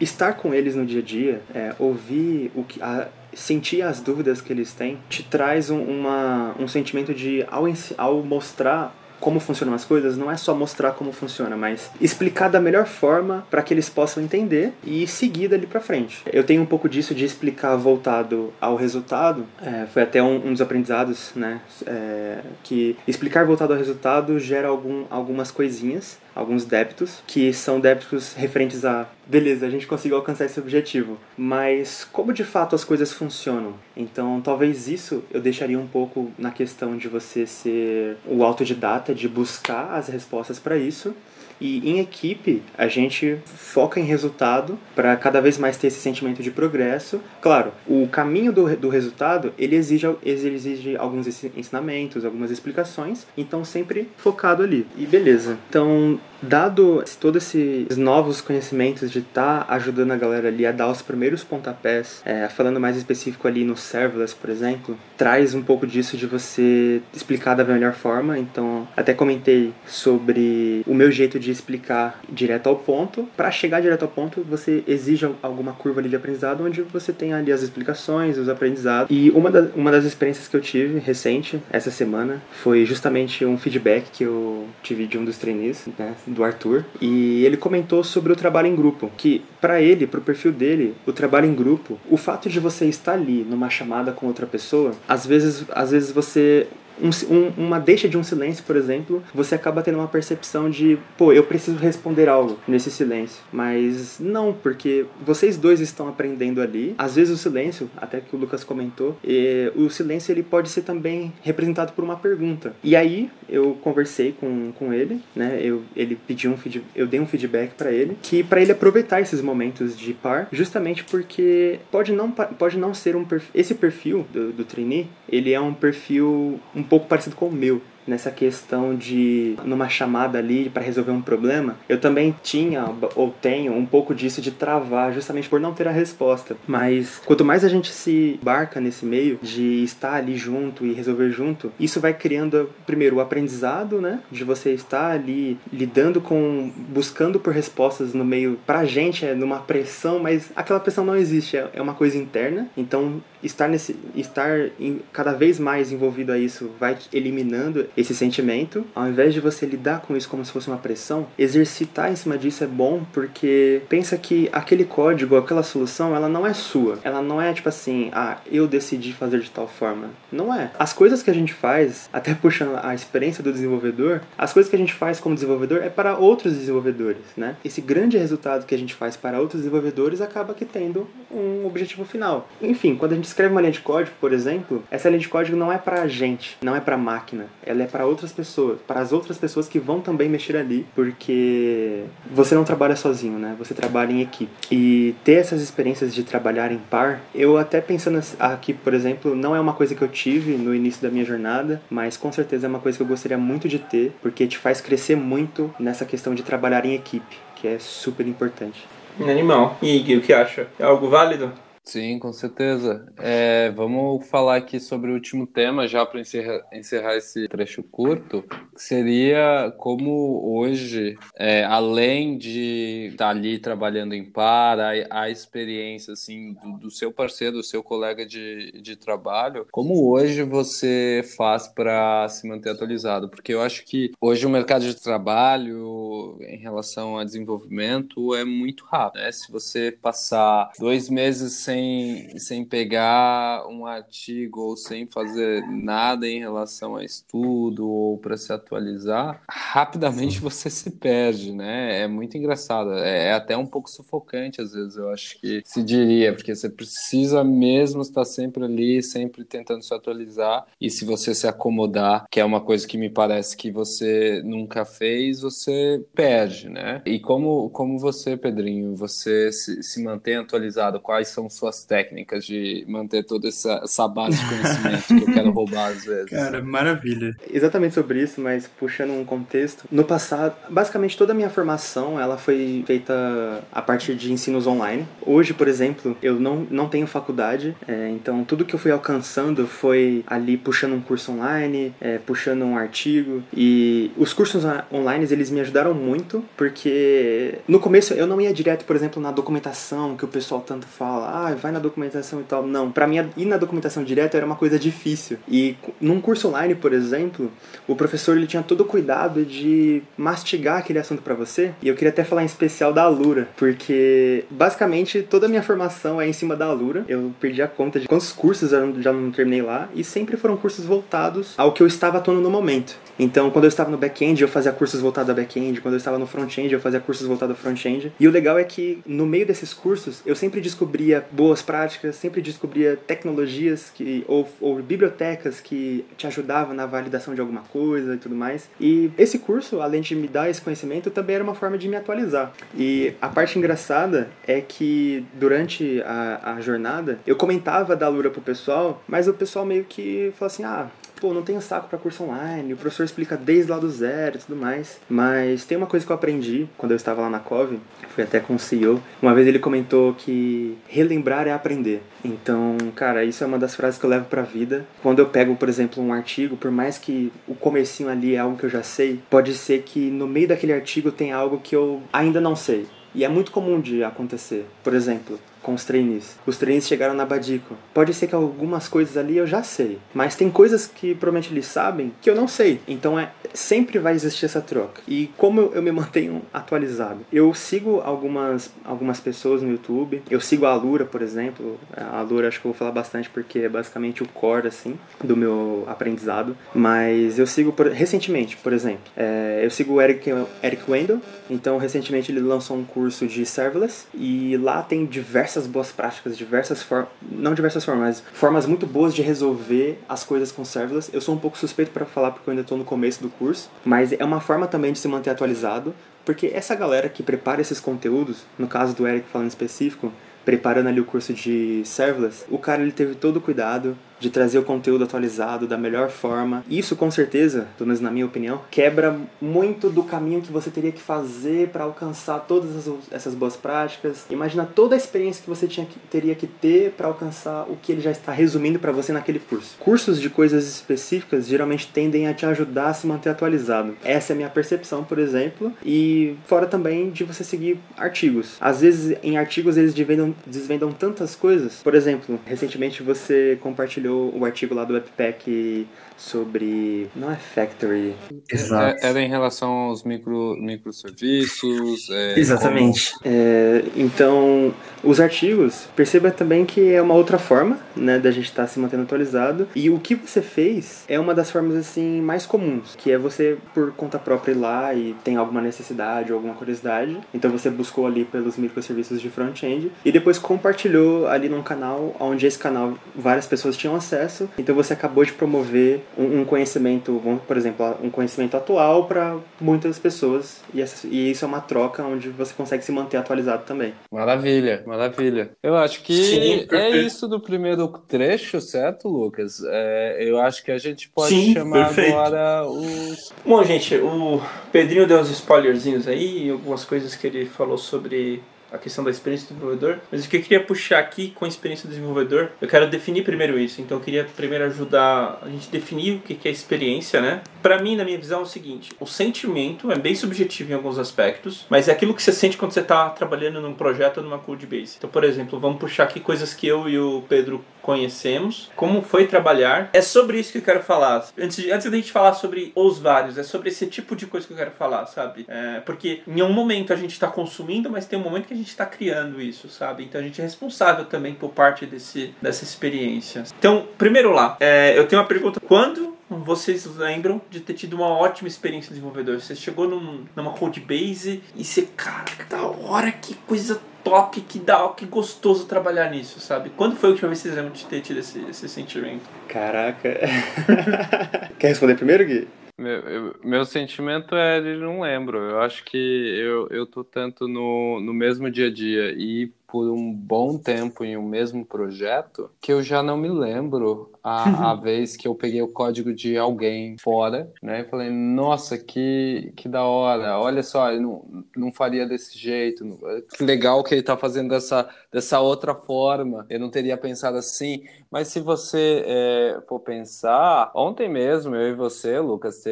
Estar 0.01 0.35
com 0.35 0.55
eles 0.55 0.75
no 0.75 0.85
dia 0.85 1.01
a 1.01 1.03
dia, 1.03 1.43
é, 1.55 1.75
ouvir 1.79 2.51
o 2.55 2.63
que, 2.63 2.83
a, 2.83 3.09
sentir 3.35 3.83
as 3.83 4.01
dúvidas 4.01 4.41
que 4.41 4.53
eles 4.53 4.73
têm, 4.73 4.99
te 5.09 5.23
traz 5.23 5.71
um, 5.71 5.81
uma, 5.81 6.55
um 6.59 6.67
sentimento 6.67 7.15
de, 7.15 7.45
ao, 7.51 7.65
ao 7.99 8.23
mostrar 8.23 8.95
como 9.21 9.41
funcionam 9.41 9.75
as 9.75 9.85
coisas 9.85 10.17
não 10.17 10.31
é 10.31 10.37
só 10.37 10.55
mostrar 10.55 10.93
como 10.93 11.13
funciona, 11.13 11.57
mas 11.57 11.91
explicar 12.01 12.49
da 12.49 12.61
melhor 12.61 12.87
forma 12.87 13.47
para 13.51 13.63
que 13.63 13.73
eles 13.73 13.89
possam 13.89 14.23
entender 14.23 14.73
e 14.85 15.07
seguir 15.07 15.49
dali 15.49 15.67
para 15.67 15.81
frente. 15.81 16.23
Eu 16.31 16.45
tenho 16.45 16.63
um 16.63 16.67
pouco 16.67 16.89
disso 16.89 17.15
de 17.15 17.25
explicar 17.25 17.77
voltado 17.77 18.53
ao 18.61 18.77
resultado. 18.77 19.47
É, 19.63 19.87
foi 19.87 20.03
até 20.03 20.23
um, 20.23 20.49
um, 20.49 20.53
dos 20.53 20.61
aprendizados, 20.61 21.33
né? 21.35 21.61
É, 21.87 22.41
que 22.63 22.97
explicar 23.07 23.45
voltado 23.45 23.73
ao 23.73 23.79
resultado 23.79 24.39
gera 24.39 24.69
algum, 24.69 25.05
algumas 25.11 25.51
coisinhas 25.51 26.19
alguns 26.37 26.67
débitos, 26.67 27.23
que 27.27 27.51
são 27.55 27.81
débitos 27.81 28.35
referentes 28.35 28.85
a 28.85 29.09
beleza, 29.27 29.67
a 29.67 29.71
gente 29.71 29.87
conseguiu 29.87 30.19
alcançar 30.19 30.45
esse 30.45 30.61
objetivo, 30.61 31.19
mas 31.37 32.07
como 32.13 32.33
de 32.33 32.45
fato 32.45 32.77
as 32.77 32.85
coisas 32.85 33.11
funcionam? 33.13 33.75
Então, 33.97 34.41
talvez 34.43 34.87
isso 34.87 35.25
eu 35.33 35.41
deixaria 35.41 35.79
um 35.79 35.87
pouco 35.87 36.31
na 36.39 36.51
questão 36.51 36.97
de 36.97 37.09
você 37.09 37.47
ser 37.47 38.19
o 38.27 38.45
autodidata, 38.45 39.15
de 39.15 39.29
buscar 39.29 39.95
as 39.95 40.09
respostas 40.09 40.59
para 40.59 40.77
isso 40.77 41.15
E 41.61 41.89
em 41.89 41.99
equipe, 41.99 42.63
a 42.77 42.89
gente 42.89 43.39
foca 43.45 43.99
em 43.99 44.05
resultado 44.05 44.79
para 44.95 45.17
cada 45.17 45.41
vez 45.41 45.59
mais 45.59 45.77
ter 45.77 45.89
esse 45.89 46.01
sentimento 46.01 46.43
de 46.43 46.51
progresso. 46.51 47.21
Claro, 47.41 47.73
o 47.87 48.07
caminho 48.09 48.53
do, 48.53 48.77
do 48.77 48.89
resultado, 48.89 49.53
ele 49.59 49.77
exige, 49.77 50.07
ele 50.23 50.55
exige 50.55 50.97
alguns 50.97 51.27
ensinamentos, 51.57 52.25
algumas 52.25 52.51
explicações, 52.51 53.27
então 53.37 53.65
sempre 53.65 54.09
focado 54.17 54.63
ali. 54.63 54.87
E 54.97 55.07
beleza. 55.07 55.59
Então, 55.69 56.19
dado 56.43 57.03
todos 57.21 57.43
esses 57.43 57.97
novos 57.97 58.41
conhecimentos 58.41 59.11
de 59.11 59.21
estar 59.21 59.65
tá 59.65 59.75
ajudando 59.75 60.13
a 60.13 60.17
galera 60.17 60.49
ali 60.49 60.67
a 60.67 60.73
dar 60.73 60.91
os 60.91 61.03
primeiros 61.03 61.43
pontapés, 61.45 62.23
é, 62.25 62.49
falando 62.49 62.81
mais 62.81 62.97
específico 62.97 63.47
ali 63.47 63.65
no 63.65 63.77
serverless, 63.77 64.35
por 64.35 64.51
exemplo, 64.51 64.97
traz 65.17 65.55
um 65.55 65.63
pouco 65.63 65.87
disso 65.87 66.17
de 66.17 66.27
você 66.27 67.01
explicar 67.15 67.55
da 67.55 67.65
melhor 67.65 67.95
forma. 67.95 68.39
Então, 68.39 68.87
até 68.97 69.15
comentei 69.15 69.73
sobre 69.87 70.83
o 70.87 70.95
meu 70.95 71.11
jeito 71.11 71.39
de 71.39 71.51
explicar 71.51 72.21
direto 72.29 72.69
ao 72.69 72.77
ponto. 72.77 73.29
Para 73.37 73.51
chegar 73.51 73.81
direto 73.81 74.03
ao 74.03 74.09
ponto, 74.09 74.43
você 74.43 74.85
exige 74.87 75.29
alguma 75.43 75.73
curva 75.73 76.01
ali 76.01 76.09
de 76.09 76.17
aprendizado 76.17 76.65
onde 76.65 76.83
você 76.83 77.13
tem 77.13 77.33
ali 77.33 77.53
as 77.53 77.63
explicações, 77.63 78.39
os 78.39 78.49
aprendizados. 78.49 79.09
E 79.11 79.31
uma, 79.31 79.51
da, 79.51 79.69
uma 79.75 79.91
das 79.91 80.05
experiências 80.05 80.49
que 80.49 80.57
eu 80.57 80.61
tive 80.61 80.99
recente, 80.99 81.61
essa 81.71 81.91
semana, 81.91 82.43
foi 82.63 82.85
justamente 82.85 83.45
um 83.45 83.59
feedback 83.59 84.11
que 84.13 84.25
eu 84.25 84.67
tive 84.83 85.07
de 85.07 85.19
um 85.19 85.25
dos 85.25 85.39
trainees, 85.39 85.87
né, 85.99 86.15
do 86.37 86.45
Arthur, 86.45 86.85
e 87.01 87.45
ele 87.45 87.57
comentou 87.57 88.05
sobre 88.05 88.33
o 88.33 88.37
trabalho 88.37 88.69
em 88.69 88.77
grupo, 88.77 89.11
que 89.17 89.43
para 89.61 89.81
ele, 89.81 90.07
para 90.07 90.21
o 90.21 90.23
perfil 90.23 90.53
dele, 90.53 90.95
o 91.07 91.13
trabalho 91.13 91.47
em 91.47 91.55
grupo, 91.55 91.99
o 92.09 92.17
fato 92.17 92.49
de 92.49 92.61
você 92.61 92.87
estar 92.87 93.15
ali 93.15 93.45
numa 93.49 93.71
chamada 93.71 94.13
com 94.13 94.27
outra 94.27 94.47
pessoa, 94.47 94.93
às 95.09 95.27
vezes, 95.27 95.65
às 95.73 95.91
vezes 95.91 96.13
você 96.13 96.69
um, 97.01 97.11
um, 97.35 97.67
uma 97.67 97.79
deixa 97.79 98.09
de 98.09 98.17
um 98.17 98.23
silêncio, 98.23 98.65
por 98.65 98.77
exemplo, 98.77 99.23
você 99.35 99.55
acaba 99.55 99.83
tendo 99.83 99.99
uma 99.99 100.09
percepção 100.09 100.69
de, 100.71 100.99
pô, 101.17 101.33
eu 101.33 101.45
preciso 101.45 101.77
responder 101.79 102.29
algo 102.29 102.59
nesse 102.67 102.91
silêncio. 102.91 103.43
Mas 103.53 104.19
não, 104.21 104.53
porque 104.53 105.07
vocês 105.25 105.57
dois 105.57 105.81
estão 105.81 106.09
aprendendo 106.09 106.61
ali. 106.61 106.95
Às 106.99 107.17
vezes 107.17 107.35
o 107.35 107.39
silêncio, 107.39 107.91
até 107.97 108.21
que 108.21 108.35
o 108.35 108.39
Lucas 108.39 108.65
comentou, 108.65 109.17
e, 109.25 109.71
o 109.75 109.89
silêncio 109.91 110.33
ele 110.33 110.43
pode 110.43 110.69
ser 110.69 110.83
também 110.83 111.33
representado 111.43 111.93
por 111.93 112.05
uma 112.05 112.17
pergunta. 112.17 112.75
E 112.83 112.97
aí 112.97 113.31
eu 113.49 113.77
conversei 113.83 114.33
com, 114.33 114.73
com 114.73 114.93
ele, 114.93 115.21
né? 115.35 115.61
Eu, 115.63 115.83
ele 115.95 116.17
pediu 116.17 116.51
um 116.51 116.57
eu 116.95 117.07
dei 117.07 117.21
um 117.21 117.27
feedback 117.27 117.75
para 117.75 117.93
ele, 117.93 118.17
que 118.23 118.43
para 118.43 118.61
ele 118.61 118.73
aproveitar 118.73 119.21
esses 119.21 119.41
momentos 119.41 119.97
de 119.97 120.13
par, 120.13 120.49
justamente 120.51 121.05
porque 121.05 121.79
pode 121.91 122.13
não, 122.13 122.31
pode 122.31 122.77
não 122.77 122.93
ser 122.93 123.15
um 123.15 123.25
perfil, 123.25 123.51
esse 123.55 123.75
perfil 123.75 124.27
do, 124.33 124.53
do 124.53 124.65
trainee, 124.65 125.07
ele 125.29 125.53
é 125.53 125.61
um 125.61 125.73
perfil 125.73 126.61
um 126.75 126.83
pouco 126.87 127.07
parecido 127.07 127.37
com 127.37 127.49
o 127.49 127.53
meu 127.53 127.83
nessa 128.07 128.31
questão 128.31 128.95
de 128.95 129.57
numa 129.65 129.89
chamada 129.89 130.39
ali 130.39 130.71
para 130.71 130.83
resolver 130.83 131.11
um 131.11 131.23
problema, 131.23 131.77
eu 131.89 132.01
também 132.01 132.35
tinha 132.43 132.85
ou 133.15 133.35
tenho 133.41 133.73
um 133.75 133.87
pouco 133.87 134.15
disso 134.15 134.41
de 134.41 134.51
travar 134.51 135.13
justamente 135.13 135.49
por 135.49 135.61
não 135.61 135.75
ter 135.75 135.89
a 135.89 135.93
resposta. 135.93 136.57
Mas 136.67 137.21
quanto 137.25 137.45
mais 137.45 137.65
a 137.65 137.69
gente 137.69 137.91
se 137.93 138.39
embarca 138.41 138.81
nesse 138.81 139.05
meio 139.05 139.39
de 139.43 139.83
estar 139.83 140.15
ali 140.15 140.37
junto 140.37 140.87
e 140.87 140.93
resolver 140.93 141.31
junto, 141.31 141.73
isso 141.79 142.01
vai 142.01 142.15
criando 142.15 142.71
primeiro 142.87 143.17
o 143.17 143.21
aprendizado, 143.21 144.01
né, 144.01 144.21
de 144.31 144.45
você 144.45 144.73
estar 144.73 145.11
ali 145.11 145.59
lidando 145.73 146.21
com 146.21 146.71
buscando 146.89 147.41
por 147.41 147.53
respostas 147.53 148.15
no 148.15 148.25
meio 148.25 148.59
pra 148.67 148.85
gente 148.85 149.25
é 149.25 149.35
numa 149.35 149.59
pressão, 149.59 150.19
mas 150.19 150.51
aquela 150.55 150.81
pressão 150.81 151.05
não 151.05 151.17
existe, 151.17 151.57
é, 151.57 151.69
é 151.73 151.83
uma 151.83 151.95
coisa 151.95 152.17
interna. 152.17 152.69
Então, 152.77 153.23
estar 153.43 153.69
nesse 153.69 153.97
estar 154.15 154.71
em, 154.79 155.01
cada 155.13 155.33
vez 155.33 155.59
mais 155.59 155.93
envolvido 155.93 156.33
a 156.33 156.39
isso 156.39 156.71
vai 156.79 156.97
eliminando 157.13 157.87
esse 157.97 158.15
sentimento, 158.15 158.85
ao 158.95 159.09
invés 159.09 159.33
de 159.33 159.41
você 159.41 159.67
lidar 159.67 160.01
com 160.01 160.17
isso 160.17 160.29
como 160.29 160.45
se 160.45 160.53
fosse 160.53 160.69
uma 160.69 160.77
pressão, 160.77 161.27
exercitar 161.39 162.11
em 162.11 162.17
cima 162.17 162.37
disso 162.37 162.65
é 162.65 162.67
bom 162.67 163.05
porque 163.13 163.83
pensa 163.89 164.17
que 164.17 164.49
aquele 164.53 164.85
código, 164.85 165.37
aquela 165.37 165.63
solução, 165.63 166.15
ela 166.15 166.29
não 166.29 166.47
é 166.47 166.53
sua. 166.53 166.99
Ela 167.03 167.23
não 167.23 167.41
é 167.41 167.53
tipo 167.53 167.69
assim, 167.69 168.11
ah, 168.13 168.39
eu 168.51 168.67
decidi 168.67 169.13
fazer 169.13 169.41
de 169.41 169.51
tal 169.51 169.69
forma. 169.69 170.11
Não 170.31 170.53
é. 170.53 170.71
As 170.79 170.93
coisas 170.93 171.23
que 171.23 171.31
a 171.31 171.35
gente 171.35 171.53
faz, 171.53 172.09
até 172.13 172.35
puxando 172.35 172.79
a 172.83 172.95
experiência 172.95 173.43
do 173.43 173.53
desenvolvedor, 173.53 174.21
as 174.37 174.53
coisas 174.53 174.69
que 174.69 174.77
a 174.77 174.79
gente 174.79 174.93
faz 174.93 175.21
como 175.21 175.35
desenvolvedor 175.35 175.83
é 175.83 175.89
para 175.89 176.17
outros 176.17 176.55
desenvolvedores, 176.55 177.23
né? 177.37 177.57
Esse 177.65 177.81
grande 177.81 178.19
resultado 178.19 178.67
que 178.67 178.75
a 178.75 178.79
gente 178.79 178.95
faz 178.95 179.17
para 179.17 179.41
outros 179.41 179.63
desenvolvedores 179.63 180.21
acaba 180.21 180.55
que 180.55 180.65
tendo 180.65 181.09
um 181.31 181.67
objetivo 181.67 182.05
final. 182.05 182.49
Enfim, 182.61 182.95
quando 182.97 183.13
a 183.13 183.15
gente 183.15 183.25
escreve 183.25 183.53
uma 183.53 183.61
linha 183.61 183.73
de 183.73 183.81
código, 183.81 184.17
por 184.21 184.33
exemplo, 184.33 184.83
essa 184.91 185.09
linha 185.09 185.21
de 185.21 185.29
código 185.29 185.57
não 185.57 185.73
é 185.73 185.79
para 185.79 186.03
a 186.03 186.09
gente, 186.09 186.57
não 186.63 186.75
é 186.75 186.81
para 186.81 186.95
a 186.95 186.99
máquina. 186.99 187.47
Ela 187.65 187.83
é 187.83 187.86
é 187.87 187.89
para 187.89 188.05
outras 188.05 188.33
pessoas, 188.33 188.79
para 188.87 189.01
as 189.01 189.13
outras 189.13 189.39
pessoas 189.39 189.69
que 189.69 189.79
vão 189.79 190.01
também 190.01 190.29
mexer 190.29 190.57
ali, 190.57 190.87
porque 190.95 192.05
você 192.31 192.55
não 192.55 192.65
trabalha 192.65 192.97
sozinho, 192.97 193.39
né? 193.39 193.55
Você 193.59 193.73
trabalha 193.73 194.13
em 194.13 194.21
equipe. 194.21 194.53
E 194.71 195.15
ter 195.25 195.35
essas 195.35 195.63
experiências 195.63 196.15
de 196.15 196.23
trabalhar 196.23 196.73
em 196.73 196.79
par, 196.79 197.21
eu 197.35 197.57
até 197.57 197.81
pensando 197.81 198.21
aqui, 198.39 198.73
por 198.73 198.93
exemplo, 198.93 199.35
não 199.35 199.55
é 199.55 199.61
uma 199.61 199.73
coisa 199.73 199.95
que 199.95 200.03
eu 200.03 200.09
tive 200.09 200.53
no 200.53 200.75
início 200.75 201.03
da 201.03 201.09
minha 201.09 201.25
jornada, 201.25 201.81
mas 201.89 202.17
com 202.17 202.31
certeza 202.31 202.67
é 202.67 202.69
uma 202.69 202.81
coisa 202.81 202.99
que 202.99 203.03
eu 203.03 203.09
gostaria 203.09 203.39
muito 203.39 203.69
de 203.69 203.79
ter, 203.79 204.13
porque 204.21 204.47
te 204.47 204.59
faz 204.59 204.81
crescer 204.81 205.17
muito 205.17 205.75
nessa 205.79 206.05
questão 206.05 206.35
de 206.35 206.43
trabalhar 206.43 206.85
em 206.85 206.95
equipe, 206.95 207.37
que 207.55 207.69
é 207.69 207.79
super 207.79 208.27
importante. 208.27 208.87
Animal. 209.21 209.79
E 209.81 210.17
o 210.17 210.21
que 210.21 210.33
acha? 210.33 210.67
É 210.79 210.85
algo 210.85 211.09
válido? 211.09 211.51
Sim, 211.89 212.19
com 212.19 212.33
certeza. 212.33 213.07
É, 213.17 213.71
vamos 213.71 214.29
falar 214.29 214.57
aqui 214.57 214.81
sobre 214.81 215.09
o 215.09 215.15
último 215.15 215.47
tema, 215.47 215.87
já 215.87 216.05
para 216.05 216.19
encerrar, 216.19 216.67
encerrar, 216.73 217.17
esse 217.17 217.47
trecho 217.47 217.81
curto, 217.85 218.43
que 218.75 218.83
seria 218.83 219.73
como 219.79 220.59
hoje, 220.59 221.17
é, 221.37 221.63
além 221.63 222.37
de 222.37 223.11
estar 223.13 223.27
tá 223.27 223.31
ali 223.31 223.61
trabalhando 223.61 224.15
em 224.15 224.25
par, 224.25 224.81
a, 224.81 224.91
a 225.11 225.31
experiência 225.31 226.15
assim, 226.15 226.55
do, 226.55 226.79
do, 226.79 226.91
seu 226.91 227.13
parceiro, 227.13 227.59
do 227.59 227.63
seu 227.63 227.85
colega 227.85 228.27
de, 228.27 228.73
de 228.83 228.97
trabalho, 228.97 229.65
como 229.71 230.11
hoje 230.11 230.43
você 230.43 231.23
faz 231.37 231.69
para 231.69 232.29
se 232.29 232.49
manter 232.49 232.71
atualizado? 232.71 233.29
Porque 233.29 233.55
eu 233.55 233.63
acho 233.63 233.85
que 233.85 234.11
hoje 234.21 234.45
o 234.45 234.51
mercado 234.51 234.85
de 234.85 235.01
trabalho, 235.01 236.37
em 236.41 236.59
relação 236.59 237.17
a 237.17 237.23
desenvolvimento, 237.23 238.35
é 238.35 238.45
muito 238.45 238.85
rápido. 238.87 239.23
Né? 239.23 239.31
Se 239.31 239.53
você 239.53 239.93
passar 239.93 240.73
dois 240.81 241.09
meses 241.09 241.53
sem 241.53 241.76
sem, 241.77 242.39
sem 242.39 242.65
pegar 242.65 243.67
um 243.69 243.87
artigo 243.87 244.61
ou 244.61 244.77
sem 244.77 245.07
fazer 245.07 245.63
nada 245.67 246.27
em 246.27 246.41
relação 246.41 246.97
a 246.97 247.05
estudo 247.05 247.87
ou 247.87 248.19
para 248.19 248.37
se 248.37 248.53
atualizar, 248.53 249.43
rapidamente 249.49 250.41
você 250.41 250.71
se 250.71 250.91
perde, 250.91 251.53
né? 251.53 252.01
É 252.01 252.09
muito 252.09 252.37
engraçado. 252.37 252.95
É, 252.95 253.29
é, 253.29 253.33
até 253.33 253.57
um 253.57 253.67
pouco 253.67 253.91
sufocante, 253.91 254.61
às 254.61 254.73
vezes, 254.73 254.97
eu 254.97 255.11
acho 255.11 255.39
que 255.39 255.63
se 255.65 255.83
diria, 255.83 256.33
porque 256.33 256.55
você 256.55 256.69
precisa 256.69 257.45
mesmo 257.45 258.01
estar 258.01 258.25
sempre 258.25 258.65
ali, 258.65 259.03
sempre 259.03 259.45
tentando 259.45 259.83
se 259.83 259.93
atualizar. 259.93 260.67
E 260.81 260.89
se 260.91 261.05
você 261.05 261.35
se 261.35 261.47
acomodar, 261.47 262.27
que 262.31 262.41
é 262.41 262.45
uma 262.45 262.61
coisa 262.61 262.87
que 262.87 262.97
me 262.97 263.11
parece 263.11 263.57
que 263.57 263.71
você 263.71 264.43
nunca 264.45 264.85
fez, 264.85 265.41
você 265.41 266.05
perde, 266.15 266.69
né? 266.69 267.03
E 267.05 267.19
como, 267.19 267.69
como 267.71 267.99
você, 267.99 268.37
Pedrinho, 268.37 268.95
você 268.95 269.53
se, 269.53 269.83
se 269.83 270.03
mantém 270.03 270.37
atualizado? 270.37 271.01
Quais 271.01 271.29
são 271.29 271.51
suas 271.51 271.66
suas 271.67 271.85
técnicas 271.85 272.45
de 272.45 272.85
manter 272.89 273.25
toda 273.25 273.49
essa, 273.49 273.81
essa 273.83 274.07
base 274.07 274.39
de 274.39 274.47
conhecimento 274.47 275.07
que 275.07 275.31
eu 275.31 275.35
quero 275.35 275.51
roubar 275.51 275.89
às 275.89 276.05
vezes. 276.05 276.31
Cara, 276.31 276.63
maravilha. 276.63 277.35
Exatamente 277.51 277.95
sobre 277.95 278.23
isso, 278.23 278.41
mas 278.41 278.67
puxando 278.67 279.11
um 279.11 279.25
contexto. 279.25 279.85
No 279.91 280.05
passado, 280.05 280.55
basicamente 280.71 281.17
toda 281.17 281.33
a 281.33 281.35
minha 281.35 281.51
formação 281.51 282.21
ela 282.21 282.39
foi 282.39 282.85
feita 282.87 283.63
a 283.73 283.83
partir 283.83 284.15
de 284.15 284.33
ensinos 284.33 284.67
online. 284.67 285.07
Hoje, 285.23 285.53
por 285.53 285.69
exemplo, 285.69 286.17
eu 286.23 286.39
não, 286.39 286.67
não 286.71 286.89
tenho 286.89 287.07
faculdade, 287.07 287.77
é, 287.87 288.09
então 288.11 288.45
tudo 288.45 288.65
que 288.65 288.75
eu 288.75 288.79
fui 288.79 288.91
alcançando 288.91 289.67
foi 289.67 290.25
ali 290.27 290.57
puxando 290.57 290.95
um 290.95 291.01
curso 291.01 291.33
online, 291.33 291.95
é, 292.01 292.19
puxando 292.19 292.63
um 292.63 292.77
artigo. 292.77 293.43
E 293.55 294.11
os 294.17 294.33
cursos 294.33 294.65
online 294.93 295.27
eles 295.31 295.51
me 295.51 295.61
ajudaram 295.61 295.95
muito, 295.95 296.45
porque 296.57 297.59
no 297.67 297.81
começo 297.81 298.15
eu 298.15 298.27
não 298.27 298.41
ia 298.41 298.53
direto, 298.53 298.85
por 298.85 298.95
exemplo, 298.95 299.21
na 299.21 299.31
documentação 299.31 300.17
que 300.17 300.25
o 300.25 300.29
pessoal 300.29 300.61
tanto 300.61 300.87
fala, 300.87 301.49
ah, 301.49 301.56
vai 301.57 301.73
na 301.73 301.79
documentação 301.79 302.41
e 302.41 302.45
tal. 302.45 302.67
Não, 302.67 302.91
para 302.91 303.07
mim 303.07 303.17
ir 303.37 303.45
na 303.45 303.57
documentação 303.57 304.05
direto 304.05 304.37
era 304.37 304.47
uma 304.47 304.57
coisa 304.57 304.79
difícil. 304.79 305.39
E 305.49 305.77
num 306.01 306.21
curso 306.21 306.49
online, 306.49 306.75
por 306.75 306.93
exemplo, 306.93 307.51
o 307.87 307.97
professor 307.97 308.37
ele 308.37 308.47
tinha 308.47 308.63
todo 308.63 308.83
o 308.83 308.85
cuidado 308.85 309.45
de 309.45 310.03
mastigar 310.17 310.79
aquele 310.79 310.99
assunto 310.99 311.23
para 311.23 311.35
você. 311.35 311.73
E 311.83 311.89
eu 311.89 311.95
queria 311.95 312.11
até 312.11 312.25
falar 312.25 312.43
em 312.43 312.47
especial 312.47 312.93
da 312.93 313.03
Alura, 313.03 313.49
porque 313.57 314.45
basicamente 314.51 315.23
toda 315.23 315.47
a 315.47 315.49
minha 315.49 315.63
formação 315.63 316.21
é 316.21 316.29
em 316.29 316.33
cima 316.33 316.55
da 316.57 316.67
Alura. 316.67 317.05
Eu 317.09 317.33
perdi 317.41 317.63
a 317.63 317.69
conta 317.69 317.99
de 317.99 318.07
quantos 318.07 318.33
cursos 318.33 318.73
eu 318.73 319.03
já 319.03 319.13
não 319.13 319.31
terminei 319.31 319.63
lá 319.63 319.89
e 319.95 320.05
sempre 320.05 320.37
foram 320.37 320.57
cursos 320.57 320.85
voltados 320.85 321.55
ao 321.57 321.73
que 321.73 321.83
eu 321.83 321.87
estava 321.87 322.19
atuando 322.19 322.41
no 322.41 322.51
momento. 322.51 322.97
Então, 323.19 323.51
quando 323.51 323.65
eu 323.65 323.69
estava 323.69 323.91
no 323.91 323.97
back-end, 323.97 324.43
eu 324.43 324.49
fazia 324.49 324.73
cursos 324.73 325.01
voltados 325.01 325.31
a 325.31 325.35
back-end, 325.35 325.81
quando 325.81 325.95
eu 325.95 325.99
estava 325.99 326.19
no 326.19 326.27
front-end, 326.27 326.73
eu 326.73 326.81
fazia 326.81 327.01
cursos 327.01 327.27
voltados 327.27 327.57
a 327.57 327.59
front-end. 327.59 328.13
E 328.21 328.29
o 328.29 328.31
legal 328.31 328.59
é 328.59 328.65
que 328.65 328.99
no 329.07 329.25
meio 329.25 329.47
desses 329.47 329.73
cursos, 329.73 330.21
eu 330.27 330.37
sempre 330.37 330.61
descobria 330.61 331.25
boas 331.37 331.61
práticas, 331.61 332.17
sempre 332.17 332.41
descobria 332.41 332.97
tecnologias 332.97 333.93
que 333.95 334.25
ou, 334.27 334.49
ou 334.59 334.77
bibliotecas 334.77 335.61
que 335.61 336.05
te 336.17 336.27
ajudavam 336.27 336.75
na 336.75 336.87
validação 336.87 337.35
de 337.35 337.41
alguma 337.41 337.61
coisa 337.61 338.15
e 338.15 338.17
tudo 338.17 338.35
mais. 338.35 338.71
E 338.81 339.11
esse 339.19 339.39
curso, 339.39 339.83
além 339.83 340.01
de 340.01 340.17
me 340.17 340.27
dar 340.27 340.49
esse 340.49 340.63
conhecimento, 340.63 341.11
também 341.11 341.37
era 341.37 341.45
uma 341.45 341.55
forma 341.55 341.77
de 341.77 341.89
me 341.89 341.97
atualizar. 341.97 342.53
E 342.75 343.13
a 343.21 343.29
parte 343.29 343.59
engraçada 343.59 344.31
é 344.47 344.63
que 344.63 345.25
durante 345.35 346.01
a, 346.03 346.55
a 346.55 346.61
jornada 346.61 347.19
eu 347.27 347.37
comentava 347.37 347.95
da 347.95 348.09
Lura 348.09 348.31
pro 348.31 348.41
pessoal, 348.41 349.03
mas 349.07 349.29
o 349.29 349.35
pessoal 349.35 349.67
meio 349.67 349.85
que 349.85 350.33
falou 350.37 350.47
assim: 350.47 350.65
ah, 350.65 350.89
pô, 351.21 351.33
não 351.33 351.43
tenho 351.43 351.61
saco 351.61 351.89
para 351.89 351.99
curso 351.99 352.25
online, 352.25 352.73
o 352.73 352.77
professor 352.77 353.05
explica 353.05 353.37
desde 353.37 353.71
lá 353.71 353.79
do 353.79 353.91
zero 353.91 354.37
e 354.37 354.41
tudo 354.41 354.57
mais. 354.57 355.01
Mas 355.09 355.65
tem 355.65 355.77
uma 355.77 355.87
coisa 355.87 356.05
que 356.05 356.13
eu 356.13 356.17
aprendi 356.17 356.69
quando 356.77 356.93
eu 356.93 356.97
estava 356.97 357.23
lá 357.23 357.31
na 357.31 357.39
COV, 357.39 357.79
fui 358.09 358.25
até 358.25 358.41
com 358.41 358.55
o 358.55 358.59
CEO, 358.59 359.03
uma 359.21 359.35
vez 359.35 359.47
ele 359.47 359.59
comentou 359.59 360.15
que 360.15 360.77
relembrar 360.89 361.47
é 361.47 361.53
aprender. 361.53 362.03
Então, 362.25 362.77
cara, 362.95 363.25
isso 363.25 363.43
é 363.45 363.47
uma 363.47 363.59
das 363.59 363.75
frases 363.75 363.99
que 363.99 364.05
eu 364.05 364.11
levo 364.11 364.27
pra 364.27 364.43
vida. 364.43 364.87
Quando 365.03 365.19
eu 365.19 365.27
pego, 365.27 365.57
por 365.57 365.69
exemplo, 365.69 366.03
um 366.03 366.13
artigo, 366.13 366.57
por 366.57 366.71
mais 366.71 366.99
que 366.99 367.33
o 367.47 367.55
comecinho 367.55 368.09
ali 368.09 368.35
é 368.35 368.39
algo 368.39 368.57
que 368.57 368.65
eu 368.65 368.71
já 368.71 368.83
sei, 368.83 369.21
pode 369.31 369.55
ser 369.55 369.83
que 369.83 370.11
no 370.11 370.27
meio 370.27 370.49
daquele 370.49 370.73
artigo 370.73 371.11
tenha 371.13 371.37
algo 371.37 371.61
que 371.61 371.75
eu 371.75 372.03
ainda 372.13 372.41
não 372.41 372.57
sei. 372.57 372.87
E 373.15 373.25
é 373.25 373.29
muito 373.29 373.51
comum 373.51 373.81
de 373.81 374.05
acontecer. 374.05 374.67
Por 374.85 374.93
exemplo, 374.93 375.41
com 375.63 375.75
os 375.75 375.85
trainees. 375.85 376.37
Os 376.47 376.57
trainees 376.59 376.87
chegaram 376.87 377.15
na 377.15 377.25
Badico. 377.25 377.77
Pode 377.93 378.15
ser 378.15 378.27
que 378.27 378.35
algumas 378.35 378.89
coisas 378.89 379.17
ali 379.17 379.37
eu 379.37 379.47
já 379.47 379.63
sei, 379.63 379.99
mas 380.15 380.37
tem 380.37 380.51
coisas 380.51 380.87
que 380.87 381.15
provavelmente 381.15 381.53
eles 381.53 381.67
sabem 381.67 382.13
que 382.21 382.31
eu 382.31 382.35
não 382.35 382.47
sei. 382.47 382.81
Então 382.87 383.19
é 383.19 383.31
sempre 383.53 383.99
vai 383.99 384.15
existir 384.15 384.45
essa 384.45 384.61
troca. 384.61 385.03
E 385.09 385.31
como 385.37 385.61
eu, 385.61 385.75
eu 385.75 385.83
me 385.83 385.91
mantenho 385.91 386.43
atualizado? 386.53 387.21
Eu 387.33 387.53
sigo 387.55 388.01
algumas 388.05 388.71
algumas 388.85 389.19
pessoas 389.21 389.63
no 389.63 389.71
YouTube. 389.71 390.23
Eu 390.31 390.41
sigo 390.41 390.67
a 390.67 390.71
Alura, 390.71 391.05
por 391.05 391.23
exemplo. 391.23 391.79
A 391.97 392.19
Alura 392.19 392.49
acho 392.49 392.61
que 392.61 392.67
eu 392.67 392.73
vou 392.73 392.79
falar 392.79 392.93
bastante 392.93 393.29
porque 393.31 393.61
é 393.61 393.69
basicamente 393.69 394.23
o 394.23 394.29
core 394.29 394.69
assim 394.69 394.99
do 395.23 395.37
meu 395.37 395.85
aprendizado. 395.87 396.57
Mas 396.75 397.39
eu 397.39 397.47
sigo 397.47 397.73
por, 397.73 397.89
recentemente, 397.89 398.57
por 398.57 398.73
exemplo, 398.73 399.05
é, 399.17 399.61
eu 399.63 399.71
sigo 399.71 399.95
o 399.95 400.01
Eric 400.01 400.31
Eric 400.63 400.91
Wendell. 400.91 401.21
Então 401.49 401.79
recentemente 401.79 402.31
ele 402.31 402.41
lançou 402.41 402.77
um 402.77 402.85
curso 402.85 403.27
de 403.27 403.45
serverless 403.47 404.07
e 404.15 404.57
lá 404.59 404.83
tem 404.83 405.05
diversas 405.07 405.56
diversas 405.57 405.67
boas 405.67 405.93
práticas, 405.93 406.37
diversas 406.37 406.83
formas, 406.83 407.09
não 407.23 407.55
diversas 407.55 407.85
formas, 407.85 408.23
mas 408.23 408.39
formas 408.39 408.67
muito 408.67 408.87
boas 408.87 409.15
de 409.15 409.23
resolver 409.23 409.99
as 410.09 410.23
coisas 410.23 410.53
com 410.53 410.65
serverless. 410.65 411.11
Eu 411.13 411.21
sou 411.21 411.35
um 411.35 411.39
pouco 411.39 411.57
suspeito 411.57 411.91
para 411.91 412.05
falar 412.05 412.31
porque 412.31 412.49
eu 412.49 412.53
ainda 412.53 412.63
estou 412.63 412.77
no 412.77 412.85
começo 412.85 413.23
do 413.23 413.29
curso, 413.29 413.71
mas 413.85 414.13
é 414.13 414.25
uma 414.25 414.41
forma 414.41 414.67
também 414.67 414.93
de 414.93 414.99
se 414.99 415.09
manter 415.09 415.31
atualizado, 415.31 415.95
porque 416.25 416.51
essa 416.53 416.75
galera 416.75 417.09
que 417.09 417.23
prepara 417.23 417.61
esses 417.61 417.81
conteúdos, 417.81 418.45
no 418.59 418.67
caso 418.67 418.95
do 418.95 419.07
Eric 419.07 419.29
falando 419.29 419.49
específico, 419.49 420.13
preparando 420.45 420.89
ali 420.89 421.01
o 421.01 421.05
curso 421.05 421.33
de 421.33 421.83
serverless, 421.85 422.45
o 422.51 422.59
cara 422.59 422.83
ele 422.83 422.93
teve 422.93 423.15
todo 423.15 423.39
o 423.39 423.41
cuidado 423.41 423.97
de 424.19 424.31
trazer 424.31 424.59
o 424.59 424.63
conteúdo 424.63 425.05
atualizado 425.05 425.67
da 425.67 425.77
melhor 425.77 426.09
forma. 426.11 426.65
Isso, 426.69 426.97
com 426.97 427.11
certeza, 427.11 427.69
pelo 427.77 427.89
menos 427.89 428.01
na 428.01 428.11
minha 428.11 428.27
opinião, 428.27 428.61
quebra 428.71 429.19
muito 429.41 429.91
do 429.91 430.03
caminho 430.03 430.41
que 430.41 430.53
você 430.53 430.71
teria 430.71 430.93
que 430.93 431.01
fazer 431.01 431.69
para 431.69 431.85
alcançar 431.85 432.41
todas 432.41 432.89
essas 433.11 433.35
boas 433.35 433.57
práticas. 433.57 434.27
Imagina 434.31 434.65
toda 434.65 434.95
a 434.95 434.99
experiência 434.99 435.43
que 435.43 435.49
você 435.49 435.67
tinha 435.67 435.87
que, 435.87 435.99
teria 436.11 436.35
que 436.35 436.47
ter 436.47 436.93
para 436.93 437.07
alcançar 437.07 437.67
o 437.69 437.77
que 437.77 437.93
ele 437.93 438.01
já 438.01 438.11
está 438.11 438.33
resumindo 438.33 438.79
para 438.79 438.93
você 438.93 439.13
naquele 439.13 439.39
curso. 439.39 439.77
Cursos 439.79 440.21
de 440.21 440.31
coisas 440.31 440.67
específicas 440.67 441.47
geralmente 441.47 441.89
tendem 441.93 442.27
a 442.29 442.35
te 442.35 442.47
ajudar 442.47 442.89
a 442.89 442.95
se 442.95 443.07
manter 443.07 443.31
atualizado. 443.31 443.97
Essa 444.05 444.33
é 444.33 444.35
a 444.35 444.37
minha 444.37 444.49
percepção, 444.49 445.05
por 445.05 445.19
exemplo, 445.19 445.73
e 445.85 446.37
fora 446.47 446.67
também 446.67 447.11
de 447.11 447.25
você 447.25 447.45
seguir 447.45 447.79
artigos. 447.97 448.57
Às 448.61 448.81
vezes, 448.81 449.17
em 449.23 449.37
artigos, 449.37 449.77
eles 449.77 449.95
desvendam, 449.95 450.35
desvendam 450.47 450.93
tantas 450.93 451.35
coisas. 451.35 451.81
Por 451.83 451.95
exemplo, 451.95 452.39
recentemente 452.47 453.03
você 453.03 453.59
compartilhou 453.61 454.06
compartilhou 454.07 454.33
o 454.39 454.45
artigo 454.45 454.75
lá 454.75 454.85
do 454.85 454.95
Webpack 454.95 455.87
sobre. 456.17 457.09
Não 457.15 457.31
é 457.31 457.37
Factory. 457.37 458.15
Exato. 458.51 458.99
É, 459.05 459.09
era 459.09 459.21
em 459.21 459.29
relação 459.29 459.71
aos 459.71 460.03
micro, 460.03 460.57
microserviços. 460.59 462.09
É, 462.11 462.39
Exatamente. 462.39 463.13
Como... 463.13 463.35
É, 463.35 463.85
então, 463.97 464.75
os 465.03 465.21
artigos, 465.21 465.89
perceba 465.95 466.31
também 466.31 466.65
que 466.65 466.93
é 466.93 467.01
uma 467.01 467.15
outra 467.15 467.39
forma 467.39 467.79
né, 467.95 468.19
da 468.19 468.31
gente 468.31 468.47
estar 468.47 468.63
tá 468.63 468.69
se 468.69 468.79
mantendo 468.79 469.03
atualizado. 469.03 469.69
E 469.75 469.91
o 469.91 469.99
que 469.99 470.15
você 470.15 470.43
fez 470.43 471.05
é 471.09 471.19
uma 471.19 471.35
das 471.35 471.51
formas 471.51 471.77
assim 471.77 472.21
mais 472.21 472.47
comuns, 472.47 472.95
que 472.97 473.11
é 473.11 473.19
você, 473.19 473.57
por 473.75 473.93
conta 473.93 474.19
própria, 474.19 474.53
ir 474.53 474.57
lá 474.57 474.95
e 474.95 475.15
tem 475.25 475.37
alguma 475.37 475.61
necessidade 475.61 476.33
ou 476.33 476.39
alguma 476.39 476.55
curiosidade. 476.55 477.19
Então 477.35 477.51
você 477.51 477.71
buscou 477.71 478.07
ali 478.07 478.25
pelos 478.25 478.57
microserviços 478.57 479.21
de 479.21 479.29
front-end 479.29 479.91
e 480.05 480.13
depois 480.13 480.39
compartilhou 480.39 481.27
ali 481.29 481.49
num 481.49 481.63
canal, 481.63 482.17
onde 482.19 482.47
esse 482.47 482.59
canal 482.59 482.95
várias 483.15 483.47
pessoas 483.47 483.77
tinham 483.77 483.95
acesso. 483.95 484.49
Então 484.59 484.75
você 484.75 484.93
acabou 484.93 485.25
de 485.25 485.33
promover 485.33 486.01
um, 486.17 486.41
um 486.41 486.45
conhecimento, 486.45 487.21
por 487.47 487.57
exemplo, 487.57 487.97
um 488.03 488.11
conhecimento 488.11 488.57
atual 488.57 489.07
para 489.07 489.37
muitas 489.61 489.99
pessoas. 489.99 490.63
E, 490.73 490.81
essa, 490.81 491.07
e, 491.07 491.31
isso 491.31 491.45
é 491.45 491.49
uma 491.49 491.61
troca 491.61 492.03
onde 492.03 492.31
você 492.31 492.53
consegue 492.55 492.85
se 492.85 492.93
manter 492.93 493.17
atualizado 493.17 493.65
também. 493.65 493.95
Maravilha, 494.11 494.83
maravilha. 494.87 495.51
Eu 495.63 495.77
acho 495.77 496.03
que 496.03 496.15
Sim, 496.15 496.67
é 496.71 496.91
isso 496.91 497.29
do 497.29 497.41
primeiro 497.41 497.87
trecho, 498.09 498.61
certo, 498.61 499.09
Lucas? 499.09 499.63
É, 499.67 500.17
eu 500.21 500.39
acho 500.41 500.65
que 500.65 500.71
a 500.71 500.79
gente 500.79 501.09
pode 501.09 501.35
Sim, 501.35 501.53
chamar 501.53 501.87
perfeito. 501.87 502.17
agora 502.17 502.67
os. 502.67 503.33
Bom, 503.45 503.63
gente, 503.63 503.95
o 503.97 504.41
Pedrinho 504.73 505.07
deu 505.07 505.19
uns 505.19 505.31
spoilerzinhos 505.31 506.09
aí, 506.09 506.51
algumas 506.51 506.85
coisas 506.85 507.15
que 507.15 507.27
ele 507.27 507.47
falou 507.47 507.79
sobre 507.79 508.43
a 508.73 508.79
questão 508.79 509.05
da 509.05 509.11
experiência 509.11 509.47
do 509.49 509.55
desenvolvedor, 509.55 510.01
mas 510.11 510.25
o 510.25 510.29
que 510.29 510.37
eu 510.37 510.43
queria 510.43 510.61
puxar 510.63 510.99
aqui 510.99 511.31
com 511.31 511.45
a 511.45 511.49
experiência 511.49 511.89
do 511.89 511.91
desenvolvedor, 511.91 512.51
eu 512.61 512.69
quero 512.69 512.89
definir 512.89 513.25
primeiro 513.25 513.59
isso. 513.59 513.81
Então 513.81 513.99
eu 513.99 514.03
queria 514.03 514.25
primeiro 514.25 514.65
ajudar 514.65 515.39
a 515.43 515.49
gente 515.49 515.71
definir 515.71 516.17
o 516.17 516.19
que 516.21 516.47
é 516.47 516.51
experiência, 516.51 517.21
né? 517.21 517.43
Para 517.67 517.83
mim, 517.83 517.97
na 517.97 518.05
minha 518.05 518.17
visão, 518.17 518.39
é 518.39 518.43
o 518.45 518.47
seguinte: 518.47 518.93
o 519.01 519.07
sentimento 519.07 519.91
é 519.91 519.99
bem 519.99 520.15
subjetivo 520.15 520.71
em 520.71 520.75
alguns 520.75 521.01
aspectos, 521.01 521.67
mas 521.69 521.89
é 521.89 521.93
aquilo 521.93 522.15
que 522.15 522.23
você 522.23 522.31
sente 522.31 522.57
quando 522.57 522.71
você 522.71 522.79
está 522.79 523.11
trabalhando 523.11 523.61
num 523.61 523.75
projeto 523.75 524.19
ou 524.19 524.23
numa 524.23 524.39
code 524.39 524.65
base. 524.69 524.95
Então, 524.99 525.11
por 525.11 525.25
exemplo, 525.25 525.59
vamos 525.59 525.81
puxar 525.81 526.05
aqui 526.05 526.21
coisas 526.21 526.55
que 526.55 526.65
eu 526.65 526.89
e 526.89 526.97
o 526.97 527.25
Pedro 527.29 527.65
conhecemos, 527.83 528.71
como 528.77 529.03
foi 529.03 529.27
trabalhar. 529.27 529.91
É 529.93 530.01
sobre 530.01 530.39
isso 530.39 530.53
que 530.53 530.59
eu 530.59 530.63
quero 530.63 530.81
falar. 530.81 531.27
Antes, 531.37 531.57
de, 531.57 531.73
antes 531.73 531.91
da 531.91 531.97
gente 531.97 532.13
falar 532.13 532.35
sobre 532.35 532.71
os 532.73 533.01
vários, 533.01 533.37
é 533.37 533.43
sobre 533.43 533.69
esse 533.69 533.89
tipo 533.89 534.15
de 534.15 534.27
coisa 534.27 534.47
que 534.47 534.53
eu 534.53 534.57
quero 534.57 534.71
falar, 534.71 535.05
sabe? 535.07 535.45
É, 535.49 535.81
porque 535.81 536.23
em 536.25 536.43
um 536.43 536.53
momento 536.53 536.93
a 536.93 536.97
gente 536.97 537.13
está 537.13 537.27
consumindo, 537.27 537.91
mas 537.91 538.07
tem 538.07 538.17
um 538.17 538.23
momento 538.23 538.47
que 538.47 538.55
a 538.55 538.57
gente 538.57 538.69
está 538.69 538.87
criando 538.87 539.41
isso, 539.41 539.69
sabe? 539.69 540.05
Então 540.05 540.21
a 540.21 540.25
gente 540.25 540.41
é 540.41 540.45
responsável 540.45 541.05
também 541.05 541.35
por 541.35 541.51
parte 541.51 541.85
desse, 541.85 542.33
dessa 542.41 542.63
experiência. 542.63 543.43
Então, 543.59 543.89
primeiro 543.99 544.31
lá, 544.31 544.57
é, 544.61 544.97
eu 544.97 545.09
tenho 545.09 545.21
uma 545.21 545.27
pergunta. 545.27 545.59
Quando 545.61 546.16
vocês 546.29 546.87
lembram 546.97 547.41
de 547.51 547.61
ter 547.61 547.75
tido 547.75 547.95
uma 547.95 548.09
ótima 548.09 548.49
experiência 548.49 548.89
de 548.89 548.95
desenvolvedor? 548.95 549.41
Você 549.41 549.55
chegou 549.55 549.89
num, 549.89 550.25
numa 550.35 550.53
code 550.53 550.81
base 550.81 551.43
e 551.55 551.65
você, 551.65 551.83
cara, 551.97 552.25
que 552.25 552.45
da 552.45 552.63
hora, 552.63 553.13
que 553.13 553.35
coisa 553.35 553.81
top, 554.03 554.41
que 554.41 554.59
da 554.59 554.89
que 554.91 555.05
gostoso 555.05 555.67
trabalhar 555.67 556.11
nisso, 556.11 556.39
sabe? 556.39 556.71
Quando 556.71 556.97
foi 556.97 557.09
a 557.09 557.13
última 557.13 557.29
vez 557.29 557.41
que 557.41 557.49
vocês 557.49 557.57
lembram 557.57 557.73
de 557.73 557.85
ter 557.87 558.01
tido 558.01 558.21
esse, 558.21 558.39
esse 558.49 558.69
sentimento? 558.69 559.25
Caraca. 559.49 560.09
Quer 561.59 561.69
responder 561.69 561.97
primeiro, 561.97 562.25
Gui? 562.25 562.49
Meu, 562.79 563.35
meu 563.43 563.65
sentimento 563.65 564.37
é 564.37 564.61
de 564.61 564.77
não 564.77 565.01
lembro. 565.01 565.39
Eu 565.39 565.61
acho 565.61 565.83
que 565.85 565.97
eu, 565.97 566.69
eu 566.69 566.87
tô 566.87 567.03
tanto 567.03 567.49
no, 567.49 568.01
no 568.01 568.13
mesmo 568.13 568.51
dia 568.51 568.67
a 568.67 568.71
dia 568.71 569.15
e 569.17 569.51
por 569.67 569.91
um 569.91 570.13
bom 570.13 570.57
tempo 570.59 571.05
em 571.05 571.17
um 571.17 571.23
mesmo 571.23 571.65
projeto 571.65 572.51
que 572.61 572.73
eu 572.73 572.83
já 572.83 573.03
não 573.03 573.17
me 573.17 573.29
lembro 573.29 574.13
a, 574.23 574.71
a 574.71 574.75
vez 574.77 575.17
que 575.17 575.27
eu 575.27 575.35
peguei 575.35 575.63
o 575.63 575.69
código 575.69 576.13
de 576.15 576.37
alguém 576.37 576.97
fora, 576.99 577.53
né? 577.63 577.81
E 577.81 577.85
falei, 577.85 578.11
nossa, 578.11 578.79
que, 578.79 579.53
que 579.57 579.69
da 579.69 579.85
hora, 579.85 580.39
olha 580.39 580.63
só, 580.63 580.93
eu 580.93 581.01
não, 581.01 581.45
não 581.57 581.73
faria 581.73 582.07
desse 582.07 582.39
jeito, 582.39 582.99
que 583.37 583.45
legal 583.45 583.83
que 583.83 583.95
ele 583.95 584.03
tá 584.03 584.17
fazendo 584.17 584.51
dessa, 584.51 584.89
dessa 585.13 585.41
outra 585.41 585.75
forma, 585.75 586.47
eu 586.49 586.61
não 586.61 586.71
teria 586.71 586.97
pensado 586.97 587.37
assim. 587.37 587.85
Mas 588.11 588.29
se 588.29 588.41
você 588.41 589.03
é, 589.07 589.59
for 589.69 589.81
pensar, 589.81 590.71
ontem 590.75 591.09
mesmo 591.09 591.55
eu 591.55 591.71
e 591.71 591.75
você, 591.75 592.19
Lucas, 592.21 592.63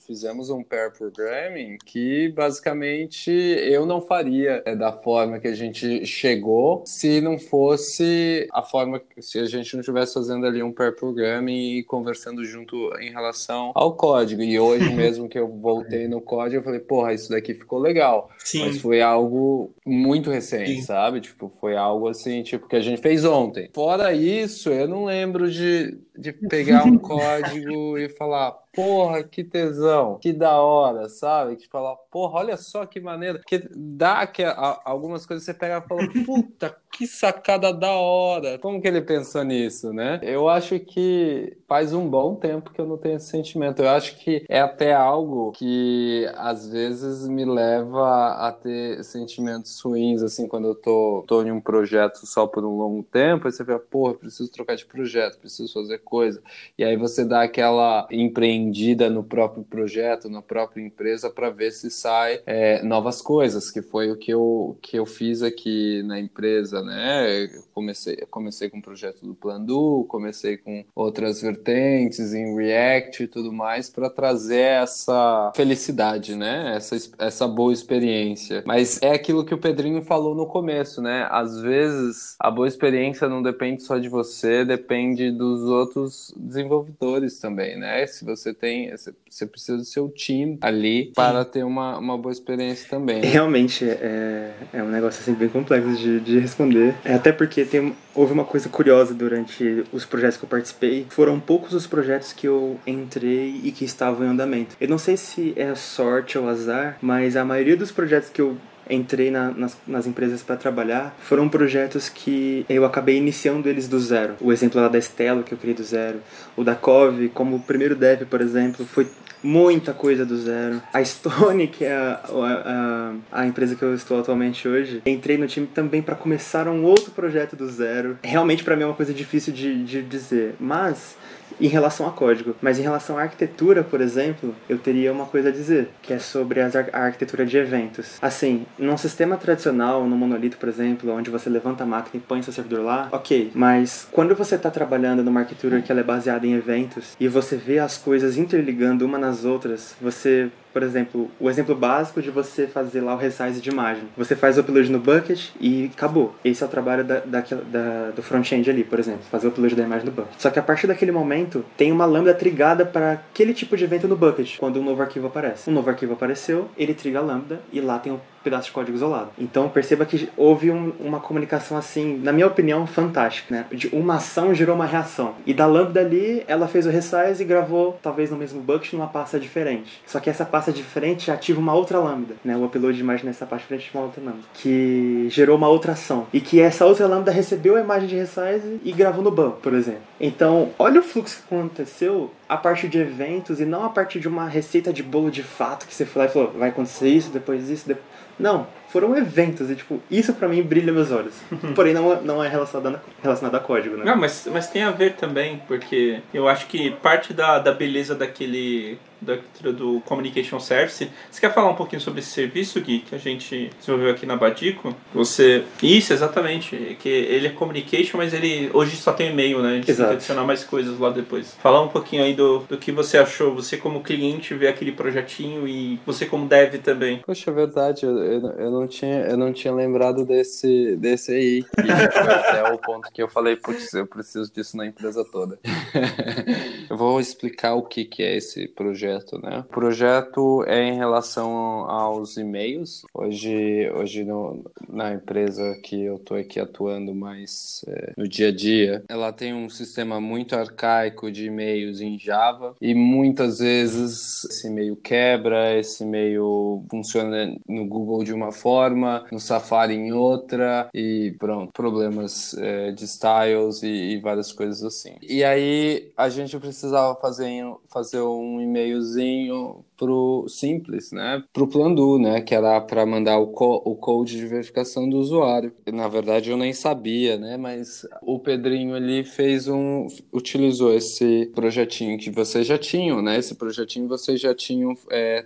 fizemos 0.00 0.50
um 0.50 0.62
pair 0.62 0.92
programming 0.92 1.78
que 1.84 2.28
basicamente 2.30 3.30
eu 3.30 3.84
não 3.84 4.00
faria 4.00 4.62
é, 4.64 4.74
da 4.74 4.92
forma 4.92 5.38
que 5.38 5.48
a 5.48 5.54
gente 5.54 6.06
chegou 6.06 6.43
se 6.84 7.20
não 7.20 7.38
fosse 7.38 8.46
a 8.52 8.62
forma, 8.62 9.00
se 9.20 9.38
a 9.38 9.46
gente 9.46 9.74
não 9.74 9.80
estivesse 9.80 10.14
fazendo 10.14 10.46
ali 10.46 10.62
um 10.62 10.72
pair 10.72 10.94
programming 10.94 11.78
e 11.78 11.84
conversando 11.84 12.44
junto 12.44 12.76
em 13.00 13.10
relação 13.10 13.72
ao 13.74 13.94
código. 13.94 14.42
E 14.42 14.58
hoje 14.58 14.88
mesmo 14.94 15.28
que 15.28 15.38
eu 15.38 15.48
voltei 15.48 16.08
no 16.08 16.20
código, 16.20 16.56
eu 16.56 16.64
falei, 16.64 16.80
porra, 16.80 17.12
isso 17.12 17.30
daqui 17.30 17.54
ficou 17.54 17.78
legal. 17.78 18.30
Sim. 18.38 18.66
Mas 18.66 18.80
foi 18.80 19.00
algo 19.00 19.72
muito 19.84 20.30
recente, 20.30 20.76
Sim. 20.76 20.82
sabe? 20.82 21.20
Tipo, 21.20 21.50
foi 21.60 21.76
algo 21.76 22.08
assim, 22.08 22.42
tipo, 22.42 22.68
que 22.68 22.76
a 22.76 22.80
gente 22.80 23.00
fez 23.00 23.24
ontem. 23.24 23.70
Fora 23.72 24.12
isso, 24.12 24.70
eu 24.70 24.88
não 24.88 25.04
lembro 25.04 25.50
de, 25.50 25.96
de 26.16 26.32
pegar 26.32 26.84
um 26.84 26.96
código 26.98 27.98
e 27.98 28.08
falar, 28.08 28.52
porra, 28.72 29.22
que 29.22 29.42
tesão, 29.42 30.18
que 30.20 30.32
da 30.32 30.60
hora, 30.60 31.08
sabe? 31.08 31.56
Que 31.56 31.68
falar, 31.68 31.96
porra, 32.10 32.40
olha 32.40 32.56
só 32.56 32.86
que 32.86 33.00
maneira. 33.00 33.40
Que 33.46 33.68
dá 33.74 34.26
que 34.26 34.42
algumas 34.84 35.26
coisas 35.26 35.44
você 35.44 35.54
pega 35.54 35.82
e 35.84 35.88
fala, 35.88 36.02
puta, 36.24 36.76
que 36.96 37.08
sacada 37.08 37.72
da 37.72 37.90
hora! 37.90 38.56
Como 38.58 38.80
que 38.80 38.86
ele 38.86 39.02
pensou 39.02 39.42
nisso, 39.42 39.92
né? 39.92 40.20
Eu 40.22 40.48
acho 40.48 40.78
que 40.78 41.56
faz 41.66 41.92
um 41.92 42.08
bom 42.08 42.36
tempo 42.36 42.72
que 42.72 42.80
eu 42.80 42.86
não 42.86 42.96
tenho 42.96 43.16
esse 43.16 43.26
sentimento. 43.26 43.82
Eu 43.82 43.88
acho 43.88 44.16
que 44.18 44.44
é 44.48 44.60
até 44.60 44.94
algo 44.94 45.50
que 45.50 46.24
às 46.36 46.68
vezes 46.68 47.26
me 47.26 47.44
leva 47.44 48.34
a 48.34 48.52
ter 48.52 49.02
sentimentos 49.02 49.80
ruins, 49.80 50.22
assim, 50.22 50.46
quando 50.46 50.68
eu 50.68 50.74
tô, 50.76 51.24
tô 51.26 51.42
em 51.42 51.50
um 51.50 51.60
projeto 51.60 52.24
só 52.26 52.46
por 52.46 52.64
um 52.64 52.76
longo 52.76 53.02
tempo, 53.02 53.48
aí 53.48 53.52
você 53.52 53.64
vê, 53.64 53.76
porra, 53.76 54.14
preciso 54.14 54.50
trocar 54.52 54.76
de 54.76 54.86
projeto, 54.86 55.38
preciso 55.38 55.72
fazer 55.72 55.98
coisa. 55.98 56.40
E 56.78 56.84
aí 56.84 56.96
você 56.96 57.24
dá 57.24 57.42
aquela 57.42 58.06
empreendida 58.10 59.10
no 59.10 59.24
próprio 59.24 59.64
projeto, 59.64 60.30
na 60.30 60.42
própria 60.42 60.80
empresa, 60.80 61.28
para 61.28 61.50
ver 61.50 61.72
se 61.72 61.90
sai 61.90 62.40
é, 62.46 62.82
novas 62.84 63.20
coisas, 63.20 63.70
que 63.70 63.82
foi 63.82 64.12
o 64.12 64.16
que 64.16 64.32
eu, 64.32 64.78
que 64.80 64.96
eu 64.96 65.06
fiz 65.06 65.42
aqui 65.42 66.04
na 66.04 66.20
empresa, 66.20 66.83
né? 66.84 67.48
Comecei, 67.72 68.16
comecei 68.30 68.70
com 68.70 68.78
o 68.78 68.82
projeto 68.82 69.24
do 69.26 69.34
Plandu, 69.34 70.04
comecei 70.08 70.56
com 70.56 70.84
outras 70.94 71.40
vertentes 71.40 72.32
em 72.32 72.54
React 72.54 73.24
e 73.24 73.26
tudo 73.26 73.52
mais, 73.52 73.90
para 73.90 74.08
trazer 74.10 74.82
essa 74.82 75.52
felicidade, 75.56 76.36
né? 76.36 76.76
Essa, 76.76 76.96
essa 77.18 77.48
boa 77.48 77.72
experiência. 77.72 78.62
Mas 78.66 79.00
é 79.02 79.12
aquilo 79.12 79.44
que 79.44 79.54
o 79.54 79.58
Pedrinho 79.58 80.02
falou 80.02 80.34
no 80.34 80.46
começo, 80.46 81.02
né? 81.02 81.26
Às 81.30 81.60
vezes 81.60 82.36
a 82.38 82.50
boa 82.50 82.68
experiência 82.68 83.28
não 83.28 83.42
depende 83.42 83.82
só 83.82 83.98
de 83.98 84.08
você, 84.08 84.64
depende 84.64 85.30
dos 85.30 85.62
outros 85.62 86.32
desenvolvedores 86.36 87.38
também, 87.38 87.78
né? 87.78 88.06
Se 88.06 88.24
você 88.24 88.52
tem, 88.52 88.90
você 89.34 89.46
precisa 89.46 89.76
do 89.76 89.84
seu 89.84 90.08
time 90.08 90.58
ali 90.60 91.12
para 91.14 91.44
ter 91.44 91.64
uma, 91.64 91.98
uma 91.98 92.16
boa 92.16 92.32
experiência 92.32 92.88
também. 92.88 93.20
Né? 93.20 93.28
Realmente 93.28 93.84
é, 93.84 94.52
é 94.72 94.82
um 94.82 94.88
negócio 94.88 95.20
assim 95.20 95.34
bem 95.34 95.48
complexo 95.48 95.96
de, 95.96 96.20
de 96.20 96.38
responder. 96.38 96.94
É 97.04 97.14
até 97.14 97.32
porque 97.32 97.64
tem, 97.64 97.96
houve 98.14 98.32
uma 98.32 98.44
coisa 98.44 98.68
curiosa 98.68 99.12
durante 99.12 99.84
os 99.92 100.04
projetos 100.04 100.36
que 100.36 100.44
eu 100.44 100.48
participei. 100.48 101.06
Foram 101.10 101.40
poucos 101.40 101.74
os 101.74 101.86
projetos 101.86 102.32
que 102.32 102.46
eu 102.46 102.78
entrei 102.86 103.60
e 103.64 103.72
que 103.72 103.84
estavam 103.84 104.24
em 104.24 104.30
andamento. 104.30 104.76
Eu 104.80 104.88
não 104.88 104.98
sei 104.98 105.16
se 105.16 105.52
é 105.56 105.74
sorte 105.74 106.38
ou 106.38 106.48
azar, 106.48 106.96
mas 107.02 107.36
a 107.36 107.44
maioria 107.44 107.76
dos 107.76 107.90
projetos 107.90 108.30
que 108.30 108.40
eu 108.40 108.56
entrei 108.88 109.30
na, 109.30 109.50
nas, 109.50 109.76
nas, 109.86 110.06
empresas 110.06 110.42
para 110.42 110.56
trabalhar 110.56 111.16
foram 111.22 111.48
projetos 111.48 112.08
que 112.08 112.64
eu 112.68 112.84
acabei 112.84 113.16
iniciando 113.16 113.68
eles 113.68 113.88
do 113.88 113.98
zero. 113.98 114.34
O 114.40 114.52
exemplo 114.52 114.80
lá 114.80 114.88
da 114.88 114.98
Estela, 114.98 115.42
que 115.42 115.52
eu 115.52 115.58
criei 115.58 115.74
do 115.74 115.82
zero. 115.82 116.18
O 116.56 116.62
da 116.62 116.74
Cove, 116.74 117.28
como 117.28 117.60
primeiro 117.60 117.94
dev, 117.94 118.24
por 118.26 118.40
exemplo, 118.40 118.84
foi 118.84 119.06
muita 119.44 119.92
coisa 119.92 120.24
do 120.24 120.36
zero. 120.36 120.82
A 120.92 121.04
Stone, 121.04 121.68
que 121.68 121.84
é 121.84 121.94
a, 121.94 122.20
a, 122.32 123.40
a 123.40 123.46
empresa 123.46 123.76
que 123.76 123.82
eu 123.82 123.94
estou 123.94 124.18
atualmente 124.18 124.66
hoje, 124.66 125.02
entrei 125.04 125.36
no 125.36 125.46
time 125.46 125.66
também 125.66 126.00
para 126.00 126.14
começar 126.14 126.66
um 126.66 126.82
outro 126.84 127.10
projeto 127.10 127.54
do 127.54 127.68
zero. 127.68 128.18
Realmente 128.22 128.64
para 128.64 128.74
mim 128.74 128.84
é 128.84 128.86
uma 128.86 128.94
coisa 128.94 129.12
difícil 129.12 129.52
de, 129.52 129.84
de 129.84 130.02
dizer, 130.02 130.54
mas 130.58 131.16
em 131.60 131.68
relação 131.68 132.06
a 132.06 132.12
código. 132.12 132.54
Mas 132.60 132.78
em 132.78 132.82
relação 132.82 133.18
à 133.18 133.22
arquitetura, 133.22 133.82
por 133.82 134.00
exemplo, 134.00 134.54
eu 134.68 134.78
teria 134.78 135.12
uma 135.12 135.26
coisa 135.26 135.48
a 135.48 135.52
dizer, 135.52 135.88
que 136.02 136.12
é 136.12 136.18
sobre 136.18 136.60
a 136.60 136.66
arquitetura 136.92 137.46
de 137.46 137.56
eventos. 137.56 138.18
Assim, 138.20 138.66
num 138.78 138.96
sistema 138.96 139.36
tradicional, 139.36 140.06
no 140.06 140.16
monolito, 140.16 140.56
por 140.56 140.68
exemplo, 140.68 141.12
onde 141.12 141.30
você 141.30 141.48
levanta 141.48 141.84
a 141.84 141.86
máquina 141.86 142.22
e 142.22 142.26
põe 142.26 142.42
seu 142.42 142.52
servidor 142.52 142.84
lá, 142.84 143.08
ok. 143.12 143.50
Mas 143.54 144.06
quando 144.10 144.34
você 144.34 144.56
está 144.56 144.70
trabalhando 144.70 145.22
numa 145.22 145.40
arquitetura 145.40 145.80
que 145.80 145.92
é 145.92 146.02
baseada 146.02 146.46
em 146.46 146.54
eventos 146.54 147.16
e 147.18 147.28
você 147.28 147.56
vê 147.56 147.78
as 147.78 147.96
coisas 147.96 148.36
interligando 148.36 149.04
uma 149.04 149.18
nas 149.18 149.44
outras, 149.44 149.94
você 150.00 150.50
por 150.74 150.82
exemplo, 150.82 151.30
o 151.38 151.48
exemplo 151.48 151.72
básico 151.74 152.20
de 152.20 152.30
você 152.30 152.66
fazer 152.66 153.00
lá 153.00 153.14
o 153.14 153.16
resize 153.16 153.60
de 153.60 153.70
imagem. 153.70 154.02
Você 154.16 154.34
faz 154.34 154.58
o 154.58 154.60
upload 154.60 154.90
no 154.90 154.98
bucket 154.98 155.50
e 155.60 155.88
acabou. 155.94 156.34
Esse 156.44 156.64
é 156.64 156.66
o 156.66 156.68
trabalho 156.68 157.04
da, 157.04 157.20
da, 157.20 157.40
da 157.40 158.10
do 158.10 158.22
front-end 158.22 158.68
ali, 158.68 158.82
por 158.82 158.98
exemplo, 158.98 159.22
fazer 159.30 159.46
o 159.46 159.50
upload 159.50 159.76
da 159.76 159.84
imagem 159.84 160.06
no 160.06 160.10
bucket. 160.12 160.34
Só 160.36 160.50
que 160.50 160.58
a 160.58 160.62
partir 160.62 160.88
daquele 160.88 161.12
momento, 161.12 161.64
tem 161.76 161.92
uma 161.92 162.04
lambda 162.04 162.34
trigada 162.34 162.84
para 162.84 163.12
aquele 163.12 163.54
tipo 163.54 163.76
de 163.76 163.84
evento 163.84 164.08
no 164.08 164.16
bucket, 164.16 164.58
quando 164.58 164.80
um 164.80 164.84
novo 164.84 165.00
arquivo 165.00 165.28
aparece. 165.28 165.70
Um 165.70 165.72
novo 165.72 165.88
arquivo 165.88 166.14
apareceu, 166.14 166.68
ele 166.76 166.92
triga 166.92 167.20
a 167.20 167.22
lambda 167.22 167.60
e 167.72 167.80
lá 167.80 168.00
tem 168.00 168.12
o 168.12 168.20
pedaço 168.44 168.66
de 168.66 168.72
código 168.72 168.96
isolado. 168.96 169.30
Então 169.38 169.68
perceba 169.68 170.04
que 170.04 170.28
houve 170.36 170.70
um, 170.70 170.92
uma 171.00 171.18
comunicação 171.18 171.76
assim, 171.76 172.20
na 172.22 172.32
minha 172.32 172.46
opinião, 172.46 172.86
fantástica, 172.86 173.54
né? 173.54 173.66
De 173.72 173.88
uma 173.88 174.16
ação 174.16 174.54
gerou 174.54 174.76
uma 174.76 174.86
reação. 174.86 175.34
E 175.46 175.54
da 175.54 175.66
lambda 175.66 176.00
ali, 176.00 176.44
ela 176.46 176.68
fez 176.68 176.86
o 176.86 176.90
resize 176.90 177.42
e 177.42 177.44
gravou, 177.44 177.98
talvez 178.02 178.30
no 178.30 178.36
mesmo 178.36 178.60
bucket, 178.60 178.92
numa 178.92 179.06
pasta 179.06 179.40
diferente. 179.40 180.02
Só 180.06 180.20
que 180.20 180.28
essa 180.28 180.44
pasta 180.44 180.70
diferente 180.70 181.30
ativa 181.30 181.58
uma 181.58 181.74
outra 181.74 181.98
lambda, 181.98 182.34
né? 182.44 182.56
O 182.56 182.64
upload 182.64 182.94
de 182.94 183.02
imagem 183.02 183.24
nessa 183.24 183.46
pasta 183.46 183.64
diferente 183.64 183.86
ativa 183.86 183.98
uma 183.98 184.06
outra 184.06 184.22
lambda, 184.22 184.42
que 184.52 185.26
gerou 185.30 185.56
uma 185.56 185.68
outra 185.68 185.92
ação. 185.92 186.26
E 186.32 186.40
que 186.40 186.60
essa 186.60 186.84
outra 186.84 187.06
lambda 187.06 187.30
recebeu 187.30 187.76
a 187.76 187.80
imagem 187.80 188.08
de 188.08 188.16
resize 188.16 188.80
e 188.84 188.92
gravou 188.92 189.24
no 189.24 189.30
banco, 189.30 189.58
por 189.60 189.72
exemplo. 189.72 190.02
Então, 190.20 190.70
olha 190.78 191.00
o 191.00 191.02
fluxo 191.02 191.36
que 191.36 191.54
aconteceu 191.54 192.30
a 192.48 192.56
partir 192.56 192.88
de 192.88 192.98
eventos 192.98 193.60
e 193.60 193.64
não 193.64 193.84
a 193.84 193.88
partir 193.88 194.20
de 194.20 194.28
uma 194.28 194.46
receita 194.46 194.92
de 194.92 195.02
bolo 195.02 195.30
de 195.30 195.42
fato 195.42 195.86
que 195.86 195.94
você 195.94 196.04
foi 196.04 196.22
lá 196.22 196.28
e 196.28 196.32
falou, 196.32 196.52
vai 196.58 196.68
acontecer 196.68 197.08
isso, 197.08 197.30
depois 197.30 197.68
isso, 197.68 197.88
depois... 197.88 198.04
Não, 198.38 198.66
foram 198.88 199.16
eventos 199.16 199.70
e, 199.70 199.76
tipo, 199.76 200.00
isso 200.10 200.32
para 200.34 200.48
mim 200.48 200.62
brilha 200.62 200.92
meus 200.92 201.10
olhos. 201.10 201.34
Porém, 201.74 201.92
não, 201.92 202.22
não 202.22 202.42
é 202.42 202.48
relacionado 202.48 202.94
a, 202.94 203.00
relacionado 203.22 203.54
a 203.54 203.60
código, 203.60 203.96
né? 203.96 204.04
Não, 204.04 204.16
mas, 204.16 204.48
mas 204.50 204.68
tem 204.68 204.82
a 204.82 204.90
ver 204.90 205.14
também, 205.14 205.60
porque 205.66 206.20
eu 206.32 206.48
acho 206.48 206.66
que 206.66 206.90
parte 206.90 207.32
da, 207.32 207.58
da 207.58 207.72
beleza 207.72 208.14
daquele 208.14 208.98
da 209.24 209.38
do 209.72 210.00
Communication 210.02 210.60
Service. 210.60 211.10
Você 211.30 211.40
quer 211.40 211.52
falar 211.52 211.70
um 211.70 211.74
pouquinho 211.74 212.00
sobre 212.00 212.20
esse 212.20 212.30
serviço, 212.30 212.80
Gui, 212.80 213.00
que 213.00 213.14
a 213.14 213.18
gente 213.18 213.70
desenvolveu 213.78 214.10
aqui 214.10 214.26
na 214.26 214.36
Badico? 214.36 214.94
Você... 215.14 215.64
Isso, 215.82 216.12
exatamente. 216.12 216.96
Que 217.00 217.08
ele 217.08 217.46
é 217.46 217.50
Communication, 217.50 218.18
mas 218.18 218.32
ele 218.32 218.70
hoje 218.72 218.96
só 218.96 219.12
tem 219.12 219.30
e-mail, 219.30 219.62
né? 219.62 219.70
A 219.70 219.74
gente 219.76 219.90
Exato. 219.90 220.08
tem 220.08 220.08
que 220.08 220.14
adicionar 220.16 220.44
mais 220.44 220.64
coisas 220.64 220.98
lá 220.98 221.10
depois. 221.10 221.54
Falar 221.62 221.82
um 221.82 221.88
pouquinho 221.88 222.22
aí 222.22 222.34
do, 222.34 222.60
do 222.60 222.76
que 222.76 222.92
você 222.92 223.18
achou. 223.18 223.54
Você 223.54 223.76
como 223.76 224.02
cliente 224.02 224.54
vê 224.54 224.68
aquele 224.68 224.92
projetinho 224.92 225.66
e 225.66 225.98
você 226.04 226.26
como 226.26 226.46
dev 226.46 226.76
também. 226.82 227.18
Poxa, 227.24 227.50
é 227.50 227.54
verdade. 227.54 228.04
Eu, 228.04 228.16
eu, 228.18 228.40
eu 228.52 228.70
não, 228.70 228.86
tinha, 228.86 229.20
eu 229.20 229.36
não 229.36 229.52
tinha 229.52 229.72
lembrado 229.74 230.24
desse, 230.24 230.96
desse 230.96 231.32
aí. 231.32 231.64
Que 231.84 231.90
até 231.90 232.72
o 232.72 232.78
ponto 232.78 233.10
que 233.12 233.22
eu 233.22 233.28
falei, 233.28 233.56
putz, 233.56 233.92
eu 233.92 234.06
preciso 234.06 234.50
disso 234.52 234.76
na 234.76 234.86
empresa 234.86 235.24
toda. 235.24 235.58
eu 236.88 236.96
vou 236.96 237.20
explicar 237.20 237.74
o 237.74 237.82
que, 237.82 238.04
que 238.04 238.22
é 238.22 238.36
esse 238.36 238.66
projeto 238.68 239.13
projeto, 239.14 239.40
né? 239.42 239.58
O 239.60 239.64
projeto 239.64 240.64
é 240.66 240.82
em 240.82 240.96
relação 240.96 241.50
aos 241.88 242.36
e-mails. 242.36 243.02
Hoje, 243.12 243.90
hoje 243.94 244.24
no, 244.24 244.64
na 244.88 245.12
empresa 245.12 245.74
que 245.82 246.02
eu 246.02 246.16
estou 246.16 246.36
aqui 246.36 246.58
atuando 246.58 247.14
mais 247.14 247.84
é, 247.86 248.12
no 248.16 248.28
dia 248.28 248.48
a 248.48 248.52
dia, 248.52 249.04
ela 249.08 249.32
tem 249.32 249.54
um 249.54 249.68
sistema 249.68 250.20
muito 250.20 250.54
arcaico 250.54 251.30
de 251.30 251.46
e-mails 251.46 252.00
em 252.00 252.18
Java 252.18 252.74
e 252.80 252.94
muitas 252.94 253.58
vezes 253.58 254.44
esse 254.44 254.66
e-mail 254.68 254.96
quebra, 254.96 255.78
esse 255.78 256.04
e-mail 256.04 256.84
funciona 256.90 257.54
no 257.68 257.86
Google 257.86 258.24
de 258.24 258.32
uma 258.32 258.52
forma, 258.52 259.24
no 259.30 259.38
Safari 259.38 259.94
em 259.94 260.12
outra 260.12 260.88
e 260.94 261.34
pronto, 261.38 261.72
problemas 261.72 262.54
é, 262.58 262.92
de 262.92 263.04
styles 263.04 263.82
e, 263.82 263.88
e 263.88 264.20
várias 264.20 264.52
coisas 264.52 264.82
assim. 264.82 265.14
E 265.22 265.44
aí 265.44 266.12
a 266.16 266.28
gente 266.28 266.58
precisava 266.58 267.14
fazer, 267.16 267.64
fazer 267.86 268.20
um 268.20 268.60
e-mail 268.60 269.03
e-mailzinho 269.04 269.84
pro 269.96 270.46
simples, 270.48 271.12
né? 271.12 271.42
Pro 271.52 271.68
Plandu, 271.68 272.18
né? 272.18 272.40
Que 272.40 272.54
era 272.54 272.80
para 272.80 273.04
mandar 273.06 273.38
o, 273.38 273.48
co 273.48 273.82
o 273.84 273.94
code 273.94 274.36
de 274.36 274.46
verificação 274.46 275.08
do 275.08 275.18
usuário. 275.18 275.72
Na 275.92 276.08
verdade, 276.08 276.50
eu 276.50 276.56
nem 276.56 276.72
sabia, 276.72 277.36
né? 277.36 277.56
Mas 277.56 278.06
o 278.22 278.38
Pedrinho 278.38 278.94
ali 278.94 279.24
fez 279.24 279.68
um, 279.68 280.06
utilizou 280.32 280.94
esse 280.94 281.50
projetinho 281.54 282.18
que 282.18 282.30
vocês 282.30 282.66
já 282.66 282.78
tinham, 282.78 283.22
né? 283.22 283.38
Esse 283.38 283.54
projetinho 283.54 284.08
vocês 284.08 284.40
já 284.40 284.54
tinham 284.54 284.94
é, 285.10 285.44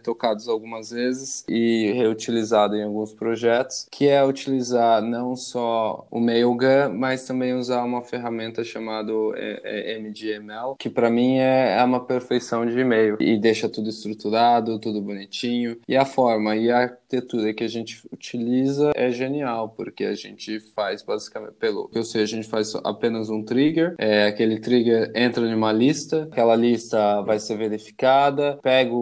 algumas 0.48 0.90
vezes 0.90 1.44
e 1.48 1.92
reutilizado 1.94 2.76
em 2.76 2.82
alguns 2.82 3.12
projetos, 3.12 3.86
que 3.90 4.08
é 4.08 4.24
utilizar 4.24 5.02
não 5.02 5.36
só 5.36 6.06
o 6.10 6.20
Mailgun, 6.20 6.92
mas 6.94 7.26
também 7.26 7.54
usar 7.54 7.84
uma 7.84 8.02
ferramenta 8.02 8.64
chamada 8.64 9.12
é, 9.36 9.94
é, 9.94 9.98
MDML, 9.98 10.74
que 10.78 10.88
para 10.88 11.10
mim 11.10 11.38
é, 11.38 11.76
é 11.78 11.84
uma 11.84 12.00
perfeição 12.00 12.66
de 12.66 12.78
e-mail 12.78 13.16
e 13.20 13.38
deixa 13.38 13.68
tudo 13.68 13.88
estruturado 13.88 14.37
estruturado, 14.38 14.78
tudo 14.78 15.02
bonitinho. 15.02 15.78
E 15.88 15.96
a 15.96 16.04
forma 16.04 16.56
e 16.56 16.70
a 16.70 16.78
arquitetura 16.78 17.52
que 17.52 17.64
a 17.64 17.68
gente 17.68 18.06
utiliza 18.12 18.92
é 18.94 19.10
genial, 19.10 19.70
porque 19.70 20.04
a 20.04 20.14
gente 20.14 20.60
faz 20.60 21.02
basicamente 21.02 21.54
pelo 21.54 21.88
que 21.88 21.98
eu 21.98 22.04
sei, 22.04 22.22
a 22.22 22.26
gente 22.26 22.46
faz 22.46 22.74
apenas 22.84 23.28
um 23.28 23.42
trigger. 23.42 23.94
É, 23.98 24.26
aquele 24.26 24.60
trigger 24.60 25.10
entra 25.14 25.46
em 25.46 25.54
uma 25.54 25.72
lista, 25.72 26.28
aquela 26.30 26.54
lista 26.54 27.20
vai 27.22 27.38
ser 27.38 27.56
verificada, 27.56 28.58
pega 28.62 28.92
o, 28.92 28.96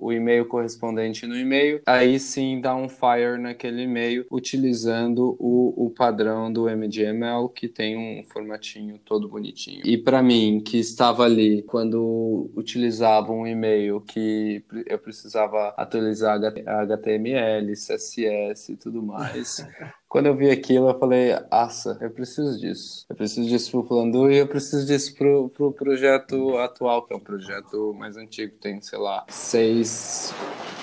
o, 0.00 0.12
e-mail 0.12 0.46
correspondente 0.46 1.26
no 1.26 1.36
e-mail, 1.36 1.80
aí 1.86 2.18
sim 2.18 2.60
dá 2.60 2.74
um 2.74 2.88
fire 2.88 3.38
naquele 3.38 3.82
e-mail 3.82 4.26
utilizando 4.30 5.36
o, 5.38 5.86
o 5.86 5.90
padrão 5.90 6.52
do 6.52 6.64
MDML 6.64 7.48
que 7.54 7.68
tem 7.68 7.96
um 7.96 8.24
formatinho 8.24 8.98
todo 9.04 9.28
bonitinho. 9.28 9.82
E 9.84 9.96
para 9.96 10.22
mim, 10.22 10.60
que 10.64 10.78
estava 10.78 11.24
ali 11.24 11.62
quando 11.62 12.50
utilizava 12.56 13.32
um 13.32 13.46
e-mail 13.46 14.00
que 14.00 14.62
eu 14.86 14.98
precisava 14.98 15.74
atualizar 15.76 16.38
HTML, 16.38 17.72
CSS 17.72 18.72
e 18.72 18.76
tudo 18.76 19.02
mais. 19.02 19.66
Quando 20.08 20.26
eu 20.26 20.34
vi 20.34 20.50
aquilo, 20.50 20.88
eu 20.88 20.98
falei, 20.98 21.36
aça, 21.50 21.98
eu 22.00 22.10
preciso 22.10 22.58
disso. 22.58 23.04
Eu 23.10 23.14
preciso 23.14 23.46
disso 23.46 23.70
pro 23.70 23.84
Plandu 23.84 24.30
e 24.30 24.38
eu 24.38 24.46
preciso 24.46 24.86
disso 24.86 25.14
pro, 25.14 25.50
pro 25.50 25.70
projeto 25.70 26.56
atual, 26.56 27.02
que 27.02 27.12
é 27.12 27.16
um 27.16 27.20
projeto 27.20 27.94
mais 27.98 28.16
antigo, 28.16 28.54
tem, 28.58 28.80
sei 28.80 28.98
lá, 28.98 29.24
seis. 29.28 30.32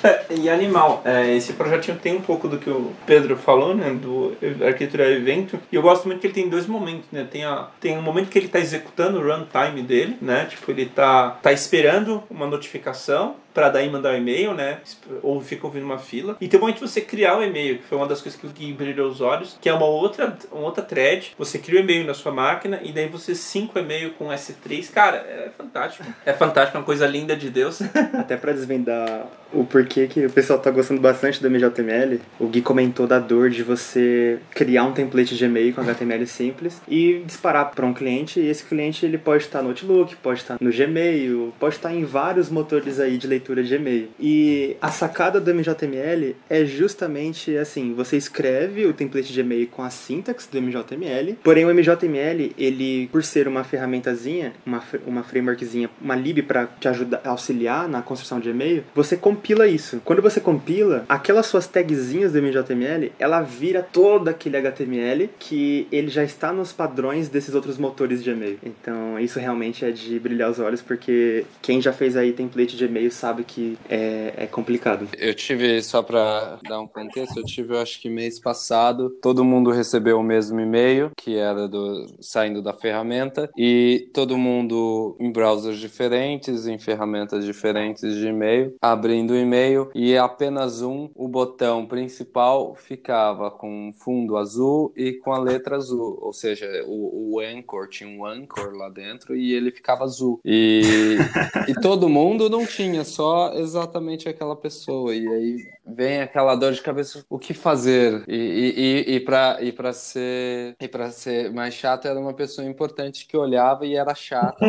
É, 0.04 0.26
e 0.40 0.48
animal, 0.48 1.02
é, 1.04 1.34
esse 1.36 1.54
projetinho 1.54 1.98
tem 1.98 2.16
um 2.16 2.22
pouco 2.22 2.48
do 2.48 2.60
que 2.60 2.70
o 2.70 2.94
Pedro 3.08 3.36
falou, 3.36 3.74
né, 3.74 3.92
do 3.92 4.38
arquitetura 4.64 5.10
evento, 5.10 5.60
e 5.72 5.76
eu 5.76 5.82
gosto 5.82 6.06
muito 6.06 6.20
que 6.20 6.28
ele 6.28 6.34
tem 6.34 6.48
dois 6.48 6.68
momentos, 6.68 7.06
né, 7.12 7.28
tem, 7.30 7.44
a, 7.44 7.70
tem 7.80 7.98
um 7.98 8.04
momento 8.04 8.30
que 8.30 8.38
ele 8.38 8.46
está 8.46 8.60
executando 8.60 9.20
o 9.20 9.24
runtime 9.24 9.82
dele, 9.82 10.18
né, 10.22 10.46
tipo, 10.46 10.70
ele 10.70 10.86
tá, 10.86 11.32
tá 11.42 11.52
esperando 11.52 12.22
uma 12.30 12.46
notificação, 12.46 13.38
para 13.56 13.70
daí 13.70 13.90
mandar 13.90 14.10
o 14.10 14.14
um 14.14 14.18
e-mail, 14.18 14.54
né? 14.54 14.80
Ou 15.24 15.40
fica 15.40 15.66
ouvindo 15.66 15.86
uma 15.86 15.98
fila. 15.98 16.36
E 16.42 16.48
tem 16.48 16.60
um 16.60 16.62
momento 16.62 16.80
de 16.80 16.90
você 16.90 17.00
criar 17.00 17.38
o 17.38 17.44
e-mail, 17.44 17.80
que 17.80 17.86
foi 17.86 17.98
uma 17.98 18.06
das 18.06 18.22
coisas 18.22 18.40
que 18.40 18.46
o 18.46 18.50
Gui 18.50 18.74
brilhou 18.74 19.10
os 19.10 19.22
olhos, 19.22 19.58
que 19.62 19.70
é 19.70 19.74
uma 19.74 19.86
outra, 19.86 20.38
uma 20.52 20.66
outra 20.66 20.84
thread. 20.84 21.34
Você 21.38 21.58
cria 21.58 21.80
o 21.80 21.84
e-mail 21.84 22.06
na 22.06 22.14
sua 22.14 22.34
máquina 22.34 22.82
e 22.84 22.92
daí 22.92 23.08
você 23.08 23.34
synca 23.34 23.80
o 23.80 23.82
e-mail 23.82 24.12
com 24.16 24.28
S3. 24.28 24.92
Cara, 24.92 25.18
é 25.18 25.50
fantástico. 25.58 26.06
É 26.26 26.34
fantástico, 26.34 26.78
é 26.78 26.80
uma 26.82 26.86
coisa 26.86 27.08
linda 27.08 27.34
de 27.36 27.50
Deus. 27.50 27.80
Até 28.20 28.36
para 28.36 28.52
desvendar 28.52 29.26
o 29.56 29.64
porquê 29.64 30.08
que 30.08 30.26
o 30.26 30.30
pessoal 30.30 30.60
tá 30.60 30.70
gostando 30.70 31.02
bastante 31.02 31.42
do 31.42 31.50
MJML, 31.50 32.20
o 32.40 32.48
Gui 32.48 32.62
comentou 32.62 33.08
da 33.08 33.20
dor 33.20 33.50
de 33.50 33.64
você 33.64 34.38
criar 34.52 34.84
um 34.84 34.92
template 34.92 35.36
de 35.36 35.46
e-mail 35.46 35.74
com 35.74 35.82
HTML 35.82 36.28
simples 36.28 36.82
e 36.88 37.24
disparar 37.26 37.72
para 37.72 37.86
um 37.86 37.94
cliente. 37.94 38.40
E 38.40 38.48
esse 38.48 38.64
cliente 38.64 39.06
ele 39.06 39.18
pode 39.18 39.44
estar 39.44 39.62
no 39.62 39.70
Outlook, 39.70 40.16
pode 40.18 40.42
estar 40.42 40.58
no 40.60 40.72
Gmail, 40.72 41.54
pode 41.60 41.76
estar 41.76 41.94
em 41.94 42.04
vários 42.04 42.50
motores 42.50 43.00
aí 43.00 43.18
de 43.18 43.28
leitura 43.28 43.64
de 43.64 43.76
e-mail. 43.76 44.10
E 44.20 44.76
a 44.82 44.90
sacada 44.90 45.40
do 45.40 45.54
MJML 45.54 46.36
é 46.50 46.66
justamente 46.66 47.56
assim, 47.58 47.94
você 47.94 48.18
escreve 48.18 48.86
o 48.86 48.94
template 48.94 49.32
de 49.32 49.40
e-mail 49.40 49.68
com 49.68 49.82
a 49.82 49.90
sintaxe 49.90 50.50
do 50.52 50.62
MJML, 50.62 51.38
porém 51.44 51.66
o 51.66 51.74
MJML, 51.74 52.54
ele 52.58 53.08
por 53.12 53.24
ser 53.24 53.48
uma 53.48 53.64
ferramentazinha, 53.64 54.54
uma, 54.66 54.84
uma 55.06 55.24
frameworkzinha, 55.24 55.90
uma 56.02 56.16
lib 56.16 56.42
para 56.44 56.68
te 56.68 56.88
ajudar, 56.88 57.22
auxiliar 57.24 57.88
na 57.88 58.02
construção 58.02 58.40
de 58.40 58.50
e-mail, 58.50 58.84
você 58.94 59.16
compila 59.16 59.45
isso. 59.54 60.02
Quando 60.04 60.22
você 60.22 60.40
compila, 60.40 61.06
aquelas 61.08 61.46
suas 61.46 61.68
tagzinhas 61.68 62.34
do 62.34 62.42
MJML, 62.42 63.12
ela 63.20 63.42
vira 63.42 63.82
todo 63.84 64.28
aquele 64.28 64.58
HTML 64.58 65.30
que 65.40 65.88
ele 65.92 66.10
já 66.10 66.24
está 66.24 66.52
nos 66.52 66.72
padrões 66.72 67.30
desses 67.30 67.54
outros 67.54 67.78
motores 67.78 68.24
de 68.24 68.32
e-mail. 68.32 68.60
Então, 68.64 69.20
isso 69.20 69.40
realmente 69.40 69.86
é 69.86 69.92
de 69.92 70.20
brilhar 70.20 70.50
os 70.50 70.60
olhos, 70.60 70.82
porque 70.82 71.46
quem 71.62 71.82
já 71.82 71.94
fez 71.94 72.18
aí 72.18 72.34
template 72.34 72.76
de 72.76 72.86
e-mail 72.86 73.12
sabe 73.12 73.44
que 73.44 73.78
é, 73.90 74.34
é 74.38 74.48
complicado. 74.48 75.08
Eu 75.18 75.34
tive, 75.34 75.82
só 75.82 76.02
para 76.02 76.60
dar 76.68 76.80
um 76.80 76.88
contexto, 76.88 77.38
eu 77.38 77.44
tive, 77.44 77.74
eu 77.74 77.80
acho 77.80 78.02
que 78.02 78.10
mês 78.10 78.40
passado, 78.40 79.10
todo 79.22 79.44
mundo 79.44 79.72
recebeu 79.72 80.20
o 80.20 80.24
mesmo 80.24 80.60
e-mail, 80.60 81.12
que 81.18 81.38
era 81.38 81.68
do 81.68 82.06
saindo 82.20 82.62
da 82.62 82.74
ferramenta, 82.74 83.50
e 83.58 84.10
todo 84.14 84.38
mundo 84.38 85.16
em 85.20 85.32
browsers 85.32 85.78
diferentes, 85.78 86.68
em 86.68 86.78
ferramentas 86.78 87.46
diferentes 87.46 88.16
de 88.16 88.28
e-mail, 88.28 88.76
abrindo 88.82 89.35
e-mail, 89.38 89.90
e 89.94 90.18
apenas 90.18 90.82
um, 90.82 91.10
o 91.16 91.28
botão 91.28 91.86
principal, 91.86 92.76
ficava 92.76 93.52
com 93.52 93.92
fundo 93.94 94.38
azul 94.38 94.94
e 94.96 95.14
com 95.14 95.32
a 95.34 95.40
letra 95.40 95.76
azul, 95.76 96.18
ou 96.22 96.34
seja, 96.34 96.68
o, 96.88 97.36
o 97.36 97.40
Anchor 97.40 97.88
tinha 97.88 98.10
um 98.10 98.26
Anchor 98.26 98.74
lá 98.76 98.90
dentro 98.90 99.36
e 99.36 99.54
ele 99.54 99.72
ficava 99.72 100.04
azul. 100.04 100.40
E, 100.44 101.18
e 101.68 101.74
todo 101.76 102.10
mundo 102.10 102.50
não 102.50 102.66
tinha, 102.66 103.04
só 103.04 103.54
exatamente 103.54 104.28
aquela 104.30 104.56
pessoa. 104.56 105.16
E 105.16 105.28
aí 105.28 105.58
vem 105.86 106.22
aquela 106.22 106.56
dor 106.56 106.74
de 106.74 106.82
cabeça, 106.82 107.24
o 107.30 107.40
que 107.40 107.54
fazer? 107.54 108.24
E, 108.28 109.06
e, 109.08 109.16
e, 109.16 109.20
para 109.20 109.58
e 109.62 109.72
pra 109.72 109.94
ser, 109.94 110.76
e 110.80 110.88
pra 110.88 111.12
ser 111.12 111.52
mais 111.52 111.74
chato, 111.74 112.08
era 112.08 112.20
uma 112.20 112.34
pessoa 112.34 112.68
importante 112.68 113.28
que 113.28 113.38
olhava 113.38 113.86
e 113.86 113.96
era 113.96 114.14
chata. 114.16 114.66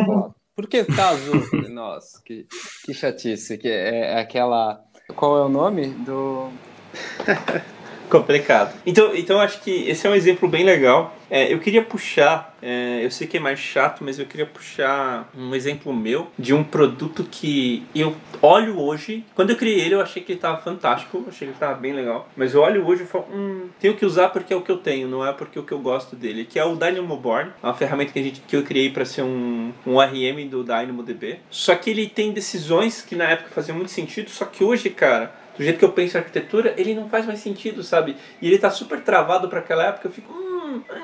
Que 0.65 0.83
tá 0.85 1.09
azul? 1.09 1.43
Nossa, 1.69 2.21
que, 2.23 2.47
que 2.85 2.93
chatice. 2.93 3.57
Que 3.57 3.67
é, 3.67 4.13
é 4.13 4.19
aquela. 4.19 4.81
Qual 5.15 5.37
é 5.37 5.41
o 5.41 5.49
nome 5.49 5.87
do. 5.87 6.49
Complicado. 8.09 8.73
Então, 8.85 9.15
então 9.15 9.39
acho 9.39 9.61
que 9.61 9.89
esse 9.89 10.07
é 10.07 10.09
um 10.09 10.15
exemplo 10.15 10.47
bem 10.47 10.63
legal. 10.63 11.15
É, 11.29 11.51
eu 11.51 11.59
queria 11.59 11.81
puxar, 11.81 12.55
é, 12.61 13.01
eu 13.03 13.11
sei 13.11 13.27
que 13.27 13.35
é 13.35 13.39
mais 13.39 13.59
chato, 13.59 14.01
mas 14.03 14.17
eu 14.17 14.25
queria 14.25 14.45
puxar 14.45 15.29
um 15.37 15.53
exemplo 15.53 15.93
meu 15.93 16.27
de 16.39 16.53
um 16.53 16.63
produto 16.63 17.27
que 17.29 17.83
eu 17.93 18.15
olho 18.41 18.79
hoje. 18.79 19.25
Quando 19.35 19.49
eu 19.49 19.57
criei 19.57 19.81
ele, 19.81 19.95
eu 19.95 20.01
achei 20.01 20.23
que 20.23 20.31
ele 20.31 20.37
estava 20.37 20.57
fantástico, 20.61 21.25
achei 21.27 21.39
que 21.39 21.43
ele 21.45 21.51
estava 21.51 21.75
bem 21.75 21.93
legal. 21.93 22.29
Mas 22.35 22.53
eu 22.53 22.61
olho 22.61 22.85
hoje 22.87 23.03
e 23.03 23.05
falo, 23.05 23.25
hum, 23.33 23.67
tenho 23.79 23.95
que 23.95 24.05
usar 24.05 24.29
porque 24.29 24.53
é 24.53 24.55
o 24.55 24.61
que 24.61 24.71
eu 24.71 24.77
tenho, 24.77 25.07
não 25.07 25.25
é 25.25 25.33
porque 25.33 25.57
é 25.57 25.61
o 25.61 25.65
que 25.65 25.73
eu 25.73 25.79
gosto 25.79 26.15
dele. 26.15 26.45
Que 26.45 26.57
é 26.57 26.63
o 26.63 26.75
DynamoBorn, 26.75 27.51
uma 27.61 27.73
ferramenta 27.73 28.13
que, 28.13 28.19
a 28.19 28.23
gente, 28.23 28.41
que 28.41 28.55
eu 28.55 28.63
criei 28.63 28.89
para 28.89 29.03
ser 29.03 29.23
um, 29.23 29.73
um 29.85 29.99
RM 29.99 30.47
do 30.49 30.63
DynamoDB. 30.63 31.39
Só 31.49 31.75
que 31.75 31.89
ele 31.89 32.07
tem 32.07 32.31
decisões 32.31 33.01
que 33.01 33.15
na 33.15 33.25
época 33.25 33.49
faziam 33.53 33.75
muito 33.75 33.91
sentido, 33.91 34.29
só 34.29 34.45
que 34.45 34.63
hoje, 34.63 34.89
cara 34.89 35.46
do 35.57 35.63
jeito 35.63 35.79
que 35.79 35.85
eu 35.85 35.91
penso 35.91 36.15
em 36.15 36.19
arquitetura, 36.19 36.73
ele 36.77 36.93
não 36.93 37.09
faz 37.09 37.25
mais 37.25 37.39
sentido, 37.39 37.83
sabe? 37.83 38.15
E 38.41 38.47
ele 38.47 38.57
tá 38.57 38.69
super 38.69 39.01
travado 39.01 39.49
para 39.49 39.59
aquela 39.59 39.83
época, 39.85 40.07
eu 40.07 40.11
fico, 40.11 40.31
hum, 40.31 40.46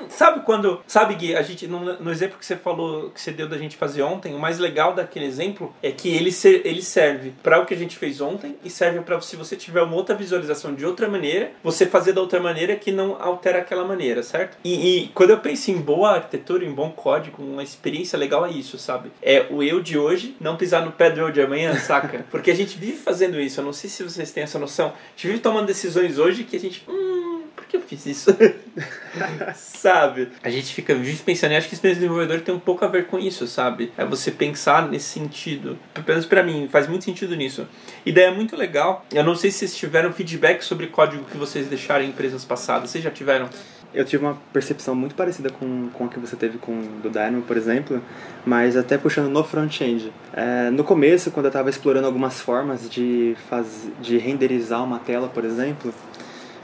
sabe 0.08 0.40
quando. 0.44 0.80
Sabe, 0.86 1.14
Gui, 1.14 1.34
a 1.34 1.42
gente, 1.42 1.66
no, 1.66 1.80
no, 2.00 2.10
exemplo 2.10 2.38
que 2.38 2.46
você 2.46 2.56
falou, 2.56 3.10
que 3.10 3.20
você 3.20 3.32
deu 3.32 3.48
da 3.48 3.58
gente 3.58 3.76
fazer 3.76 4.02
ontem, 4.02 4.34
o 4.34 4.38
mais 4.38 4.58
legal 4.58 4.94
daquele 4.94 5.24
exemplo 5.24 5.74
é 5.82 5.90
que 5.90 6.08
ele, 6.08 6.30
ser, 6.32 6.62
ele 6.64 6.82
serve 6.82 7.32
para 7.42 7.60
o 7.60 7.66
que 7.66 7.74
a 7.74 7.76
gente 7.76 7.96
fez 7.96 8.20
ontem 8.20 8.56
e 8.64 8.70
serve 8.70 9.00
para 9.00 9.20
se 9.20 9.36
você 9.36 9.56
tiver 9.56 9.82
uma 9.82 9.94
outra 9.94 10.14
visualização 10.14 10.74
de 10.74 10.84
outra 10.84 11.08
maneira, 11.08 11.52
você 11.62 11.86
fazer 11.86 12.12
da 12.12 12.20
outra 12.20 12.40
maneira 12.40 12.76
que 12.76 12.92
não 12.92 13.20
altera 13.20 13.58
aquela 13.58 13.84
maneira, 13.84 14.22
certo? 14.22 14.56
E, 14.64 15.04
e 15.04 15.08
quando 15.08 15.30
eu 15.30 15.38
penso 15.38 15.70
em 15.70 15.78
boa 15.78 16.16
arquitetura, 16.16 16.64
em 16.64 16.72
bom 16.72 16.90
código, 16.90 17.42
uma 17.42 17.62
experiência 17.62 18.18
legal 18.18 18.46
é 18.46 18.50
isso, 18.50 18.78
sabe? 18.78 19.10
É 19.22 19.46
o 19.50 19.62
eu 19.62 19.80
de 19.80 19.98
hoje 19.98 20.36
não 20.40 20.56
pisar 20.56 20.84
no 20.84 20.92
pé 20.92 21.10
do 21.10 21.20
eu 21.20 21.30
de 21.30 21.40
amanhã, 21.40 21.74
saca? 21.78 22.24
Porque 22.30 22.50
a 22.50 22.54
gente 22.54 22.78
vive 22.78 22.98
fazendo 22.98 23.40
isso, 23.40 23.60
eu 23.60 23.64
não 23.64 23.72
sei 23.72 23.88
se 23.88 24.02
vocês 24.02 24.30
têm 24.30 24.42
essa 24.42 24.58
noção. 24.58 24.88
A 24.88 25.10
gente 25.16 25.26
vive 25.26 25.38
tomando 25.40 25.66
decisões 25.66 26.18
hoje 26.18 26.44
que 26.44 26.56
a 26.56 26.60
gente. 26.60 26.84
Hum, 26.88 27.14
que 27.74 27.76
eu 27.76 27.80
fiz 27.80 28.06
isso? 28.06 28.30
sabe? 29.64 30.28
A 30.42 30.50
gente 30.50 30.72
fica 30.74 30.94
pensando, 31.24 31.52
e 31.52 31.56
acho 31.56 31.68
que 31.68 31.74
esse 31.74 31.82
desenvolvedor 31.82 32.40
tem 32.40 32.54
um 32.54 32.58
pouco 32.58 32.84
a 32.84 32.88
ver 32.88 33.06
com 33.06 33.18
isso, 33.18 33.46
sabe? 33.46 33.92
É 33.96 34.04
você 34.04 34.30
pensar 34.30 34.88
nesse 34.88 35.06
sentido. 35.06 35.78
Pelo 35.92 36.06
menos 36.08 36.26
pra 36.26 36.42
mim, 36.42 36.68
faz 36.70 36.86
muito 36.88 37.04
sentido 37.04 37.34
nisso. 37.34 37.66
Daí 38.06 38.24
é 38.24 38.30
muito 38.30 38.56
legal. 38.56 39.04
Eu 39.12 39.24
não 39.24 39.34
sei 39.34 39.50
se 39.50 39.58
vocês 39.58 39.76
tiveram 39.76 40.12
feedback 40.12 40.62
sobre 40.62 40.86
código 40.86 41.24
que 41.24 41.36
vocês 41.36 41.66
deixaram 41.66 42.04
em 42.04 42.08
empresas 42.08 42.44
passadas. 42.44 42.90
Vocês 42.90 43.02
já 43.02 43.10
tiveram? 43.10 43.48
Eu 43.92 44.04
tive 44.04 44.24
uma 44.24 44.36
percepção 44.52 44.94
muito 44.94 45.14
parecida 45.14 45.50
com, 45.50 45.88
com 45.90 46.06
a 46.06 46.08
que 46.08 46.18
você 46.18 46.34
teve 46.34 46.58
com 46.58 46.80
do 47.00 47.08
Dynamo, 47.08 47.42
por 47.42 47.56
exemplo, 47.56 48.02
mas 48.44 48.76
até 48.76 48.98
puxando 48.98 49.30
no 49.30 49.44
front-end. 49.44 50.12
É, 50.32 50.68
no 50.70 50.82
começo, 50.82 51.30
quando 51.30 51.46
eu 51.46 51.50
estava 51.50 51.70
explorando 51.70 52.06
algumas 52.06 52.40
formas 52.40 52.90
de, 52.90 53.36
faz, 53.48 53.88
de 54.00 54.18
renderizar 54.18 54.82
uma 54.82 54.98
tela, 54.98 55.28
por 55.28 55.44
exemplo, 55.44 55.94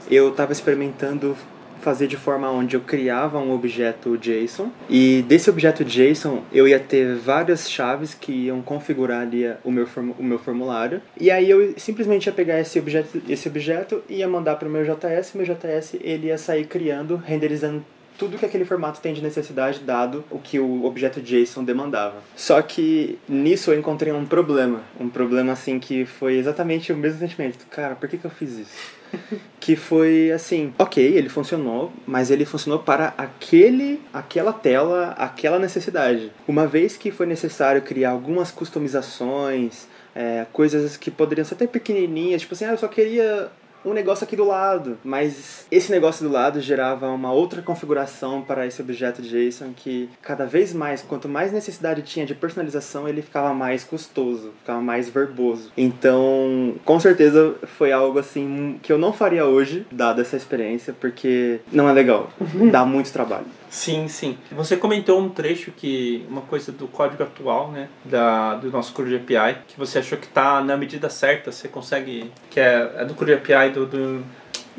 eu 0.09 0.29
estava 0.29 0.51
experimentando 0.51 1.37
fazer 1.81 2.07
de 2.07 2.17
forma 2.17 2.49
onde 2.49 2.75
eu 2.75 2.81
criava 2.81 3.39
um 3.39 3.53
objeto 3.53 4.17
JSON 4.17 4.69
e 4.89 5.23
desse 5.27 5.49
objeto 5.49 5.83
JSON 5.83 6.43
eu 6.53 6.67
ia 6.67 6.79
ter 6.79 7.15
várias 7.15 7.69
chaves 7.69 8.13
que 8.13 8.31
iam 8.31 8.61
configurar 8.61 9.21
ali 9.21 9.51
o 9.63 9.71
meu, 9.71 9.87
o 10.17 10.23
meu 10.23 10.39
formulário 10.39 11.01
e 11.19 11.29
aí 11.29 11.49
eu 11.49 11.73
simplesmente 11.77 12.27
ia 12.27 12.33
pegar 12.33 12.59
esse 12.59 12.79
objeto, 12.79 13.21
esse 13.27 13.47
objeto 13.47 14.03
e 14.07 14.17
ia 14.17 14.27
mandar 14.27 14.55
para 14.55 14.67
o 14.67 14.71
meu 14.71 14.83
JS 14.83 15.33
meu 15.33 15.45
JS 15.45 15.95
ele 16.01 16.27
ia 16.27 16.37
sair 16.37 16.65
criando, 16.65 17.15
renderizando 17.15 17.83
tudo 18.21 18.37
que 18.37 18.45
aquele 18.45 18.65
formato 18.65 19.01
tem 19.01 19.15
de 19.15 19.21
necessidade 19.21 19.79
dado 19.79 20.23
o 20.29 20.37
que 20.37 20.59
o 20.59 20.85
objeto 20.85 21.19
JSON 21.19 21.63
demandava. 21.63 22.17
Só 22.35 22.61
que 22.61 23.17
nisso 23.27 23.71
eu 23.71 23.79
encontrei 23.79 24.13
um 24.13 24.27
problema, 24.27 24.81
um 24.99 25.09
problema 25.09 25.53
assim 25.53 25.79
que 25.79 26.05
foi 26.05 26.35
exatamente 26.35 26.93
o 26.93 26.95
mesmo 26.95 27.17
sentimento. 27.17 27.65
Cara, 27.65 27.95
por 27.95 28.07
que, 28.07 28.19
que 28.19 28.25
eu 28.25 28.29
fiz 28.29 28.59
isso? 28.59 29.00
que 29.59 29.75
foi 29.75 30.31
assim, 30.31 30.73
ok, 30.77 31.03
ele 31.03 31.29
funcionou, 31.29 31.91
mas 32.05 32.31
ele 32.31 32.45
funcionou 32.45 32.79
para 32.79 33.13
aquele, 33.17 34.01
aquela 34.13 34.53
tela, 34.53 35.15
aquela 35.17 35.59
necessidade. 35.59 36.31
Uma 36.47 36.67
vez 36.67 36.97
que 36.97 37.11
foi 37.11 37.25
necessário 37.25 37.81
criar 37.81 38.11
algumas 38.11 38.51
customizações, 38.51 39.87
é, 40.15 40.45
coisas 40.51 40.97
que 40.97 41.09
poderiam 41.09 41.45
ser 41.45 41.55
até 41.55 41.67
pequenininhas, 41.67 42.41
tipo 42.41 42.53
assim, 42.53 42.65
ah, 42.65 42.71
eu 42.71 42.77
só 42.77 42.87
queria 42.87 43.49
um 43.85 43.93
negócio 43.93 44.23
aqui 44.23 44.35
do 44.35 44.45
lado, 44.45 44.97
mas 45.03 45.65
esse 45.71 45.91
negócio 45.91 46.27
do 46.27 46.33
lado 46.33 46.61
gerava 46.61 47.07
uma 47.09 47.31
outra 47.31 47.61
configuração 47.61 48.41
para 48.41 48.65
esse 48.65 48.81
objeto 48.81 49.21
JSON 49.21 49.73
que 49.75 50.09
cada 50.21 50.45
vez 50.45 50.73
mais, 50.73 51.01
quanto 51.01 51.27
mais 51.27 51.51
necessidade 51.51 52.01
tinha 52.01 52.25
de 52.25 52.35
personalização, 52.35 53.07
ele 53.07 53.21
ficava 53.21 53.53
mais 53.53 53.83
custoso, 53.83 54.51
ficava 54.59 54.81
mais 54.81 55.09
verboso. 55.09 55.71
Então, 55.77 56.75
com 56.85 56.99
certeza 56.99 57.55
foi 57.77 57.91
algo 57.91 58.19
assim 58.19 58.79
que 58.81 58.91
eu 58.91 58.97
não 58.97 59.13
faria 59.13 59.45
hoje, 59.45 59.85
dada 59.91 60.21
essa 60.21 60.37
experiência, 60.37 60.93
porque 60.99 61.59
não 61.71 61.89
é 61.89 61.93
legal, 61.93 62.29
dá 62.71 62.85
muito 62.85 63.11
trabalho. 63.11 63.45
Sim, 63.71 64.09
sim. 64.09 64.37
Você 64.51 64.75
comentou 64.75 65.19
um 65.19 65.29
trecho 65.29 65.71
que, 65.71 66.25
uma 66.29 66.41
coisa 66.41 66.73
do 66.73 66.87
código 66.89 67.23
atual, 67.23 67.71
né, 67.71 67.87
da, 68.03 68.55
do 68.55 68.69
nosso 68.69 68.93
Crude 68.93 69.15
API, 69.15 69.59
que 69.65 69.79
você 69.79 69.99
achou 69.99 70.17
que 70.17 70.27
está 70.27 70.61
na 70.61 70.75
medida 70.75 71.09
certa, 71.09 71.53
você 71.53 71.69
consegue, 71.69 72.29
que 72.49 72.59
é, 72.59 72.91
é 72.97 73.05
do 73.05 73.13
Crude 73.13 73.33
API 73.33 73.69
do, 73.71 73.85
do 73.85 74.23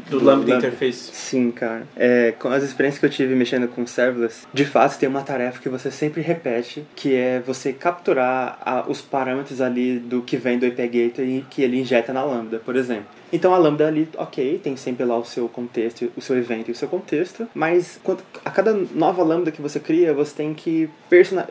do, 0.08 0.18
do 0.18 0.24
Lambda, 0.24 0.52
Lambda 0.52 0.68
Interface. 0.68 1.10
Sim, 1.12 1.50
cara. 1.50 1.86
É, 1.96 2.32
com 2.38 2.48
as 2.48 2.62
experiências 2.62 2.98
que 2.98 3.06
eu 3.06 3.10
tive 3.10 3.34
mexendo 3.34 3.68
com 3.68 3.86
serverless, 3.86 4.46
de 4.52 4.64
fato 4.64 4.98
tem 4.98 5.08
uma 5.08 5.22
tarefa 5.22 5.60
que 5.60 5.68
você 5.68 5.90
sempre 5.90 6.22
repete, 6.22 6.84
que 6.96 7.14
é 7.14 7.40
você 7.40 7.72
capturar 7.72 8.58
a, 8.64 8.84
os 8.88 9.00
parâmetros 9.00 9.60
ali 9.60 9.98
do 9.98 10.22
que 10.22 10.36
vem 10.36 10.58
do 10.58 10.66
API 10.66 10.88
Gateway 10.88 11.46
que 11.48 11.62
ele 11.62 11.80
injeta 11.80 12.12
na 12.12 12.24
Lambda, 12.24 12.58
por 12.58 12.76
exemplo. 12.76 13.21
Então 13.32 13.54
a 13.54 13.58
lambda 13.58 13.86
ali, 13.86 14.08
ok, 14.16 14.60
tem 14.62 14.76
sempre 14.76 15.04
lá 15.04 15.16
o 15.18 15.24
seu 15.24 15.48
contexto, 15.48 16.12
o 16.16 16.20
seu 16.20 16.36
evento 16.36 16.68
e 16.68 16.72
o 16.72 16.74
seu 16.74 16.88
contexto, 16.88 17.48
mas 17.54 17.98
a 18.44 18.50
cada 18.50 18.72
nova 18.74 19.22
lambda 19.22 19.50
que 19.50 19.62
você 19.62 19.80
cria, 19.80 20.12
você 20.12 20.34
tem 20.34 20.54
que 20.54 20.88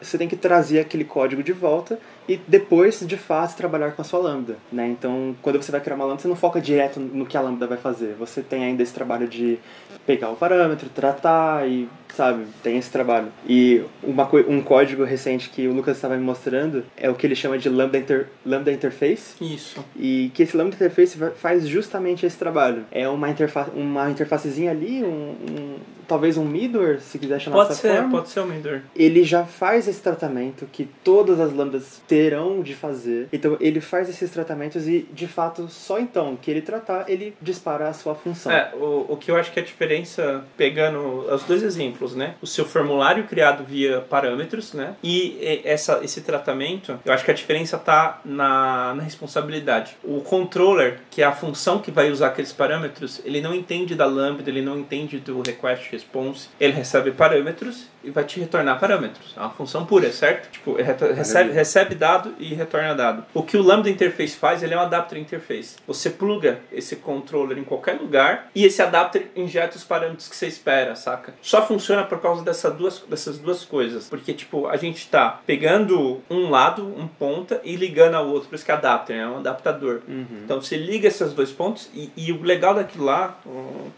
você 0.02 0.18
tem 0.18 0.28
que 0.28 0.36
trazer 0.36 0.80
aquele 0.80 1.04
código 1.04 1.42
de 1.44 1.54
volta 1.54 2.00
e 2.28 2.40
depois, 2.48 3.00
de 3.06 3.18
fato, 3.18 3.58
trabalhar 3.58 3.92
com 3.92 4.02
a 4.02 4.06
sua 4.06 4.20
lambda, 4.20 4.58
né? 4.72 4.88
Então, 4.88 5.36
quando 5.42 5.62
você 5.62 5.72
vai 5.72 5.82
criar 5.82 5.96
uma 5.96 6.06
lambda, 6.06 6.22
você 6.22 6.28
não 6.28 6.36
foca 6.36 6.62
direto 6.62 7.00
no 7.00 7.26
que 7.26 7.36
a 7.36 7.42
lambda 7.42 7.66
vai 7.68 7.78
fazer. 7.78 8.16
Você 8.20 8.42
tem 8.42 8.64
ainda 8.64 8.82
esse 8.84 8.94
trabalho 8.94 9.28
de 9.28 9.60
pegar 10.06 10.30
o 10.30 10.36
parâmetro, 10.36 10.88
tratar 10.90 11.68
e, 11.68 11.90
sabe, 12.16 12.46
tem 12.64 12.78
esse 12.78 12.90
trabalho. 12.90 13.28
E 13.48 13.84
uma, 14.04 14.30
um 14.48 14.62
código 14.62 15.04
recente 15.04 15.50
que 15.50 15.68
o 15.68 15.74
Lucas 15.74 15.98
estava 15.98 16.16
me 16.16 16.24
mostrando 16.24 16.86
é 16.96 17.10
o 17.10 17.16
que 17.16 17.26
ele 17.26 17.36
chama 17.36 17.58
de 17.58 17.70
lambda, 17.70 17.98
inter, 17.98 18.28
lambda 18.46 18.72
interface. 18.72 19.34
Isso. 19.42 19.84
E 19.98 20.32
que 20.34 20.44
esse 20.44 20.56
lambda 20.56 20.76
interface 20.76 21.18
faz 21.36 21.68
justamente 21.72 22.26
esse 22.26 22.38
trabalho. 22.38 22.86
É 22.92 23.08
uma, 23.08 23.30
interfa 23.30 23.70
uma 23.74 24.10
interfacezinha 24.10 24.72
ali, 24.72 25.04
um, 25.04 25.36
um 25.50 25.76
talvez 26.12 26.38
um 26.38 26.44
middleware, 26.44 27.00
se 27.00 27.18
quiser 27.18 27.40
chamar 27.40 27.56
pode 27.56 27.70
dessa 27.70 27.82
ser, 27.82 27.96
forma. 27.96 28.12
Pode 28.12 28.30
ser 28.30 28.40
um 28.42 28.46
middleware. 28.46 28.84
Ele 28.94 29.24
já 29.24 29.46
faz 29.46 29.88
esse 29.88 30.02
tratamento 30.02 30.68
que 30.70 30.84
todas 31.06 31.40
as 31.40 31.54
lambdas 31.54 32.02
terão 32.06 32.62
de 32.62 32.76
fazer. 32.76 33.30
Então 33.32 33.56
ele 33.62 33.80
faz 33.80 34.10
esses 34.10 34.30
tratamentos 34.30 34.90
e, 34.90 35.08
de 35.14 35.26
fato, 35.26 35.70
só 35.70 36.00
então 36.00 36.36
que 36.36 36.52
ele 36.52 36.62
tratar, 36.62 37.10
ele 37.10 37.34
dispara 37.42 37.88
a 37.88 37.94
sua 37.94 38.14
função. 38.14 38.52
É, 38.52 38.74
o, 38.76 39.06
o 39.08 39.16
que 39.16 39.32
eu 39.32 39.38
acho 39.38 39.54
que 39.54 39.60
é 39.60 39.64
a 39.64 39.66
diferença, 39.66 40.44
pegando 40.58 41.00
os 41.34 41.44
dois 41.44 41.64
exemplos, 41.64 42.14
né? 42.14 42.36
O 42.42 42.48
seu 42.48 42.66
formulário 42.66 43.24
criado 43.24 43.64
via 43.64 44.02
parâmetros, 44.02 44.74
né? 44.74 44.96
E 45.02 45.62
essa, 45.64 46.02
esse 46.04 46.20
tratamento, 46.20 47.00
eu 47.06 47.14
acho 47.14 47.24
que 47.24 47.32
a 47.32 47.34
diferença 47.34 47.78
está 47.78 48.20
na, 48.26 48.94
na 48.96 49.04
responsabilidade. 49.04 49.96
O 50.04 50.20
controller, 50.20 51.00
que 51.10 51.22
é 51.22 51.26
a 51.26 51.32
função 51.32 51.61
que 51.80 51.92
vai 51.92 52.12
usar 52.12 52.28
aqueles 52.28 52.54
parâmetros, 52.54 53.22
ele 53.24 53.42
não 53.42 53.54
entende 53.54 53.96
da 53.96 54.06
lambda, 54.06 54.50
ele 54.50 54.62
não 54.62 54.80
entende 54.80 55.20
do 55.20 55.42
request 55.42 55.92
response, 55.92 56.50
ele 56.60 56.74
recebe 56.74 57.12
parâmetros 57.12 57.88
e 58.04 58.10
vai 58.10 58.24
te 58.24 58.40
retornar 58.40 58.80
parâmetros. 58.80 59.34
É 59.38 59.40
uma 59.40 59.50
função 59.50 59.86
pura, 59.86 60.12
certo? 60.12 60.50
Tipo, 60.52 60.76
recebe, 60.76 61.52
recebe 61.52 61.96
dado 61.96 62.34
e 62.40 62.54
retorna 62.54 62.96
dado. 62.96 63.26
O 63.34 63.44
que 63.44 63.58
o 63.58 63.62
Lambda 63.62 63.90
Interface 63.90 64.36
faz, 64.36 64.64
ele 64.64 64.74
é 64.74 64.78
um 64.78 64.82
adapter 64.82 65.18
interface. 65.18 65.76
Você 65.86 66.10
pluga 66.10 66.60
esse 66.72 66.96
controller 66.96 67.58
em 67.58 67.64
qualquer 67.64 68.00
lugar 68.00 68.50
e 68.56 68.66
esse 68.66 68.82
adapter 68.82 69.32
injeta 69.36 69.78
os 69.78 69.84
parâmetros 69.84 70.28
que 70.28 70.36
você 70.36 70.48
espera, 70.48 70.96
saca? 70.96 71.34
Só 71.42 71.66
funciona 71.66 72.04
por 72.04 72.20
causa 72.20 72.44
dessa 72.44 72.70
duas, 72.72 73.00
dessas 73.08 73.38
duas 73.38 73.64
coisas. 73.64 74.10
Porque, 74.10 74.34
tipo, 74.34 74.68
a 74.68 74.78
gente 74.78 75.08
tá 75.08 75.40
pegando 75.46 76.22
um 76.30 76.50
lado, 76.50 76.86
um 76.86 77.08
ponta, 77.08 77.62
e 77.64 77.76
ligando 77.76 78.16
ao 78.16 78.28
outro. 78.28 78.50
Por 78.50 78.56
isso 78.56 78.66
que 78.66 78.72
é 78.72 78.74
adapter, 78.74 79.18
é 79.18 79.28
um 79.28 79.38
adaptador. 79.38 80.02
Uhum. 80.08 80.42
Então 80.44 80.62
você 80.62 80.76
liga 80.76 81.08
esses 81.08 81.34
pontos 81.52 81.90
e, 81.94 82.12
e 82.16 82.32
o 82.32 82.42
legal 82.42 82.74
daquilo 82.74 83.06
lá, 83.06 83.40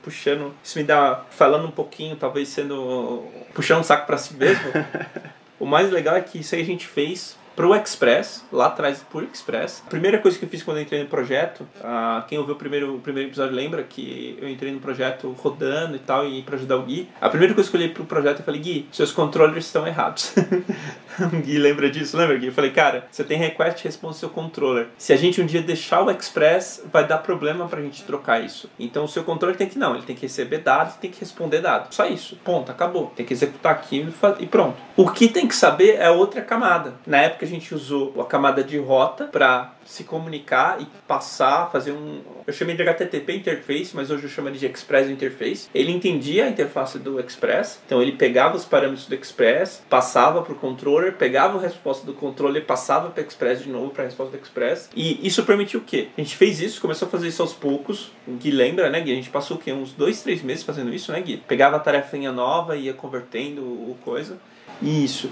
puxando, 0.01 0.53
isso 0.63 0.77
me 0.77 0.83
dá, 0.83 1.23
falando 1.29 1.67
um 1.67 1.71
pouquinho, 1.71 2.15
talvez 2.15 2.49
sendo, 2.49 3.23
puxando 3.53 3.79
um 3.79 3.83
saco 3.83 4.05
para 4.05 4.17
si 4.17 4.33
mesmo. 4.33 4.71
o 5.59 5.65
mais 5.65 5.91
legal 5.91 6.15
é 6.15 6.21
que 6.21 6.39
isso 6.39 6.55
aí 6.55 6.61
a 6.61 6.65
gente 6.65 6.87
fez 6.87 7.37
pro 7.55 7.75
Express, 7.75 8.43
lá 8.51 8.67
atrás 8.67 9.05
pro 9.09 9.23
Express. 9.23 9.83
A 9.85 9.89
primeira 9.89 10.17
coisa 10.19 10.37
que 10.37 10.45
eu 10.45 10.49
fiz 10.49 10.63
quando 10.63 10.77
eu 10.77 10.83
entrei 10.83 11.01
no 11.01 11.09
projeto, 11.09 11.61
uh, 11.79 12.25
quem 12.27 12.37
ouviu 12.37 12.55
o 12.55 12.57
primeiro, 12.57 12.95
o 12.95 12.99
primeiro 12.99 13.29
episódio 13.29 13.55
lembra 13.55 13.83
que 13.83 14.37
eu 14.41 14.49
entrei 14.49 14.71
no 14.71 14.79
projeto 14.79 15.29
rodando 15.39 15.95
e 15.95 15.99
tal, 15.99 16.27
e 16.27 16.41
para 16.41 16.55
ajudar 16.55 16.77
o 16.77 16.83
Gui. 16.83 17.09
A 17.21 17.29
primeira 17.29 17.53
coisa 17.53 17.69
que 17.69 17.75
eu 17.75 17.79
olhei 17.79 17.93
pro 17.93 18.05
projeto, 18.05 18.39
eu 18.39 18.45
falei, 18.45 18.61
Gui, 18.61 18.87
seus 18.91 19.11
controllers 19.11 19.65
estão 19.65 19.85
errados. 19.85 20.33
o 21.33 21.41
Gui 21.41 21.57
lembra 21.57 21.89
disso, 21.89 22.17
lembra, 22.17 22.37
Gui? 22.37 22.47
Eu 22.47 22.53
falei, 22.53 22.71
cara, 22.71 23.07
você 23.11 23.23
tem 23.23 23.37
request 23.37 23.83
responde 23.83 24.17
seu 24.17 24.29
controller. 24.29 24.87
Se 24.97 25.13
a 25.13 25.15
gente 25.15 25.41
um 25.41 25.45
dia 25.45 25.61
deixar 25.61 26.01
o 26.03 26.11
Express, 26.11 26.83
vai 26.91 27.05
dar 27.05 27.19
problema 27.19 27.67
pra 27.67 27.81
gente 27.81 28.03
trocar 28.03 28.43
isso. 28.43 28.69
Então 28.79 29.05
o 29.05 29.07
seu 29.07 29.23
controller 29.23 29.57
tem 29.57 29.67
que, 29.67 29.77
não, 29.77 29.95
ele 29.95 30.03
tem 30.03 30.15
que 30.15 30.23
receber 30.23 30.59
dados, 30.59 30.95
tem 30.95 31.11
que 31.11 31.19
responder 31.19 31.61
dados. 31.61 31.95
Só 31.95 32.05
isso, 32.05 32.37
ponto, 32.43 32.71
acabou. 32.71 33.11
Tem 33.15 33.25
que 33.25 33.33
executar 33.33 33.73
aquilo 33.73 34.13
e 34.39 34.45
pronto. 34.45 34.77
O 34.95 35.09
que 35.09 35.27
tem 35.27 35.47
que 35.47 35.55
saber 35.55 35.95
é 35.95 36.09
outra 36.09 36.41
camada. 36.41 36.93
Na 37.05 37.17
época 37.17 37.45
a 37.45 37.49
gente 37.49 37.73
usou 37.73 38.19
a 38.21 38.25
camada 38.25 38.63
de 38.63 38.77
rota 38.77 39.25
para 39.25 39.73
se 39.85 40.03
comunicar 40.03 40.81
e 40.81 40.87
passar, 41.07 41.71
fazer 41.71 41.91
um. 41.91 42.21
Eu 42.45 42.53
chamei 42.53 42.75
de 42.75 42.81
HTTP 42.81 43.35
interface, 43.35 43.95
mas 43.95 44.11
hoje 44.11 44.23
eu 44.23 44.29
chamo 44.29 44.51
de 44.51 44.65
Express 44.65 45.09
Interface. 45.09 45.69
Ele 45.73 45.91
entendia 45.91 46.45
a 46.45 46.49
interface 46.49 46.99
do 46.99 47.19
Express, 47.19 47.81
então 47.85 48.01
ele 48.01 48.13
pegava 48.13 48.55
os 48.55 48.65
parâmetros 48.65 49.07
do 49.07 49.15
Express, 49.15 49.83
passava 49.89 50.41
para 50.41 50.53
o 50.53 50.55
controller, 50.55 51.13
pegava 51.13 51.57
a 51.57 51.61
resposta 51.61 52.05
do 52.05 52.13
controller, 52.13 52.65
passava 52.65 53.09
para 53.09 53.23
o 53.23 53.25
Express 53.25 53.61
de 53.61 53.69
novo 53.69 53.91
para 53.91 54.03
a 54.03 54.05
resposta 54.05 54.37
do 54.37 54.41
Express. 54.41 54.89
E 54.95 55.25
isso 55.25 55.43
permitiu 55.43 55.79
o 55.79 55.83
quê? 55.83 56.09
A 56.17 56.21
gente 56.21 56.35
fez 56.35 56.59
isso, 56.59 56.81
começou 56.81 57.07
a 57.07 57.11
fazer 57.11 57.27
isso 57.27 57.41
aos 57.41 57.53
poucos. 57.53 58.11
O 58.27 58.33
Gui 58.33 58.51
lembra, 58.51 58.89
né, 58.89 58.99
Gui? 59.01 59.11
A 59.11 59.15
gente 59.15 59.29
passou 59.29 59.57
o 59.57 59.59
quê? 59.59 59.71
Uns 59.71 59.93
dois, 59.93 60.21
três 60.21 60.41
meses 60.41 60.63
fazendo 60.63 60.93
isso, 60.93 61.11
né, 61.11 61.21
Gui? 61.21 61.37
Pegava 61.47 61.77
a 61.77 61.79
tarefinha 61.79 62.31
nova 62.31 62.75
ia 62.75 62.93
convertendo 62.93 63.61
o 63.61 63.97
coisa. 64.03 64.37
Isso. 64.81 65.29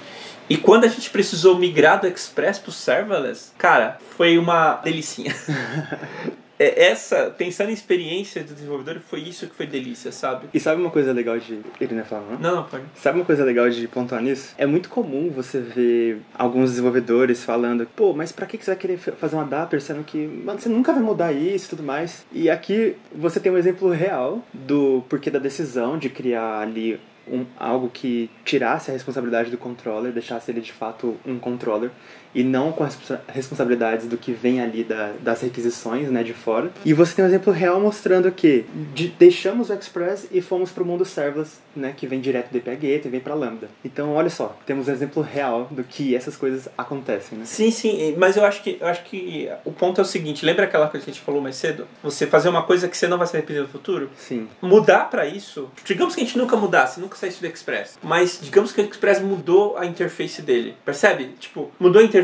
E 0.52 0.58
quando 0.58 0.84
a 0.84 0.90
gente 0.90 1.10
precisou 1.10 1.58
migrar 1.58 2.02
do 2.02 2.08
Express 2.08 2.60
pro 2.60 2.74
serverless, 2.74 3.54
cara, 3.58 3.98
foi 4.18 4.38
uma 4.38 4.76
delicinha. 4.84 5.34
É, 6.62 6.90
essa, 6.90 7.34
pensando 7.36 7.72
em 7.72 7.74
experiência 7.74 8.44
do 8.44 8.54
desenvolvedor, 8.54 9.02
foi 9.02 9.22
isso 9.22 9.48
que 9.48 9.56
foi 9.56 9.66
delícia, 9.66 10.12
sabe? 10.12 10.48
E 10.54 10.60
sabe 10.60 10.80
uma 10.80 10.92
coisa 10.92 11.12
legal 11.12 11.40
de. 11.40 11.60
Ele 11.80 11.96
não 11.96 12.02
é 12.02 12.06
falar, 12.06 12.22
não? 12.30 12.40
Não, 12.40 12.56
não, 12.58 12.64
pode. 12.66 12.84
Sabe 12.94 13.18
uma 13.18 13.26
coisa 13.26 13.44
legal 13.44 13.68
de 13.68 13.88
pontuar 13.88 14.22
nisso? 14.22 14.54
É 14.60 14.68
muito 14.68 14.88
comum 14.88 15.32
você 15.32 15.60
ver 15.60 16.22
alguns 16.38 16.70
desenvolvedores 16.70 17.44
falando, 17.44 17.88
pô, 17.96 18.14
mas 18.14 18.32
pra 18.32 18.46
que 18.46 18.64
você 18.64 18.70
vai 18.70 18.76
querer 18.76 19.00
fazer 19.00 19.36
um 19.36 19.40
adapter 19.40 19.82
sendo 19.82 20.04
que 20.04 20.28
mano, 20.28 20.60
você 20.60 20.70
nunca 20.70 20.94
vai 20.94 21.02
mudar 21.02 21.32
isso 21.32 21.66
e 21.66 21.70
tudo 21.70 21.82
mais? 21.82 22.28
E 22.32 22.48
aqui 22.48 22.96
você 23.12 23.40
tem 23.40 23.52
um 23.52 23.58
exemplo 23.58 23.90
real 23.90 24.46
do 24.54 25.04
porquê 25.10 25.32
da 25.32 25.40
decisão 25.40 25.98
de 25.98 26.12
criar 26.12 26.60
ali 26.60 27.00
um, 27.28 27.46
algo 27.58 27.90
que 27.90 28.30
tirasse 28.44 28.90
a 28.90 28.94
responsabilidade 28.94 29.52
do 29.52 29.58
controller, 29.58 30.12
deixasse 30.12 30.52
ele 30.52 30.62
de 30.62 30.72
fato 30.72 31.18
um 31.26 31.38
controller 31.40 31.92
e 32.34 32.44
não 32.44 32.72
com 32.72 32.84
as 32.84 32.98
responsabilidades 33.28 34.08
do 34.08 34.18
que 34.18 34.32
vem 34.32 34.62
ali 34.62 34.84
da, 34.84 35.12
das 35.22 35.42
requisições 35.42 36.10
né, 36.10 36.24
de 36.24 36.34
fora. 36.34 36.72
E 36.86 36.94
você 36.94 37.16
tem 37.16 37.26
um 37.26 37.28
exemplo 37.28 37.52
real 37.54 37.80
mostrando 37.80 38.32
que 38.32 38.66
de, 38.94 39.08
deixamos 39.10 39.70
o 39.70 39.74
Express 39.74 40.28
e 40.32 40.42
fomos 40.42 40.72
para 40.72 40.84
o 40.84 40.86
mundo 40.86 41.06
serverless, 41.06 41.58
né, 41.76 41.94
que 41.96 42.08
vem 42.08 42.20
direto 42.20 42.52
do 42.52 42.60
Gateway 42.60 43.02
e 43.04 43.10
vem 43.10 43.20
para 43.20 43.34
Lambda. 43.34 43.70
Então, 43.84 44.14
olha 44.14 44.30
só, 44.30 44.58
temos 44.66 44.88
um 44.88 44.92
exemplo 44.92 45.22
real 45.22 45.68
do 45.72 45.84
que 45.84 46.16
essas 46.16 46.36
coisas 46.36 46.68
acontecem. 46.78 47.38
Né? 47.38 47.46
Sim, 47.46 47.72
sim, 47.72 48.16
mas 48.18 48.38
eu 48.38 48.46
acho 48.46 48.62
que 48.64 48.78
eu 48.80 48.88
acho 48.88 49.04
que 49.04 49.50
o 49.66 49.72
ponto 49.72 50.00
é 50.00 50.04
o 50.04 50.08
seguinte, 50.08 50.46
lembra 50.46 50.66
aquela 50.66 50.88
coisa 50.88 51.06
que 51.06 51.12
a 51.12 51.14
gente 51.14 51.24
falou 51.24 51.42
mais 51.42 51.56
cedo? 51.56 51.88
Você 52.04 52.28
fazer 52.28 52.50
uma 52.50 52.64
coisa 52.64 52.88
que 52.88 52.98
você 52.98 53.08
não 53.08 53.18
vai 53.18 53.28
se 53.28 53.36
arrepender 53.36 53.62
no 53.62 53.68
futuro? 53.68 54.10
Sim. 54.18 54.48
Mudar 54.62 55.10
para 55.10 55.26
isso, 55.26 55.70
digamos 55.84 56.16
que 56.16 56.22
a 56.22 56.24
gente 56.24 56.38
nunca 56.38 56.56
mudasse, 56.56 57.00
nunca 57.00 57.16
saísse 57.16 57.42
do 57.42 57.48
Express, 57.48 57.98
mas 58.02 58.40
digamos 58.42 58.72
que 58.72 58.82
o 58.82 58.86
Express 58.86 59.22
mudou 59.22 59.78
a 59.78 59.86
interface 59.86 60.42
dele, 60.42 60.76
percebe? 60.86 61.36
Tipo, 61.40 61.72
mudou 61.80 62.02
a 62.02 62.06
interface. 62.06 62.21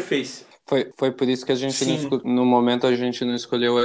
Foi, 0.65 0.91
foi 0.97 1.11
por 1.11 1.29
isso 1.29 1.45
que 1.45 1.51
a 1.51 1.55
gente, 1.55 1.85
não, 1.85 2.21
no 2.25 2.45
momento, 2.45 2.85
a 2.85 2.95
gente 2.95 3.23
não 3.23 3.33
escolheu 3.33 3.75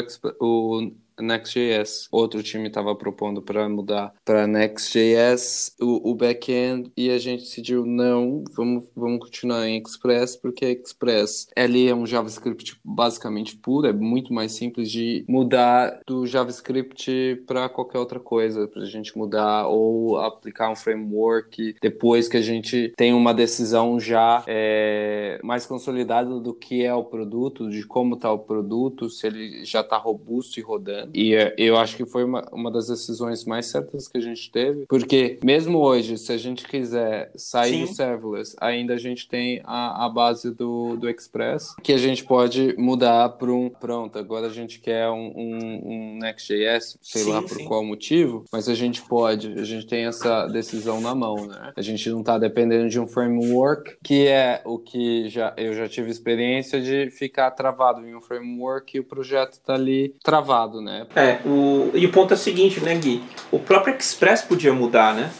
o 0.40 0.92
Next.js. 1.20 2.08
Outro 2.10 2.42
time 2.42 2.68
estava 2.68 2.94
propondo 2.94 3.42
para 3.42 3.68
mudar 3.68 4.12
para 4.24 4.46
Next.js 4.46 5.74
o, 5.80 6.10
o 6.10 6.14
back-end 6.14 6.90
e 6.96 7.10
a 7.10 7.18
gente 7.18 7.40
decidiu 7.40 7.84
não, 7.84 8.44
vamos, 8.54 8.84
vamos 8.94 9.20
continuar 9.20 9.66
em 9.66 9.80
Express 9.80 10.36
porque 10.36 10.66
Express 10.66 11.48
ali 11.56 11.88
é 11.88 11.94
um 11.94 12.06
JavaScript 12.06 12.78
basicamente 12.84 13.56
puro, 13.56 13.86
é 13.86 13.92
muito 13.92 14.32
mais 14.32 14.52
simples 14.52 14.90
de 14.90 15.24
mudar 15.28 16.00
do 16.06 16.26
JavaScript 16.26 17.42
para 17.46 17.68
qualquer 17.68 17.98
outra 17.98 18.20
coisa, 18.20 18.68
para 18.68 18.82
a 18.82 18.86
gente 18.86 19.16
mudar 19.16 19.66
ou 19.66 20.18
aplicar 20.18 20.70
um 20.70 20.76
framework 20.76 21.76
depois 21.80 22.28
que 22.28 22.36
a 22.36 22.42
gente 22.42 22.92
tem 22.96 23.12
uma 23.12 23.34
decisão 23.34 23.98
já 23.98 24.44
é, 24.46 25.40
mais 25.42 25.66
consolidada 25.66 26.40
do 26.40 26.54
que 26.54 26.84
é 26.84 26.94
o 26.94 27.04
produto, 27.04 27.68
de 27.68 27.84
como 27.86 28.14
está 28.14 28.32
o 28.32 28.38
produto, 28.38 29.08
se 29.08 29.26
ele 29.26 29.64
já 29.64 29.80
está 29.80 29.96
robusto 29.96 30.58
e 30.58 30.62
rodando 30.62 31.01
e 31.14 31.34
é, 31.34 31.54
eu 31.56 31.76
acho 31.76 31.96
que 31.96 32.04
foi 32.04 32.24
uma, 32.24 32.46
uma 32.52 32.70
das 32.70 32.88
decisões 32.88 33.44
mais 33.44 33.66
certas 33.66 34.08
que 34.08 34.18
a 34.18 34.20
gente 34.20 34.50
teve, 34.50 34.86
porque 34.86 35.38
mesmo 35.42 35.78
hoje, 35.78 36.18
se 36.18 36.32
a 36.32 36.38
gente 36.38 36.66
quiser 36.66 37.30
sair 37.36 37.72
Sim. 37.72 37.80
do 37.80 37.94
serverless, 37.94 38.56
ainda 38.60 38.94
a 38.94 38.98
gente 38.98 39.28
tem 39.28 39.60
a, 39.64 40.06
a 40.06 40.08
base 40.08 40.54
do, 40.54 40.96
do 40.96 41.08
Express, 41.08 41.74
que 41.82 41.92
a 41.92 41.98
gente 41.98 42.24
pode 42.24 42.74
mudar 42.78 43.28
para 43.30 43.52
um. 43.52 43.68
Pronto, 43.68 44.18
agora 44.18 44.46
a 44.46 44.50
gente 44.50 44.80
quer 44.80 45.08
um, 45.08 45.32
um, 45.34 45.82
um 45.84 46.18
Next.js, 46.18 46.98
sei 47.00 47.22
sim, 47.22 47.30
lá 47.30 47.42
por 47.42 47.56
sim. 47.56 47.64
qual 47.64 47.84
motivo, 47.84 48.44
mas 48.52 48.68
a 48.68 48.74
gente 48.74 49.02
pode, 49.02 49.52
a 49.58 49.64
gente 49.64 49.86
tem 49.86 50.04
essa 50.04 50.46
decisão 50.46 51.00
na 51.00 51.14
mão, 51.14 51.46
né? 51.46 51.72
A 51.76 51.82
gente 51.82 52.08
não 52.10 52.20
está 52.20 52.38
dependendo 52.38 52.88
de 52.88 53.00
um 53.00 53.06
framework, 53.06 53.96
que 54.02 54.26
é 54.26 54.62
o 54.64 54.78
que 54.78 55.28
já, 55.28 55.54
eu 55.56 55.74
já 55.74 55.88
tive 55.88 56.10
experiência 56.10 56.80
de 56.80 57.10
ficar 57.10 57.50
travado 57.52 58.06
em 58.06 58.14
um 58.14 58.20
framework 58.20 58.96
e 58.96 59.00
o 59.00 59.04
projeto 59.04 59.54
está 59.54 59.74
ali 59.74 60.14
travado, 60.22 60.80
né? 60.80 60.91
Né? 60.92 61.06
É, 61.16 61.38
o, 61.46 61.90
e 61.94 62.04
o 62.04 62.12
ponto 62.12 62.32
é 62.32 62.36
o 62.36 62.38
seguinte, 62.38 62.80
né, 62.80 62.94
Gui? 62.94 63.22
O 63.50 63.58
próprio 63.58 63.96
Express 63.96 64.42
podia 64.42 64.72
mudar, 64.72 65.14
né? 65.14 65.30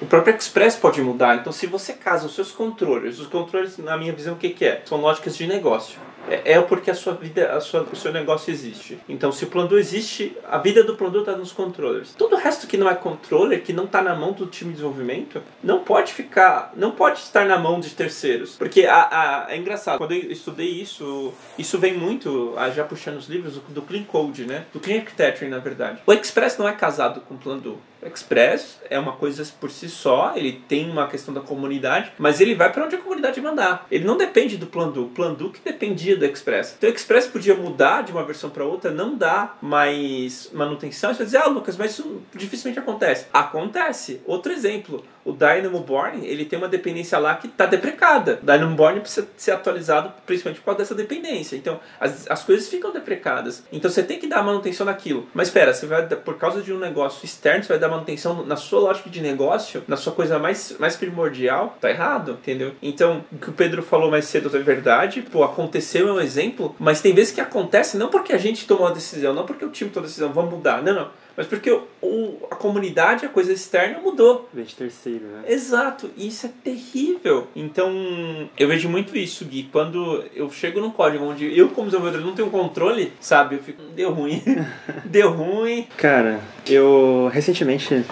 O 0.00 0.06
próprio 0.06 0.36
Express 0.36 0.76
pode 0.76 1.00
mudar. 1.00 1.36
Então, 1.36 1.52
se 1.52 1.66
você 1.66 1.92
casa 1.92 2.26
os 2.26 2.34
seus 2.34 2.50
controles, 2.50 3.18
os 3.18 3.26
controles, 3.26 3.78
na 3.78 3.96
minha 3.96 4.12
visão, 4.12 4.34
o 4.34 4.36
que, 4.36 4.50
que 4.50 4.64
é? 4.64 4.82
São 4.84 5.00
lógicas 5.00 5.36
de 5.36 5.46
negócio. 5.46 5.98
É, 6.28 6.52
é 6.52 6.60
porque 6.60 6.90
a 6.90 6.94
sua 6.94 7.14
vida, 7.14 7.52
a 7.52 7.60
sua, 7.60 7.82
o 7.82 7.96
seu 7.96 8.12
negócio 8.12 8.50
existe. 8.50 8.98
Então, 9.08 9.32
se 9.32 9.44
o 9.44 9.48
plano 9.48 9.76
existe, 9.78 10.36
a 10.48 10.58
vida 10.58 10.84
do 10.84 10.94
plano 10.94 11.20
está 11.20 11.36
nos 11.36 11.52
controllers. 11.52 12.14
Todo 12.14 12.34
o 12.34 12.38
resto 12.38 12.66
que 12.66 12.76
não 12.76 12.88
é 12.88 12.94
controller, 12.94 13.62
que 13.62 13.72
não 13.72 13.84
está 13.84 14.02
na 14.02 14.14
mão 14.14 14.32
do 14.32 14.46
time 14.46 14.70
de 14.70 14.76
desenvolvimento, 14.76 15.42
não 15.62 15.80
pode 15.80 16.12
ficar, 16.12 16.72
não 16.76 16.92
pode 16.92 17.18
estar 17.18 17.44
na 17.44 17.58
mão 17.58 17.80
de 17.80 17.90
terceiros. 17.90 18.56
Porque 18.56 18.86
a, 18.86 19.46
a, 19.46 19.52
é 19.52 19.56
engraçado, 19.56 19.98
quando 19.98 20.12
eu 20.12 20.30
estudei 20.30 20.68
isso, 20.68 21.32
isso 21.58 21.78
vem 21.78 21.94
muito, 21.94 22.54
já 22.74 22.84
puxando 22.84 23.16
os 23.16 23.28
livros, 23.28 23.60
do 23.68 23.82
Clean 23.82 24.04
Code, 24.04 24.44
né? 24.44 24.64
Do 24.72 24.80
Clean 24.80 25.00
Architecture, 25.00 25.50
na 25.50 25.58
verdade. 25.58 25.98
O 26.06 26.12
Express 26.12 26.56
não 26.58 26.68
é 26.68 26.72
casado 26.72 27.20
com 27.22 27.34
o 27.34 27.38
plano 27.38 27.60
Express 28.06 28.80
é 28.90 28.98
uma 28.98 29.12
coisa 29.12 29.44
por 29.60 29.70
si 29.70 29.88
só, 29.88 30.32
ele 30.36 30.62
tem 30.68 30.90
uma 30.90 31.08
questão 31.08 31.32
da 31.32 31.40
comunidade, 31.40 32.12
mas 32.18 32.40
ele 32.40 32.54
vai 32.54 32.72
para 32.72 32.84
onde 32.84 32.96
a 32.96 32.98
comunidade 32.98 33.40
mandar. 33.40 33.86
Ele 33.90 34.04
não 34.04 34.16
depende 34.16 34.56
do 34.56 34.66
Plandu, 34.66 35.10
o 35.46 35.50
que 35.50 35.60
dependia 35.64 36.16
do 36.16 36.24
Express. 36.24 36.74
Então 36.76 36.90
o 36.90 36.92
Express 36.92 37.26
podia 37.26 37.54
mudar 37.54 38.02
de 38.02 38.12
uma 38.12 38.24
versão 38.24 38.50
para 38.50 38.64
outra, 38.64 38.90
não 38.90 39.16
dá 39.16 39.56
mais 39.62 40.50
manutenção. 40.52 41.10
Você 41.12 41.18
vai 41.18 41.26
dizer, 41.26 41.38
ah, 41.38 41.46
Lucas, 41.46 41.76
mas 41.76 41.92
isso 41.92 42.22
dificilmente 42.34 42.78
acontece. 42.78 43.26
Acontece. 43.32 44.20
Outro 44.26 44.52
exemplo, 44.52 45.04
o 45.24 45.32
Dynamo 45.32 45.80
Born, 45.80 46.26
ele 46.26 46.44
tem 46.44 46.58
uma 46.58 46.68
dependência 46.68 47.18
lá 47.18 47.34
que 47.34 47.46
está 47.46 47.66
deprecada. 47.66 48.40
O 48.42 48.46
Dynamo 48.46 48.74
Born 48.74 49.00
precisa 49.00 49.28
ser 49.36 49.52
atualizado 49.52 50.12
principalmente 50.26 50.60
por 50.60 50.66
causa 50.66 50.78
dessa 50.78 50.94
dependência. 50.94 51.56
Então, 51.56 51.80
as, 52.00 52.30
as 52.30 52.42
coisas 52.42 52.68
ficam 52.68 52.92
deprecadas. 52.92 53.64
Então, 53.72 53.90
você 53.90 54.02
tem 54.02 54.18
que 54.18 54.26
dar 54.26 54.42
manutenção 54.42 54.86
naquilo. 54.86 55.28
Mas 55.34 55.48
espera, 55.48 55.72
você 55.72 55.86
vai 55.86 56.06
por 56.06 56.36
causa 56.36 56.60
de 56.60 56.72
um 56.72 56.78
negócio 56.78 57.24
externo, 57.24 57.62
você 57.62 57.68
vai 57.68 57.78
dar 57.78 57.88
manutenção 57.88 58.44
na 58.44 58.56
sua 58.56 58.80
lógica 58.80 59.08
de 59.08 59.20
negócio, 59.20 59.82
na 59.86 59.96
sua 59.96 60.12
coisa 60.12 60.38
mais, 60.38 60.76
mais 60.78 60.96
primordial, 60.96 61.76
tá 61.80 61.90
errado, 61.90 62.32
entendeu? 62.32 62.74
Então, 62.82 63.24
o 63.30 63.36
que 63.36 63.50
o 63.50 63.52
Pedro 63.52 63.82
falou 63.82 64.10
mais 64.10 64.24
cedo 64.24 64.54
é 64.56 64.60
verdade. 64.60 65.22
Pô, 65.22 65.44
aconteceu 65.44 66.08
é 66.08 66.12
um 66.12 66.20
exemplo, 66.20 66.74
mas 66.78 67.00
tem 67.00 67.14
vezes 67.14 67.32
que 67.32 67.40
acontece 67.40 67.96
não 67.96 68.08
porque 68.08 68.32
a 68.32 68.38
gente 68.38 68.66
tomou 68.66 68.86
a 68.86 68.92
decisão, 68.92 69.32
não 69.32 69.46
porque 69.46 69.64
o 69.64 69.70
time 69.70 69.90
tomou 69.90 70.04
a 70.04 70.08
decisão, 70.08 70.32
vamos 70.32 70.52
mudar. 70.52 70.82
Não, 70.82 70.94
não 70.94 71.21
mas 71.36 71.46
porque 71.46 71.70
o, 71.70 72.36
a 72.50 72.54
comunidade, 72.54 73.26
a 73.26 73.28
coisa 73.28 73.52
externa 73.52 73.98
mudou. 73.98 74.48
Vem 74.52 74.64
de 74.64 74.74
terceiro, 74.74 75.24
né? 75.26 75.44
Exato, 75.48 76.10
e 76.16 76.28
isso 76.28 76.46
é 76.46 76.50
terrível. 76.62 77.48
Então, 77.54 78.48
eu 78.58 78.68
vejo 78.68 78.88
muito 78.88 79.16
isso, 79.16 79.44
Gui. 79.44 79.68
Quando 79.70 80.24
eu 80.34 80.50
chego 80.50 80.80
num 80.80 80.90
código 80.90 81.24
onde 81.24 81.56
eu, 81.56 81.68
como 81.70 81.88
desenvolvedor, 81.88 82.24
não 82.26 82.34
tenho 82.34 82.50
controle, 82.50 83.12
sabe? 83.20 83.56
Eu 83.56 83.62
fico, 83.62 83.82
deu 83.94 84.12
ruim. 84.12 84.42
deu 85.04 85.30
ruim. 85.30 85.86
Cara, 85.96 86.40
eu 86.66 87.30
recentemente 87.32 88.04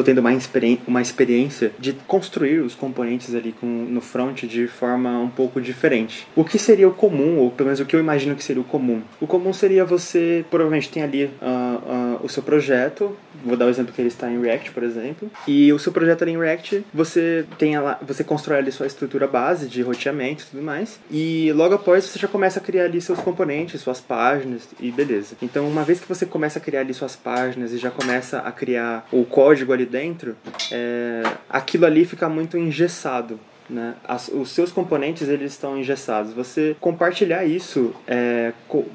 estou 0.00 0.04
tendo 0.04 0.18
uma, 0.18 0.32
experi 0.32 0.80
uma 0.86 1.02
experiência 1.02 1.72
de 1.78 1.92
construir 2.06 2.60
os 2.60 2.74
componentes 2.74 3.34
ali 3.34 3.52
com, 3.52 3.66
no 3.66 4.00
front 4.00 4.44
de 4.44 4.66
forma 4.66 5.18
um 5.18 5.28
pouco 5.28 5.60
diferente. 5.60 6.26
O 6.34 6.44
que 6.44 6.58
seria 6.58 6.88
o 6.88 6.92
comum, 6.92 7.38
ou 7.38 7.50
pelo 7.50 7.66
menos 7.66 7.80
o 7.80 7.86
que 7.86 7.94
eu 7.94 8.00
imagino 8.00 8.34
que 8.34 8.44
seria 8.44 8.62
o 8.62 8.64
comum? 8.64 9.02
O 9.20 9.26
comum 9.26 9.52
seria 9.52 9.84
você, 9.84 10.44
provavelmente 10.50 10.88
tem 10.88 11.02
ali 11.02 11.24
uh, 11.24 12.20
uh, 12.20 12.20
o 12.24 12.28
seu 12.28 12.42
projeto, 12.42 13.16
vou 13.44 13.56
dar 13.56 13.66
o 13.66 13.68
exemplo 13.68 13.92
que 13.92 14.00
ele 14.00 14.08
está 14.08 14.30
em 14.30 14.40
React, 14.40 14.70
por 14.72 14.82
exemplo, 14.82 15.30
e 15.46 15.72
o 15.72 15.78
seu 15.78 15.92
projeto 15.92 16.22
ali 16.22 16.32
em 16.32 16.38
React, 16.38 16.84
você 16.92 17.44
tem 17.56 17.78
lá, 17.78 17.98
você 18.02 18.24
constrói 18.24 18.58
ali 18.58 18.72
sua 18.72 18.86
estrutura 18.86 19.26
base 19.26 19.68
de 19.68 19.82
roteamento 19.82 20.44
e 20.44 20.46
tudo 20.50 20.62
mais, 20.62 20.98
e 21.10 21.52
logo 21.52 21.74
após 21.74 22.04
você 22.04 22.18
já 22.18 22.28
começa 22.28 22.58
a 22.58 22.62
criar 22.62 22.84
ali 22.84 23.00
seus 23.00 23.18
componentes, 23.20 23.80
suas 23.80 24.00
páginas 24.00 24.68
e 24.80 24.90
beleza. 24.90 25.36
Então, 25.42 25.68
uma 25.68 25.84
vez 25.84 26.00
que 26.00 26.08
você 26.08 26.26
começa 26.26 26.58
a 26.58 26.62
criar 26.62 26.80
ali 26.80 26.94
suas 26.94 27.16
páginas 27.16 27.72
e 27.72 27.78
já 27.78 27.90
começa 27.90 28.38
a 28.38 28.52
criar 28.52 29.06
o 29.12 29.24
código 29.24 29.72
ali 29.72 29.86
dentro, 29.88 30.36
é, 30.70 31.22
aquilo 31.48 31.86
ali 31.86 32.04
fica 32.04 32.28
muito 32.28 32.56
engessado. 32.56 33.40
Né? 33.68 33.94
As, 34.04 34.28
os 34.28 34.50
seus 34.50 34.72
componentes 34.72 35.28
eles 35.28 35.52
estão 35.52 35.78
engessados. 35.78 36.32
Você 36.32 36.76
compartilhar 36.80 37.44
isso 37.44 37.94
é, 38.06 38.52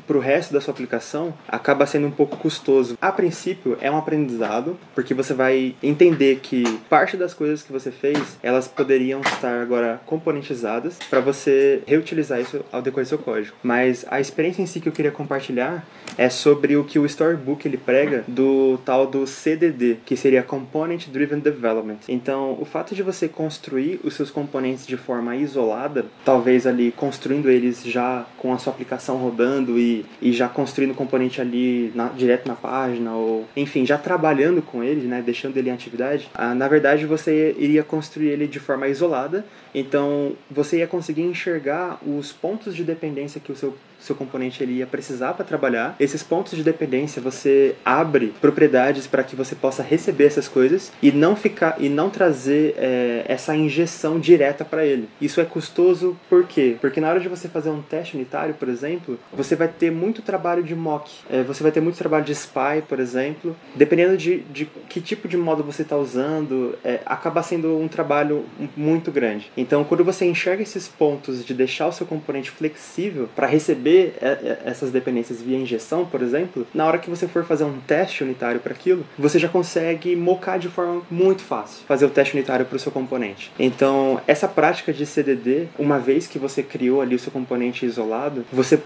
para 0.07 0.17
o 0.17 0.19
resto 0.19 0.53
da 0.53 0.61
sua 0.61 0.73
aplicação 0.73 1.33
acaba 1.47 1.85
sendo 1.85 2.07
um 2.07 2.11
pouco 2.11 2.37
custoso. 2.37 2.97
A 3.01 3.11
princípio 3.11 3.77
é 3.81 3.89
um 3.91 3.97
aprendizado, 3.97 4.77
porque 4.95 5.13
você 5.13 5.33
vai 5.33 5.75
entender 5.81 6.39
que 6.41 6.63
parte 6.89 7.17
das 7.17 7.33
coisas 7.33 7.61
que 7.61 7.71
você 7.71 7.91
fez 7.91 8.37
elas 8.41 8.67
poderiam 8.67 9.21
estar 9.21 9.61
agora 9.61 10.01
componentizadas 10.05 10.97
para 11.09 11.19
você 11.19 11.81
reutilizar 11.85 12.39
isso 12.39 12.63
ao 12.71 12.81
decorrer 12.81 13.05
do 13.05 13.09
seu 13.09 13.17
código. 13.17 13.55
Mas 13.61 14.05
a 14.09 14.19
experiência 14.19 14.61
em 14.61 14.65
si 14.65 14.79
que 14.79 14.89
eu 14.89 14.93
queria 14.93 15.11
compartilhar 15.11 15.85
é 16.17 16.29
sobre 16.29 16.75
o 16.75 16.83
que 16.83 16.99
o 16.99 17.05
Storybook 17.05 17.67
ele 17.67 17.77
prega 17.77 18.23
do 18.27 18.79
tal 18.85 19.07
do 19.07 19.25
CDD, 19.25 19.97
que 20.05 20.15
seria 20.15 20.43
Component 20.43 21.07
Driven 21.07 21.39
Development. 21.39 21.99
Então, 22.07 22.57
o 22.59 22.65
fato 22.65 22.95
de 22.95 23.03
você 23.03 23.27
construir 23.27 23.99
os 24.03 24.13
seus 24.13 24.29
componentes 24.29 24.62
de 24.85 24.97
forma 24.97 25.35
isolada, 25.35 26.05
talvez 26.23 26.65
ali 26.65 26.91
construindo 26.91 27.49
eles 27.49 27.83
já 27.83 28.25
com 28.37 28.53
a 28.53 28.57
sua 28.57 28.71
aplicação 28.71 29.17
rodando 29.17 29.77
e, 29.77 30.05
e 30.21 30.31
já 30.31 30.47
construindo 30.47 30.91
o 30.91 30.95
componente 30.95 31.41
ali 31.41 31.91
na, 31.93 32.07
direto 32.09 32.47
na 32.47 32.55
página, 32.55 33.13
ou 33.13 33.45
enfim, 33.55 33.85
já 33.85 33.97
trabalhando 33.97 34.61
com 34.61 34.83
ele, 34.83 35.07
né, 35.07 35.21
deixando 35.21 35.57
ele 35.57 35.69
em 35.69 35.73
atividade, 35.73 36.29
ah, 36.33 36.53
na 36.53 36.67
verdade 36.67 37.05
você 37.05 37.55
iria 37.57 37.83
construir 37.83 38.29
ele 38.29 38.47
de 38.47 38.59
forma 38.59 38.87
isolada, 38.87 39.45
então 39.73 40.33
você 40.49 40.77
ia 40.77 40.87
conseguir 40.87 41.23
enxergar 41.23 41.99
os 42.05 42.31
pontos 42.31 42.75
de 42.75 42.83
dependência 42.83 43.41
que 43.41 43.51
o 43.51 43.55
seu 43.55 43.75
seu 44.03 44.15
componente 44.15 44.61
ele 44.61 44.73
ia 44.73 44.87
precisar 44.87 45.33
para 45.33 45.45
trabalhar. 45.45 45.95
Esses 45.99 46.21
pontos 46.21 46.55
de 46.55 46.63
dependência 46.63 47.21
você 47.21 47.75
abre 47.85 48.33
propriedades 48.41 49.07
para 49.07 49.23
que 49.23 49.35
você 49.35 49.55
possa 49.55 49.81
receber 49.81 50.25
essas 50.25 50.47
coisas 50.47 50.91
e 51.01 51.11
não 51.11 51.35
ficar 51.35 51.77
e 51.79 51.89
não 51.89 52.09
trazer 52.09 52.75
é, 52.77 53.25
essa 53.27 53.55
injeção 53.55 54.19
direta 54.19 54.65
para 54.65 54.85
ele. 54.85 55.07
Isso 55.21 55.39
é 55.39 55.45
custoso 55.45 56.17
por 56.29 56.45
quê? 56.45 56.75
Porque 56.81 56.99
na 56.99 57.09
hora 57.09 57.19
de 57.19 57.29
você 57.29 57.47
fazer 57.47 57.69
um 57.69 57.81
teste 57.81 58.15
unitário, 58.15 58.53
por 58.55 58.67
exemplo, 58.67 59.17
você 59.31 59.55
vai 59.55 59.67
ter 59.67 59.91
muito 59.91 60.21
trabalho 60.21 60.63
de 60.63 60.75
mock, 60.75 61.11
é, 61.29 61.43
você 61.43 61.63
vai 61.63 61.71
ter 61.71 61.81
muito 61.81 61.97
trabalho 61.97 62.25
de 62.25 62.31
spy, 62.33 62.81
por 62.87 62.99
exemplo. 62.99 63.55
Dependendo 63.75 64.17
de, 64.17 64.39
de 64.39 64.65
que 64.89 64.99
tipo 65.01 65.27
de 65.27 65.37
modo 65.37 65.63
você 65.63 65.83
está 65.83 65.95
usando, 65.95 66.77
é, 66.83 66.99
acaba 67.05 67.41
sendo 67.43 67.77
um 67.77 67.87
trabalho 67.87 68.45
muito 68.75 69.11
grande. 69.11 69.51
Então, 69.55 69.83
quando 69.83 70.03
você 70.03 70.25
enxerga 70.25 70.63
esses 70.63 70.87
pontos 70.87 71.45
de 71.45 71.53
deixar 71.53 71.87
o 71.87 71.91
seu 71.91 72.05
componente 72.05 72.51
flexível 72.51 73.29
para 73.35 73.47
receber 73.47 73.92
é, 73.97 74.27
é, 74.27 74.61
essas 74.65 74.91
dependências 74.91 75.41
via 75.41 75.57
injeção, 75.57 76.05
por 76.05 76.21
exemplo, 76.21 76.65
na 76.73 76.85
hora 76.85 76.97
que 76.97 77.09
você 77.09 77.27
for 77.27 77.43
fazer 77.43 77.63
um 77.63 77.79
teste 77.79 78.23
unitário 78.23 78.59
para 78.59 78.73
aquilo, 78.73 79.05
você 79.17 79.39
já 79.39 79.47
consegue 79.47 80.15
mocar 80.15 80.57
de 80.57 80.69
forma 80.69 81.01
muito 81.09 81.41
fácil, 81.41 81.85
fazer 81.87 82.05
o 82.05 82.09
teste 82.09 82.35
unitário 82.35 82.65
para 82.65 82.75
o 82.75 82.79
seu 82.79 82.91
componente. 82.91 83.51
Então, 83.57 84.19
essa 84.27 84.47
prática 84.47 84.93
de 84.93 85.05
CDD, 85.05 85.67
uma 85.77 85.99
vez 85.99 86.27
que 86.27 86.39
você 86.39 86.63
criou 86.63 87.01
ali 87.01 87.15
o 87.15 87.19
seu 87.19 87.31
componente 87.31 87.85
isolado, 87.85 88.45
você 88.51 88.77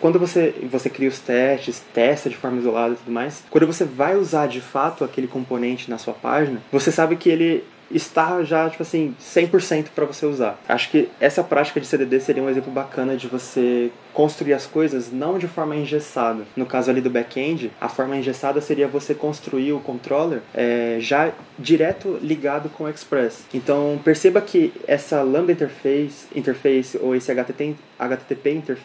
quando 0.00 0.18
você 0.18 0.54
você 0.70 0.88
cria 0.90 1.08
os 1.08 1.18
testes, 1.20 1.82
testa 1.92 2.28
de 2.28 2.36
forma 2.36 2.58
isolada 2.58 2.94
e 2.94 2.96
tudo 2.96 3.12
mais, 3.12 3.44
quando 3.50 3.66
você 3.66 3.84
vai 3.84 4.16
usar 4.16 4.46
de 4.46 4.60
fato 4.60 5.04
aquele 5.04 5.26
componente 5.26 5.90
na 5.90 5.98
sua 5.98 6.14
página, 6.14 6.60
você 6.70 6.90
sabe 6.90 7.16
que 7.16 7.28
ele 7.28 7.64
está 7.90 8.42
já, 8.42 8.68
tipo 8.68 8.82
assim, 8.82 9.14
100% 9.20 9.86
para 9.94 10.04
você 10.04 10.26
usar. 10.26 10.58
Acho 10.68 10.90
que 10.90 11.08
essa 11.20 11.42
prática 11.42 11.80
de 11.80 11.86
CDD 11.86 12.20
seria 12.20 12.42
um 12.42 12.50
exemplo 12.50 12.72
bacana 12.72 13.16
de 13.16 13.26
você 13.26 13.90
construir 14.16 14.54
as 14.54 14.66
coisas 14.66 15.12
não 15.12 15.36
de 15.36 15.46
forma 15.46 15.76
engessada. 15.76 16.44
No 16.56 16.64
caso 16.64 16.90
ali 16.90 17.02
do 17.02 17.10
back-end, 17.10 17.70
a 17.78 17.86
forma 17.86 18.16
engessada 18.16 18.62
seria 18.62 18.88
você 18.88 19.14
construir 19.14 19.74
o 19.74 19.80
controller 19.80 20.40
é, 20.54 20.96
já 20.98 21.32
direto 21.58 22.18
ligado 22.22 22.70
com 22.70 22.84
o 22.84 22.88
Express. 22.88 23.44
Então 23.52 24.00
perceba 24.02 24.40
que 24.40 24.72
essa 24.88 25.22
Lambda 25.22 25.52
Interface, 25.52 26.26
interface 26.34 26.98
ou 26.98 27.14
esse 27.14 27.30
HTTP, 27.30 27.76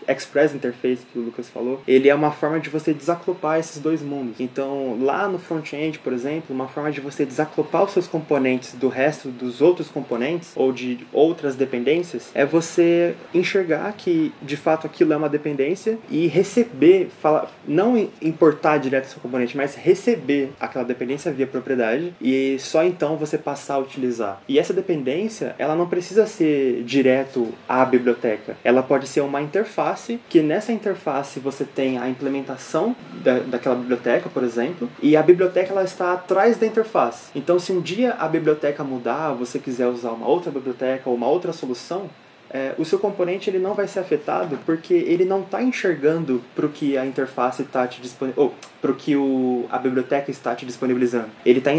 Express 0.08 0.54
Interface 0.54 1.06
que 1.12 1.18
o 1.18 1.22
Lucas 1.22 1.48
falou, 1.48 1.82
ele 1.88 2.10
é 2.10 2.16
uma 2.16 2.32
forma 2.32 2.60
de 2.60 2.70
você 2.70 2.94
desacoplar 2.94 3.58
esses 3.58 3.80
dois 3.80 4.02
mundos. 4.02 4.36
Então 4.38 4.98
lá 5.02 5.30
no 5.30 5.40
front-end, 5.40 6.00
por 6.00 6.12
exemplo, 6.12 6.54
uma 6.54 6.68
forma 6.68 6.92
de 6.92 7.00
você 7.00 7.26
desacoplar 7.26 7.86
os 7.86 7.92
seus 7.92 8.08
componentes 8.08 8.74
do 8.74 8.90
resto 8.92 9.30
dos 9.30 9.62
outros 9.62 9.88
componentes 9.88 10.52
ou 10.56 10.72
de 10.72 11.00
outras 11.12 11.56
dependências 11.56 12.30
é 12.34 12.46
você 12.46 13.16
enxergar 13.34 13.92
que 13.94 14.34
de 14.42 14.58
fato 14.58 14.86
aquilo 14.86 15.14
é 15.14 15.18
uma 15.18 15.30
dependência 15.30 15.98
e 16.10 16.28
receber, 16.28 17.10
fala, 17.22 17.50
não 17.68 17.98
importar 18.22 18.78
direto 18.78 19.06
seu 19.06 19.22
componente, 19.22 19.56
mas 19.58 19.76
receber 19.76 20.52
aquela 20.60 20.86
dependência 20.86 21.32
via 21.32 21.48
propriedade 21.48 22.14
e 22.22 22.58
só 22.60 22.84
então 22.84 23.18
você 23.18 23.38
passar 23.38 23.76
a 23.76 23.80
utilizar. 23.80 24.42
E 24.48 24.60
essa 24.60 24.74
dependência, 24.74 25.56
ela 25.58 25.76
não 25.76 25.88
precisa 25.88 26.26
ser 26.26 26.84
direto 26.84 27.50
à 27.68 27.86
biblioteca. 27.86 28.58
Ela 28.64 28.84
pode 28.84 29.08
ser 29.08 29.22
uma 29.22 29.42
interface, 29.42 30.20
que 30.30 30.42
nessa 30.42 30.72
interface 30.72 31.40
você 31.40 31.64
tem 31.64 31.98
a 31.98 32.10
implementação 32.10 32.96
da, 33.24 33.40
daquela 33.40 33.76
biblioteca, 33.76 34.30
por 34.30 34.44
exemplo, 34.44 34.90
e 35.02 35.16
a 35.16 35.24
biblioteca 35.24 35.72
ela 35.72 35.84
está 35.84 36.14
atrás 36.14 36.58
da 36.58 36.66
interface. 36.66 37.32
Então, 37.36 37.60
se 37.60 37.72
um 37.72 37.82
dia 37.82 38.14
a 38.14 38.28
biblioteca 38.28 38.81
mudar, 38.84 39.34
você 39.34 39.60
quiser 39.60 39.88
usar 39.88 40.12
uma 40.12 40.28
outra 40.28 40.52
biblioteca 40.52 41.10
ou 41.10 41.16
uma 41.16 41.28
outra 41.28 41.54
solução, 41.54 42.10
é, 42.50 42.76
o 42.78 42.84
seu 42.84 43.00
componente 43.00 43.50
ele 43.50 43.60
não 43.60 43.74
vai 43.74 43.88
ser 43.88 44.00
afetado 44.00 44.60
porque 44.66 44.94
ele 44.94 45.24
não 45.24 45.42
está 45.42 45.64
enxergando 45.64 46.42
para 46.54 46.66
o 46.66 46.70
que 46.70 46.98
a 46.98 47.06
interface 47.06 47.62
está 47.62 47.88
te 47.88 48.02
disponibilizando, 48.02 48.54
para 48.82 48.92
o 48.92 48.96
que 48.96 49.16
o, 49.16 49.66
a 49.70 49.78
biblioteca 49.78 50.32
está 50.32 50.56
te 50.56 50.66
disponibilizando. 50.66 51.30
Ele 51.46 51.60
está 51.60 51.72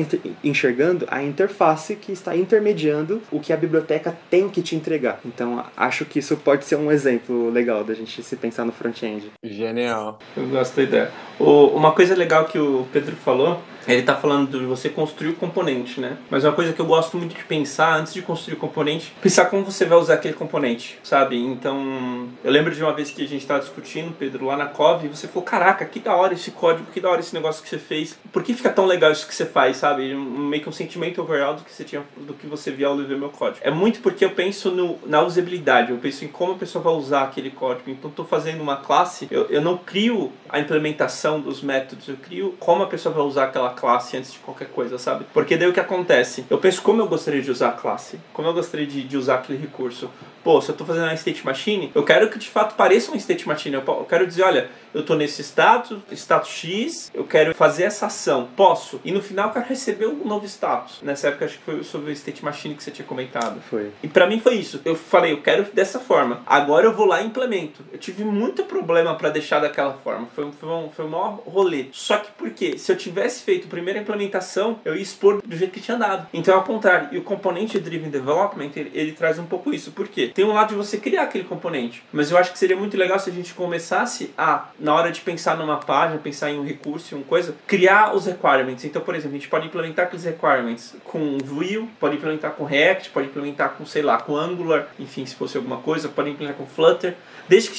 enxergando 0.44 1.06
a 1.10 1.22
interface 1.22 1.96
que 1.96 2.12
está 2.12 2.36
intermediando 2.36 3.20
o 3.30 3.40
que 3.40 3.52
a 3.52 3.56
biblioteca 3.56 4.16
tem 4.30 4.48
que 4.48 4.62
te 4.62 4.76
entregar. 4.76 5.20
Então, 5.24 5.64
acho 5.76 6.04
que 6.04 6.18
isso 6.18 6.36
pode 6.36 6.64
ser 6.64 6.76
um 6.76 6.90
exemplo 6.90 7.50
legal 7.50 7.82
da 7.82 7.94
gente 7.94 8.22
se 8.22 8.36
pensar 8.36 8.64
no 8.64 8.72
front-end. 8.72 9.32
Genial. 9.42 10.18
Eu 10.36 10.46
gosto 10.46 10.76
da 10.76 10.82
ideia. 10.82 11.10
O, 11.38 11.66
uma 11.68 11.92
coisa 11.92 12.14
legal 12.14 12.44
que 12.44 12.58
o 12.58 12.86
Pedro 12.92 13.16
falou 13.16 13.60
ele 13.86 14.00
está 14.00 14.14
falando 14.14 14.58
de 14.58 14.64
você 14.64 14.88
construir 14.88 15.30
o 15.30 15.34
componente, 15.34 16.00
né? 16.00 16.16
Mas 16.30 16.44
uma 16.44 16.52
coisa 16.52 16.72
que 16.72 16.80
eu 16.80 16.86
gosto 16.86 17.16
muito 17.16 17.34
de 17.34 17.44
pensar 17.44 17.98
antes 17.98 18.14
de 18.14 18.22
construir 18.22 18.54
o 18.54 18.58
componente, 18.58 19.12
pensar 19.20 19.46
como 19.46 19.64
você 19.64 19.84
vai 19.84 19.98
usar 19.98 20.14
aquele 20.14 20.34
componente, 20.34 20.98
sabe? 21.02 21.36
Então, 21.36 22.28
eu 22.44 22.50
lembro 22.50 22.72
de 22.72 22.82
uma 22.82 22.92
vez 22.92 23.10
que 23.10 23.24
a 23.24 23.28
gente 23.28 23.42
estava 23.42 23.60
discutindo, 23.60 24.14
Pedro, 24.16 24.46
lá 24.46 24.56
na 24.56 24.66
COV, 24.66 25.06
e 25.06 25.08
você 25.08 25.26
falou: 25.26 25.42
Caraca, 25.42 25.84
que 25.84 25.98
da 25.98 26.14
hora 26.14 26.34
esse 26.34 26.50
código, 26.52 26.86
que 26.92 27.00
da 27.00 27.10
hora 27.10 27.20
esse 27.20 27.34
negócio 27.34 27.62
que 27.62 27.68
você 27.68 27.78
fez. 27.78 28.18
Por 28.32 28.42
que 28.42 28.54
fica 28.54 28.70
tão 28.70 28.86
legal 28.86 29.10
isso 29.10 29.26
que 29.26 29.34
você 29.34 29.46
faz, 29.46 29.78
sabe? 29.78 30.14
Meio 30.14 30.62
que 30.62 30.68
um 30.68 30.72
sentimento 30.72 31.20
overall 31.20 31.54
do 31.54 31.64
que 31.64 31.72
você 31.72 31.84
tinha, 31.84 32.04
do 32.16 32.34
que 32.34 32.46
você 32.46 32.70
via 32.70 32.86
ao 32.86 32.94
ler 32.94 33.08
meu 33.16 33.30
código. 33.30 33.60
É 33.62 33.70
muito 33.70 34.00
porque 34.00 34.24
eu 34.24 34.30
penso 34.30 34.70
no, 34.70 34.98
na 35.06 35.22
usabilidade, 35.22 35.90
eu 35.90 35.98
penso 35.98 36.24
em 36.24 36.28
como 36.28 36.52
a 36.52 36.56
pessoa 36.56 36.82
vai 36.82 36.92
usar 36.92 37.22
aquele 37.22 37.50
código. 37.50 37.90
Então, 37.90 38.10
estou 38.10 38.24
fazendo 38.24 38.60
uma 38.60 38.76
classe, 38.76 39.26
eu, 39.30 39.46
eu 39.46 39.60
não 39.60 39.76
crio 39.76 40.32
a 40.48 40.60
implementação 40.60 41.40
dos 41.40 41.62
métodos, 41.62 42.08
eu 42.08 42.16
crio 42.16 42.54
como 42.58 42.82
a 42.82 42.86
pessoa 42.86 43.14
vai 43.14 43.24
usar 43.24 43.44
aquela 43.44 43.70
classe 43.70 44.16
antes 44.16 44.32
de 44.32 44.38
qualquer 44.38 44.68
coisa, 44.68 44.98
sabe? 44.98 45.24
Porque 45.32 45.56
daí 45.56 45.68
o 45.68 45.72
que 45.72 45.80
acontece? 45.80 46.44
Eu 46.50 46.58
penso 46.58 46.82
como 46.82 47.00
eu 47.00 47.08
gostaria 47.08 47.40
de 47.40 47.50
usar 47.50 47.70
a 47.70 47.72
classe, 47.72 48.20
como 48.32 48.48
eu 48.48 48.54
gostaria 48.54 48.86
de, 48.86 49.02
de 49.02 49.16
usar 49.16 49.36
aquele 49.36 49.58
recurso. 49.58 50.10
Pô, 50.42 50.60
se 50.60 50.70
eu 50.70 50.72
estou 50.72 50.86
fazendo 50.86 51.04
uma 51.04 51.14
state 51.14 51.44
machine, 51.44 51.90
eu 51.94 52.04
quero 52.04 52.28
que 52.28 52.38
de 52.38 52.48
fato 52.48 52.74
pareça 52.74 53.10
uma 53.10 53.16
state 53.16 53.46
machine. 53.46 53.76
Eu, 53.76 54.06
quero 54.08 54.26
dizer, 54.26 54.42
olha, 54.42 54.68
eu 54.92 55.00
estou 55.00 55.16
nesse 55.16 55.42
status, 55.42 56.00
status 56.12 56.50
X, 56.50 57.10
eu 57.14 57.24
quero 57.24 57.54
fazer 57.54 57.84
essa 57.84 58.06
ação, 58.06 58.48
posso. 58.56 59.00
E 59.04 59.12
no 59.12 59.22
final 59.22 59.48
eu 59.48 59.52
quero 59.52 59.66
receber 59.66 60.06
um 60.06 60.24
novo 60.26 60.44
status. 60.46 61.00
Nessa 61.02 61.28
época 61.28 61.44
acho 61.44 61.58
que 61.58 61.64
foi 61.64 61.84
sobre 61.84 62.10
o 62.10 62.12
state 62.12 62.44
machine 62.44 62.74
que 62.74 62.82
você 62.82 62.90
tinha 62.90 63.06
comentado. 63.06 63.60
Foi. 63.70 63.90
E 64.02 64.08
para 64.08 64.26
mim 64.26 64.40
foi 64.40 64.56
isso. 64.56 64.80
Eu 64.84 64.94
falei, 64.94 65.32
eu 65.32 65.40
quero 65.40 65.64
dessa 65.72 65.98
forma. 65.98 66.42
Agora 66.44 66.86
eu 66.86 66.92
vou 66.92 67.06
lá 67.06 67.22
e 67.22 67.26
implemento. 67.26 67.84
Eu 67.92 67.98
tive 67.98 68.24
muito 68.24 68.64
problema 68.64 69.14
para 69.14 69.30
deixar 69.30 69.60
daquela 69.60 69.94
forma. 69.94 70.28
Foi, 70.34 70.50
foi, 70.52 70.68
um, 70.68 70.90
foi 70.90 71.04
um 71.04 71.08
maior 71.08 71.42
rolê. 71.46 71.86
Só 71.92 72.18
que 72.18 72.30
porque 72.32 72.78
se 72.78 72.90
eu 72.90 72.96
tivesse 72.96 73.42
feito 73.42 73.66
a 73.66 73.70
primeira 73.70 74.00
implementação, 74.00 74.80
eu 74.84 74.96
ia 74.96 75.02
expor 75.02 75.40
do 75.42 75.56
jeito 75.56 75.72
que 75.72 75.80
tinha 75.80 75.96
dado. 75.96 76.26
Então, 76.32 76.54
ao 76.54 76.64
contrário, 76.64 77.08
e 77.12 77.18
o 77.18 77.22
componente 77.22 77.78
Driven 77.78 78.10
Development, 78.10 78.70
ele, 78.74 78.90
ele 78.94 79.12
traz 79.12 79.38
um 79.38 79.46
pouco 79.46 79.72
isso. 79.72 79.92
Por 79.92 80.08
quê? 80.08 80.31
Tem 80.34 80.44
um 80.44 80.52
lado 80.52 80.68
de 80.68 80.74
você 80.74 80.96
criar 80.98 81.22
aquele 81.22 81.44
componente. 81.44 82.02
Mas 82.12 82.30
eu 82.30 82.38
acho 82.38 82.52
que 82.52 82.58
seria 82.58 82.76
muito 82.76 82.96
legal 82.96 83.18
se 83.18 83.30
a 83.30 83.32
gente 83.32 83.54
começasse 83.54 84.32
a 84.36 84.68
na 84.78 84.94
hora 84.94 85.10
de 85.10 85.20
pensar 85.20 85.56
numa 85.56 85.78
página, 85.78 86.18
pensar 86.18 86.50
em 86.50 86.58
um 86.58 86.64
recurso, 86.64 87.14
em 87.14 87.18
uma 87.18 87.24
coisa, 87.24 87.54
criar 87.66 88.14
os 88.14 88.26
requirements. 88.26 88.84
Então, 88.84 89.02
por 89.02 89.14
exemplo, 89.14 89.36
a 89.36 89.38
gente 89.38 89.48
pode 89.48 89.66
implementar 89.66 90.06
aqueles 90.06 90.24
requirements 90.24 90.94
com 91.04 91.38
Vue, 91.44 91.88
pode 92.00 92.16
implementar 92.16 92.52
com 92.52 92.64
React, 92.64 93.10
pode 93.10 93.28
implementar 93.28 93.70
com, 93.70 93.84
sei 93.86 94.02
lá, 94.02 94.18
com 94.18 94.36
Angular, 94.36 94.88
enfim, 94.98 95.24
se 95.26 95.34
fosse 95.34 95.56
alguma 95.56 95.78
coisa, 95.78 96.08
pode 96.08 96.30
implementar 96.30 96.58
com 96.58 96.66
Flutter. 96.66 97.14
Desde 97.48 97.70
que 97.70 97.78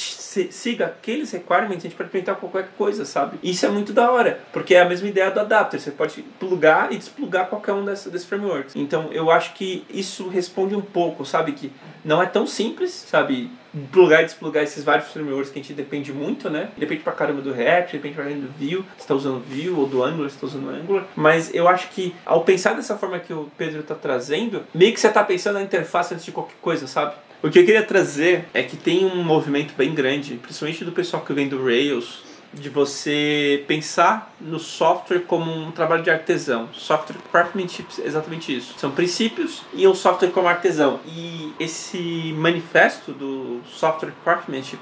siga 0.51 0.87
aqueles 0.87 1.31
requirements, 1.31 1.79
a 1.79 1.87
gente 1.89 1.95
pode 1.95 2.09
implementar 2.09 2.35
qualquer 2.35 2.69
coisa, 2.77 3.05
sabe? 3.05 3.39
Isso 3.41 3.65
é 3.65 3.69
muito 3.69 3.93
da 3.93 4.11
hora, 4.11 4.39
porque 4.51 4.75
é 4.75 4.81
a 4.81 4.85
mesma 4.85 5.07
ideia 5.07 5.31
do 5.31 5.39
adapter. 5.39 5.79
Você 5.79 5.91
pode 5.91 6.21
plugar 6.39 6.91
e 6.91 6.97
desplugar 6.97 7.47
qualquer 7.47 7.73
um 7.73 7.85
desses, 7.85 8.11
desses 8.11 8.27
frameworks. 8.27 8.75
Então, 8.75 9.09
eu 9.11 9.31
acho 9.31 9.53
que 9.53 9.85
isso 9.89 10.27
responde 10.27 10.75
um 10.75 10.81
pouco, 10.81 11.25
sabe? 11.25 11.53
Que 11.53 11.71
não 12.03 12.21
é 12.21 12.25
tão 12.25 12.42
simples, 12.47 12.91
sabe? 12.91 13.49
plugar 13.91 14.21
e 14.21 14.25
desplugar 14.25 14.63
esses 14.63 14.83
vários 14.83 15.07
frameworks 15.09 15.49
que 15.49 15.59
a 15.59 15.61
gente 15.61 15.73
depende 15.73 16.13
muito, 16.13 16.49
né? 16.49 16.69
Depende 16.77 17.01
pra 17.01 17.11
caramba 17.11 17.41
do 17.41 17.51
React, 17.51 17.93
depende 17.93 18.15
pra 18.15 18.23
caramba 18.23 18.47
do 18.47 18.53
Vue, 18.53 18.85
se 18.97 19.07
tá 19.07 19.15
usando 19.15 19.39
Vue 19.39 19.69
ou 19.71 19.87
do 19.87 20.03
Angular, 20.03 20.29
se 20.29 20.37
tá 20.37 20.45
usando 20.45 20.69
Angular. 20.69 21.05
Mas 21.15 21.53
eu 21.53 21.67
acho 21.67 21.89
que 21.89 22.13
ao 22.25 22.43
pensar 22.43 22.73
dessa 22.73 22.97
forma 22.97 23.19
que 23.19 23.33
o 23.33 23.49
Pedro 23.57 23.81
tá 23.81 23.95
trazendo, 23.95 24.63
meio 24.73 24.93
que 24.93 24.99
você 24.99 25.09
tá 25.09 25.23
pensando 25.23 25.55
na 25.55 25.63
interface 25.63 26.13
antes 26.13 26.25
de 26.25 26.31
qualquer 26.31 26.55
coisa, 26.61 26.85
sabe? 26.85 27.15
O 27.41 27.49
que 27.49 27.59
eu 27.59 27.65
queria 27.65 27.83
trazer 27.83 28.45
é 28.53 28.63
que 28.63 28.77
tem 28.77 29.05
um 29.05 29.23
movimento 29.23 29.73
bem 29.75 29.93
grande, 29.93 30.35
principalmente 30.35 30.85
do 30.85 30.91
pessoal 30.91 31.25
que 31.25 31.33
vem 31.33 31.49
do 31.49 31.61
Rails, 31.61 32.23
de 32.53 32.69
você 32.69 33.63
pensar 33.67 34.33
no 34.39 34.59
software 34.59 35.21
como 35.21 35.51
um 35.51 35.71
trabalho 35.71 36.03
de 36.03 36.09
artesão. 36.09 36.69
Software 36.73 37.17
craftsmanship 37.31 37.85
é 38.01 38.07
exatamente 38.07 38.55
isso. 38.55 38.75
São 38.77 38.91
princípios 38.91 39.63
e 39.73 39.87
o 39.87 39.95
software 39.95 40.29
como 40.29 40.47
artesão. 40.47 40.99
E 41.05 41.53
esse 41.59 42.33
manifesto 42.37 43.11
do 43.11 43.61
software 43.65 44.13
craftsmanship 44.23 44.79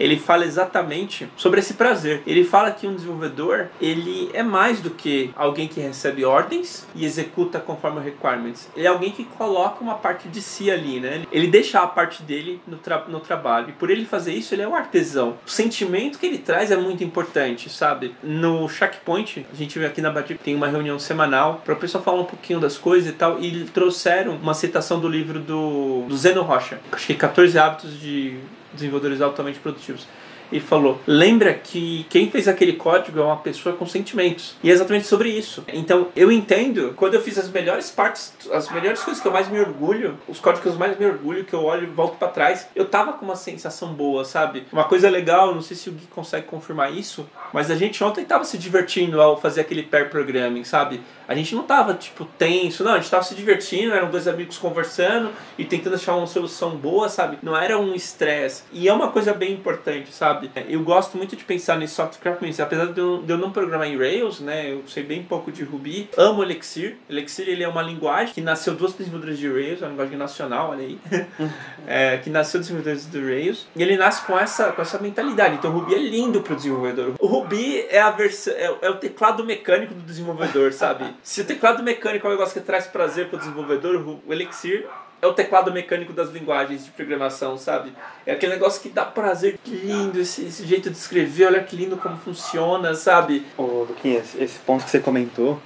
ele 0.00 0.18
fala 0.18 0.44
exatamente 0.44 1.28
sobre 1.36 1.60
esse 1.60 1.74
prazer. 1.74 2.22
Ele 2.26 2.42
fala 2.42 2.70
que 2.72 2.86
um 2.86 2.94
desenvolvedor, 2.94 3.68
ele 3.80 4.30
é 4.32 4.42
mais 4.42 4.80
do 4.80 4.90
que 4.90 5.30
alguém 5.36 5.68
que 5.68 5.80
recebe 5.80 6.24
ordens 6.24 6.86
e 6.94 7.04
executa 7.04 7.60
conforme 7.60 8.00
requirements. 8.00 8.68
Ele 8.74 8.86
é 8.86 8.90
alguém 8.90 9.10
que 9.10 9.24
coloca 9.24 9.82
uma 9.82 9.94
parte 9.94 10.28
de 10.28 10.40
si 10.40 10.70
ali, 10.70 10.98
né? 10.98 11.22
Ele 11.30 11.46
deixa 11.46 11.80
a 11.80 11.86
parte 11.86 12.22
dele 12.22 12.60
no, 12.66 12.78
tra 12.78 13.04
no 13.06 13.20
trabalho. 13.20 13.68
E 13.68 13.72
por 13.72 13.90
ele 13.90 14.06
fazer 14.06 14.32
isso, 14.32 14.54
ele 14.54 14.62
é 14.62 14.68
um 14.68 14.74
artesão. 14.74 15.36
O 15.46 15.50
sentimento 15.50 16.18
que 16.18 16.26
ele 16.26 16.38
traz 16.38 16.70
é 16.70 16.76
muito 16.76 17.04
importante, 17.04 17.68
sabe? 17.68 18.14
No 18.22 18.68
Checkpoint, 18.68 19.46
a 19.52 19.56
gente 19.56 19.78
vê 19.78 19.86
aqui 19.86 20.00
na 20.00 20.10
Badip, 20.10 20.42
tem 20.42 20.54
uma 20.54 20.68
reunião 20.68 20.98
semanal 20.98 21.60
para 21.64 21.74
o 21.74 21.76
pessoal 21.76 22.02
falar 22.02 22.22
um 22.22 22.24
pouquinho 22.24 22.58
das 22.58 22.78
coisas 22.78 23.10
e 23.10 23.12
tal. 23.12 23.38
E 23.40 23.64
trouxeram 23.66 24.36
uma 24.36 24.54
citação 24.54 24.98
do 24.98 25.08
livro 25.08 25.40
do, 25.40 26.06
do 26.08 26.16
Zeno 26.16 26.42
Rocha. 26.42 26.80
Acho 26.90 27.06
que 27.06 27.14
14 27.14 27.58
hábitos 27.58 28.00
de 28.00 28.38
desenvolvedores 28.72 29.20
altamente 29.20 29.58
produtivos. 29.60 30.06
E 30.52 30.60
falou: 30.60 31.00
lembra 31.06 31.54
que 31.54 32.06
quem 32.08 32.30
fez 32.30 32.48
aquele 32.48 32.74
código 32.74 33.20
é 33.20 33.22
uma 33.22 33.36
pessoa 33.36 33.76
com 33.76 33.86
sentimentos. 33.86 34.56
E 34.62 34.70
é 34.70 34.72
exatamente 34.72 35.06
sobre 35.06 35.28
isso. 35.28 35.64
Então 35.72 36.08
eu 36.16 36.30
entendo, 36.30 36.94
quando 36.96 37.14
eu 37.14 37.20
fiz 37.20 37.38
as 37.38 37.48
melhores 37.50 37.90
partes, 37.90 38.32
as 38.52 38.70
melhores 38.70 39.02
coisas 39.02 39.22
que 39.22 39.28
eu 39.28 39.32
mais 39.32 39.48
me 39.48 39.60
orgulho, 39.60 40.18
os 40.28 40.38
códigos 40.40 40.62
que 40.62 40.68
eu 40.68 40.78
mais 40.78 40.98
me 40.98 41.06
orgulho, 41.06 41.44
que 41.44 41.54
eu 41.54 41.64
olho 41.64 41.84
e 41.84 41.86
volto 41.86 42.16
para 42.16 42.28
trás, 42.28 42.68
eu 42.74 42.84
tava 42.84 43.12
com 43.12 43.24
uma 43.24 43.36
sensação 43.36 43.92
boa, 43.92 44.24
sabe? 44.24 44.66
Uma 44.72 44.84
coisa 44.84 45.08
legal, 45.08 45.54
não 45.54 45.62
sei 45.62 45.76
se 45.76 45.88
o 45.88 45.92
Gui 45.92 46.06
consegue 46.06 46.46
confirmar 46.46 46.92
isso, 46.92 47.28
mas 47.52 47.70
a 47.70 47.76
gente 47.76 48.02
ontem 48.02 48.24
tava 48.24 48.44
se 48.44 48.58
divertindo 48.58 49.20
ao 49.20 49.40
fazer 49.40 49.62
aquele 49.62 49.82
pair 49.82 50.10
programming, 50.10 50.64
sabe? 50.64 51.00
A 51.28 51.34
gente 51.34 51.54
não 51.54 51.62
tava, 51.62 51.94
tipo, 51.94 52.24
tenso, 52.24 52.82
não, 52.82 52.94
a 52.94 52.98
gente 52.98 53.10
tava 53.10 53.22
se 53.22 53.34
divertindo, 53.34 53.94
eram 53.94 54.10
dois 54.10 54.26
amigos 54.26 54.58
conversando 54.58 55.30
e 55.56 55.64
tentando 55.64 55.94
achar 55.94 56.16
uma 56.16 56.26
solução 56.26 56.70
boa, 56.76 57.08
sabe? 57.08 57.38
Não 57.42 57.56
era 57.56 57.78
um 57.78 57.94
estresse. 57.94 58.64
E 58.72 58.88
é 58.88 58.92
uma 58.92 59.08
coisa 59.12 59.32
bem 59.32 59.52
importante, 59.52 60.12
sabe? 60.12 60.39
Eu 60.68 60.82
gosto 60.82 61.16
muito 61.16 61.36
de 61.36 61.44
pensar 61.44 61.78
nesse 61.78 61.94
software 61.94 62.20
craftsmanship, 62.20 62.62
apesar 62.62 62.86
de 62.86 63.00
eu, 63.00 63.22
de 63.22 63.32
eu, 63.32 63.38
não 63.38 63.50
programar 63.50 63.88
em 63.88 63.96
Rails, 63.96 64.40
né? 64.40 64.72
Eu 64.72 64.86
sei 64.86 65.02
bem 65.02 65.22
pouco 65.22 65.50
de 65.50 65.64
Ruby. 65.64 66.08
Amo 66.16 66.42
Elixir. 66.42 66.96
Elixir, 67.08 67.48
ele 67.48 67.62
é 67.62 67.68
uma 67.68 67.82
linguagem 67.82 68.34
que 68.34 68.40
nasceu 68.40 68.74
duas 68.74 68.92
desenvolvedores 68.92 69.38
de 69.38 69.48
Rails, 69.48 69.82
é 69.82 69.84
uma 69.84 69.90
linguagem 69.90 70.16
nacional, 70.16 70.70
olha 70.70 70.82
aí. 70.82 70.98
é, 71.86 72.18
que 72.18 72.30
nasceu 72.30 72.60
desenvolvedores 72.60 73.06
do 73.06 73.20
Rails. 73.20 73.66
E 73.74 73.82
ele 73.82 73.96
nasce 73.96 74.24
com 74.26 74.38
essa, 74.38 74.72
com 74.72 74.82
essa 74.82 74.98
mentalidade. 74.98 75.56
Então, 75.56 75.74
o 75.74 75.78
Ruby 75.78 75.94
é 75.94 75.98
lindo 75.98 76.40
pro 76.40 76.54
desenvolvedor. 76.54 77.14
O 77.18 77.26
Ruby 77.26 77.86
é 77.88 78.00
a 78.00 78.14
é, 78.20 78.76
é 78.82 78.90
o 78.90 78.96
teclado 78.96 79.44
mecânico 79.44 79.94
do 79.94 80.02
desenvolvedor, 80.02 80.72
sabe? 80.72 81.04
Se 81.22 81.40
o 81.40 81.44
teclado 81.44 81.82
mecânico 81.82 82.26
é 82.26 82.30
um 82.30 82.32
negócio 82.32 82.58
que 82.58 82.66
traz 82.66 82.86
prazer 82.86 83.28
para 83.28 83.36
o 83.36 83.38
desenvolvedor, 83.38 84.20
o 84.26 84.32
Elixir 84.32 84.86
é 85.22 85.26
o 85.26 85.32
teclado 85.32 85.72
mecânico 85.72 86.12
das 86.12 86.30
linguagens 86.30 86.84
de 86.84 86.90
programação, 86.90 87.56
sabe? 87.58 87.92
É 88.26 88.32
aquele 88.32 88.52
negócio 88.52 88.80
que 88.80 88.88
dá 88.88 89.04
prazer, 89.04 89.58
que 89.62 89.70
lindo 89.70 90.20
esse, 90.20 90.46
esse 90.46 90.64
jeito 90.64 90.90
de 90.90 90.96
escrever, 90.96 91.46
olha 91.46 91.62
que 91.62 91.76
lindo 91.76 91.96
como 91.96 92.16
funciona, 92.16 92.94
sabe? 92.94 93.46
Ô, 93.56 93.84
Luquinhas, 93.88 94.34
esse 94.38 94.58
ponto 94.60 94.84
que 94.84 94.90
você 94.90 95.00
comentou 95.00 95.60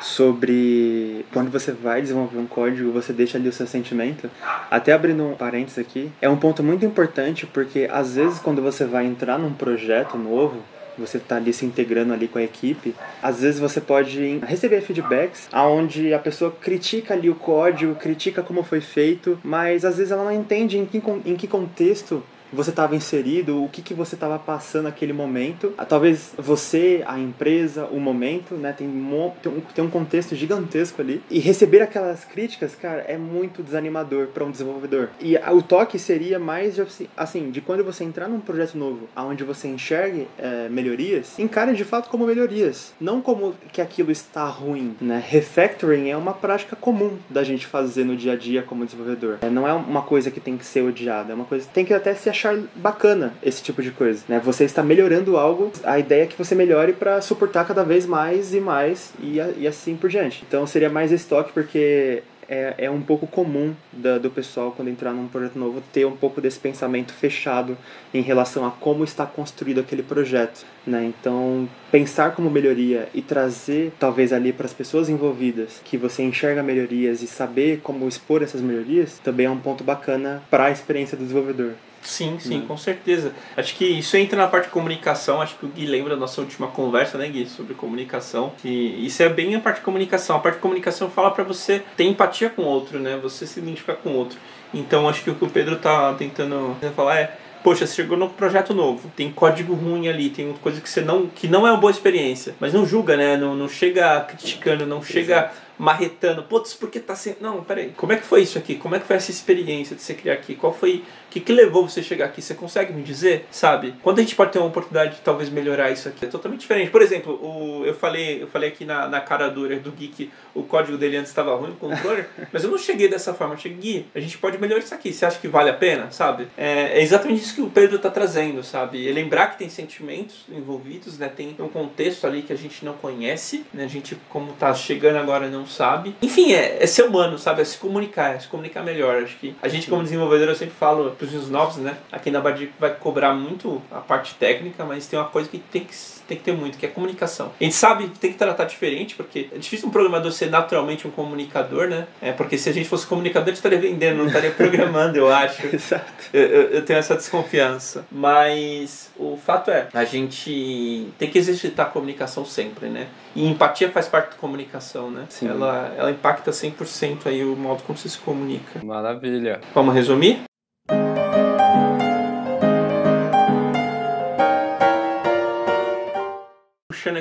sobre 0.00 1.24
quando 1.32 1.50
você 1.50 1.72
vai 1.72 2.02
desenvolver 2.02 2.38
um 2.38 2.46
código, 2.46 2.92
você 2.92 3.12
deixa 3.12 3.38
ali 3.38 3.48
o 3.48 3.52
seu 3.52 3.66
sentimento. 3.66 4.30
Até 4.70 4.92
abrindo 4.92 5.24
um 5.24 5.34
parênteses 5.34 5.78
aqui, 5.78 6.10
é 6.20 6.28
um 6.28 6.36
ponto 6.36 6.62
muito 6.62 6.84
importante 6.84 7.46
porque 7.46 7.88
às 7.90 8.16
vezes 8.16 8.38
quando 8.38 8.60
você 8.60 8.84
vai 8.84 9.06
entrar 9.06 9.38
num 9.38 9.52
projeto 9.52 10.16
novo, 10.18 10.62
você 10.98 11.18
está 11.18 11.36
ali 11.36 11.52
se 11.52 11.64
integrando 11.64 12.12
ali 12.12 12.28
com 12.28 12.38
a 12.38 12.42
equipe, 12.42 12.94
às 13.22 13.40
vezes 13.40 13.60
você 13.60 13.80
pode 13.80 14.38
receber 14.46 14.80
feedbacks 14.80 15.48
aonde 15.52 16.12
a 16.14 16.18
pessoa 16.18 16.50
critica 16.50 17.14
ali 17.14 17.28
o 17.28 17.34
código, 17.34 17.94
critica 17.94 18.42
como 18.42 18.62
foi 18.62 18.80
feito, 18.80 19.38
mas 19.42 19.84
às 19.84 19.96
vezes 19.96 20.12
ela 20.12 20.24
não 20.24 20.32
entende 20.32 20.78
em 20.78 20.86
que, 20.86 21.02
em 21.24 21.36
que 21.36 21.46
contexto 21.46 22.22
você 22.52 22.70
estava 22.70 22.96
inserido, 22.96 23.62
o 23.62 23.68
que, 23.68 23.82
que 23.82 23.94
você 23.94 24.14
estava 24.14 24.38
passando 24.38 24.84
naquele 24.84 25.12
momento. 25.12 25.72
Ah, 25.76 25.84
talvez 25.84 26.34
você, 26.36 27.02
a 27.06 27.18
empresa, 27.18 27.86
o 27.86 28.00
momento, 28.00 28.54
né? 28.54 28.72
Tem 28.72 28.86
um, 28.86 29.32
tem 29.74 29.84
um 29.84 29.90
contexto 29.90 30.34
gigantesco 30.34 31.00
ali. 31.00 31.22
E 31.30 31.38
receber 31.38 31.80
aquelas 31.82 32.24
críticas, 32.24 32.74
cara, 32.74 33.02
é 33.02 33.16
muito 33.16 33.62
desanimador 33.62 34.28
para 34.28 34.44
um 34.44 34.50
desenvolvedor. 34.50 35.10
E 35.20 35.36
o 35.36 35.62
toque 35.62 35.98
seria 35.98 36.38
mais 36.38 36.74
de, 36.74 36.82
assim, 36.82 37.08
assim, 37.16 37.50
de 37.50 37.60
quando 37.60 37.84
você 37.84 38.04
entrar 38.04 38.28
num 38.28 38.40
projeto 38.40 38.76
novo, 38.76 39.08
aonde 39.14 39.44
você 39.44 39.68
enxergue 39.68 40.28
é, 40.38 40.68
melhorias, 40.68 41.38
encare 41.38 41.74
de 41.74 41.84
fato 41.84 42.08
como 42.08 42.26
melhorias, 42.26 42.92
não 43.00 43.20
como 43.20 43.54
que 43.72 43.80
aquilo 43.80 44.10
está 44.10 44.46
ruim, 44.46 44.96
né? 45.00 45.22
Refactoring 45.26 46.10
é 46.10 46.16
uma 46.16 46.32
prática 46.32 46.76
comum 46.76 47.16
da 47.28 47.42
gente 47.42 47.66
fazer 47.66 48.04
no 48.04 48.16
dia 48.16 48.32
a 48.32 48.36
dia 48.36 48.62
como 48.62 48.84
desenvolvedor. 48.84 49.38
É, 49.42 49.50
não 49.50 49.66
é 49.66 49.72
uma 49.72 50.02
coisa 50.02 50.30
que 50.30 50.40
tem 50.40 50.56
que 50.56 50.64
ser 50.64 50.82
odiada, 50.82 51.32
é 51.32 51.34
uma 51.34 51.44
coisa 51.44 51.66
que 51.66 51.72
tem 51.72 51.84
que 51.84 51.94
até 51.94 52.14
se 52.14 52.28
achar 52.36 52.58
bacana 52.76 53.34
esse 53.42 53.62
tipo 53.62 53.82
de 53.82 53.90
coisa, 53.90 54.22
né? 54.28 54.40
Você 54.44 54.64
está 54.64 54.82
melhorando 54.82 55.36
algo, 55.36 55.72
a 55.82 55.98
ideia 55.98 56.24
é 56.24 56.26
que 56.26 56.36
você 56.36 56.54
melhore 56.54 56.92
para 56.92 57.20
suportar 57.20 57.66
cada 57.66 57.82
vez 57.82 58.06
mais 58.06 58.54
e 58.54 58.60
mais 58.60 59.12
e, 59.20 59.38
e 59.58 59.66
assim 59.66 59.96
por 59.96 60.10
diante. 60.10 60.44
Então 60.46 60.66
seria 60.66 60.90
mais 60.90 61.10
esse 61.10 61.26
toque 61.26 61.52
porque 61.52 62.22
é, 62.48 62.74
é 62.78 62.90
um 62.90 63.00
pouco 63.00 63.26
comum 63.26 63.74
da, 63.92 64.18
do 64.18 64.30
pessoal, 64.30 64.72
quando 64.72 64.88
entrar 64.88 65.12
num 65.12 65.28
projeto 65.28 65.58
novo, 65.58 65.82
ter 65.92 66.04
um 66.04 66.16
pouco 66.16 66.40
desse 66.40 66.58
pensamento 66.58 67.12
fechado 67.12 67.76
em 68.12 68.20
relação 68.20 68.64
a 68.64 68.70
como 68.70 69.04
está 69.04 69.26
construído 69.26 69.80
aquele 69.80 70.02
projeto. 70.02 70.64
Né? 70.86 71.04
Então, 71.06 71.68
pensar 71.90 72.34
como 72.34 72.50
melhoria 72.50 73.08
e 73.12 73.22
trazer, 73.22 73.92
talvez, 73.98 74.32
ali 74.32 74.52
para 74.52 74.66
as 74.66 74.72
pessoas 74.72 75.08
envolvidas 75.08 75.80
que 75.84 75.96
você 75.96 76.22
enxerga 76.22 76.62
melhorias 76.62 77.22
e 77.22 77.26
saber 77.26 77.80
como 77.82 78.08
expor 78.08 78.42
essas 78.42 78.60
melhorias 78.60 79.18
também 79.18 79.46
é 79.46 79.50
um 79.50 79.58
ponto 79.58 79.82
bacana 79.82 80.42
para 80.50 80.66
a 80.66 80.70
experiência 80.70 81.16
do 81.16 81.24
desenvolvedor. 81.24 81.72
Sim, 82.06 82.38
sim, 82.38 82.60
com 82.60 82.76
certeza. 82.76 83.32
Acho 83.56 83.74
que 83.74 83.84
isso 83.84 84.16
entra 84.16 84.38
na 84.38 84.46
parte 84.46 84.66
de 84.66 84.70
comunicação. 84.70 85.42
Acho 85.42 85.56
que 85.56 85.66
o 85.66 85.68
Gui 85.68 85.86
lembra 85.86 86.14
da 86.14 86.20
nossa 86.20 86.40
última 86.40 86.68
conversa, 86.68 87.18
né, 87.18 87.28
Gui, 87.28 87.46
sobre 87.46 87.74
comunicação. 87.74 88.52
Que 88.62 88.68
isso 88.68 89.22
é 89.22 89.28
bem 89.28 89.54
a 89.56 89.60
parte 89.60 89.78
de 89.78 89.82
comunicação. 89.82 90.36
A 90.36 90.38
parte 90.38 90.56
de 90.56 90.62
comunicação 90.62 91.10
fala 91.10 91.30
para 91.32 91.42
você 91.42 91.82
ter 91.96 92.04
empatia 92.04 92.48
com 92.48 92.62
o 92.62 92.66
outro, 92.66 93.00
né? 93.00 93.18
Você 93.22 93.46
se 93.46 93.58
identificar 93.58 93.96
com 93.96 94.10
o 94.10 94.14
outro. 94.14 94.38
Então, 94.72 95.08
acho 95.08 95.24
que 95.24 95.30
o 95.30 95.34
que 95.34 95.44
o 95.44 95.50
Pedro 95.50 95.76
tá 95.76 96.14
tentando 96.14 96.76
falar 96.94 97.18
é 97.18 97.36
poxa, 97.66 97.84
você 97.84 97.96
chegou 97.96 98.16
num 98.16 98.28
projeto 98.28 98.72
novo, 98.72 99.10
tem 99.16 99.32
código 99.32 99.74
ruim 99.74 100.06
ali, 100.06 100.30
tem 100.30 100.52
coisa 100.62 100.80
que 100.80 100.88
você 100.88 101.00
não 101.00 101.26
que 101.26 101.48
não 101.48 101.66
é 101.66 101.72
uma 101.72 101.80
boa 101.80 101.90
experiência, 101.90 102.54
mas 102.60 102.72
não 102.72 102.86
julga, 102.86 103.16
né? 103.16 103.36
Não, 103.36 103.56
não 103.56 103.68
chega 103.68 104.20
criticando, 104.20 104.86
não 104.86 105.02
chega 105.02 105.50
marretando, 105.78 106.42
putz, 106.42 106.74
por 106.74 106.90
que 106.90 107.00
tá 107.00 107.14
sendo. 107.14 107.38
Não, 107.40 107.62
peraí, 107.62 107.92
como 107.96 108.12
é 108.12 108.16
que 108.16 108.24
foi 108.24 108.42
isso 108.42 108.56
aqui? 108.56 108.76
Como 108.76 108.94
é 108.94 109.00
que 109.00 109.06
foi 109.06 109.16
essa 109.16 109.30
experiência 109.30 109.96
de 109.96 110.02
você 110.02 110.14
criar 110.14 110.34
aqui? 110.34 110.54
Qual 110.54 110.72
foi. 110.72 111.02
O 111.26 111.30
que, 111.36 111.40
que 111.40 111.52
levou 111.52 111.88
você 111.88 112.00
a 112.00 112.02
chegar 112.02 112.26
aqui? 112.26 112.40
Você 112.40 112.54
consegue 112.54 112.92
me 112.92 113.02
dizer? 113.02 113.46
Sabe? 113.50 113.94
Quando 114.02 114.18
a 114.18 114.22
gente 114.22 114.34
pode 114.34 114.52
ter 114.52 114.58
uma 114.58 114.68
oportunidade 114.68 115.16
de 115.16 115.20
talvez 115.20 115.50
melhorar 115.50 115.90
isso 115.90 116.08
aqui? 116.08 116.24
É 116.24 116.28
totalmente 116.28 116.60
diferente. 116.60 116.90
Por 116.90 117.02
exemplo, 117.02 117.34
o, 117.34 117.84
eu, 117.84 117.94
falei, 117.94 118.42
eu 118.42 118.46
falei 118.46 118.70
aqui 118.70 118.84
na, 118.84 119.08
na 119.08 119.20
cara 119.20 119.48
dura 119.48 119.76
do 119.78 119.90
Geek, 119.90 120.30
o 120.54 120.62
código 120.62 120.96
dele 120.96 121.16
antes 121.16 121.30
estava 121.30 121.54
ruim, 121.54 121.70
o 121.70 121.76
controller, 121.76 122.28
mas 122.52 122.64
eu 122.64 122.70
não 122.70 122.78
cheguei 122.78 123.08
dessa 123.08 123.34
forma. 123.34 123.54
Eu 123.54 123.58
cheguei, 123.58 123.76
Gui, 123.76 124.06
a 124.14 124.20
gente 124.20 124.38
pode 124.38 124.58
melhorar 124.58 124.80
isso 124.80 124.94
aqui. 124.94 125.12
Você 125.12 125.26
acha 125.26 125.38
que 125.38 125.48
vale 125.48 125.68
a 125.70 125.74
pena? 125.74 126.10
Sabe? 126.10 126.48
É, 126.56 126.98
é 126.98 127.02
exatamente 127.02 127.42
isso 127.42 127.54
que 127.54 127.62
o 127.62 127.70
Pedro 127.70 127.98
tá 127.98 128.10
trazendo, 128.10 128.62
sabe? 128.62 128.98
E 128.98 129.12
lembrar 129.12 129.48
que 129.48 129.58
tem 129.58 129.68
sentimentos 129.68 130.44
envolvidos, 130.50 131.18
né? 131.18 131.28
Tem 131.28 131.54
um 131.58 131.68
contexto 131.68 132.26
ali 132.26 132.42
que 132.42 132.52
a 132.52 132.56
gente 132.56 132.84
não 132.84 132.94
conhece, 132.94 133.64
né? 133.74 133.84
A 133.84 133.88
gente, 133.88 134.16
como 134.28 134.52
tá 134.52 134.72
chegando 134.74 135.16
agora, 135.16 135.48
não 135.48 135.66
sabe. 135.66 136.14
Enfim, 136.22 136.52
é, 136.52 136.82
é 136.82 136.86
ser 136.86 137.04
humano, 137.04 137.38
sabe? 137.38 137.62
É 137.62 137.64
se 137.64 137.78
comunicar, 137.78 138.34
é 138.34 138.38
se 138.38 138.48
comunicar 138.48 138.82
melhor. 138.82 139.22
Acho 139.22 139.36
que 139.36 139.54
a 139.60 139.68
gente, 139.68 139.88
como 139.88 140.02
desenvolvedor, 140.02 140.48
eu 140.48 140.54
sempre 140.54 140.74
falo 140.74 141.15
meus 141.20 141.48
novos, 141.48 141.76
né? 141.76 141.96
Aqui 142.10 142.30
na 142.30 142.40
Badia 142.40 142.68
vai 142.78 142.94
cobrar 142.94 143.34
muito 143.34 143.82
a 143.90 144.00
parte 144.00 144.34
técnica, 144.34 144.84
mas 144.84 145.06
tem 145.06 145.18
uma 145.18 145.28
coisa 145.28 145.48
que 145.48 145.58
tem 145.58 145.84
que 145.84 145.94
tem 146.26 146.36
que 146.36 146.42
ter 146.42 146.52
muito, 146.52 146.76
que 146.76 146.84
é 146.84 146.88
comunicação. 146.88 147.52
A 147.60 147.64
gente 147.64 147.74
sabe 147.74 148.08
que 148.08 148.18
tem 148.18 148.32
que 148.32 148.38
tratar 148.38 148.64
diferente, 148.64 149.14
porque 149.14 149.48
é 149.52 149.58
difícil 149.58 149.88
um 149.88 149.90
programador 149.90 150.32
ser 150.32 150.50
naturalmente 150.50 151.06
um 151.06 151.10
comunicador, 151.10 151.88
né? 151.88 152.06
É, 152.20 152.32
porque 152.32 152.58
se 152.58 152.68
a 152.68 152.72
gente 152.72 152.88
fosse 152.88 153.06
comunicador, 153.06 153.46
a 153.46 153.50
gente 153.50 153.56
estaria 153.56 153.78
vendendo, 153.78 154.18
não 154.18 154.26
estaria 154.26 154.50
programando, 154.50 155.16
eu 155.16 155.32
acho. 155.32 155.66
Exato. 155.72 156.04
Eu, 156.32 156.42
eu, 156.42 156.62
eu, 156.70 156.84
tenho 156.84 156.98
essa 156.98 157.14
desconfiança. 157.14 158.04
Mas 158.10 159.10
o 159.16 159.36
fato 159.36 159.70
é, 159.70 159.88
a 159.94 160.04
gente 160.04 161.08
tem 161.18 161.30
que 161.30 161.38
exercitar 161.38 161.86
a 161.86 161.90
comunicação 161.90 162.44
sempre, 162.44 162.88
né? 162.88 163.06
E 163.34 163.46
empatia 163.46 163.90
faz 163.90 164.08
parte 164.08 164.30
da 164.30 164.36
comunicação, 164.36 165.10
né? 165.10 165.26
Sim. 165.28 165.48
Ela, 165.48 165.94
ela 165.96 166.10
impacta 166.10 166.50
100% 166.50 167.26
aí 167.26 167.44
o 167.44 167.54
modo 167.54 167.82
como 167.84 167.96
você 167.96 168.08
se 168.08 168.18
comunica. 168.18 168.84
Maravilha. 168.84 169.60
Vamos 169.74 169.94
resumir? 169.94 170.45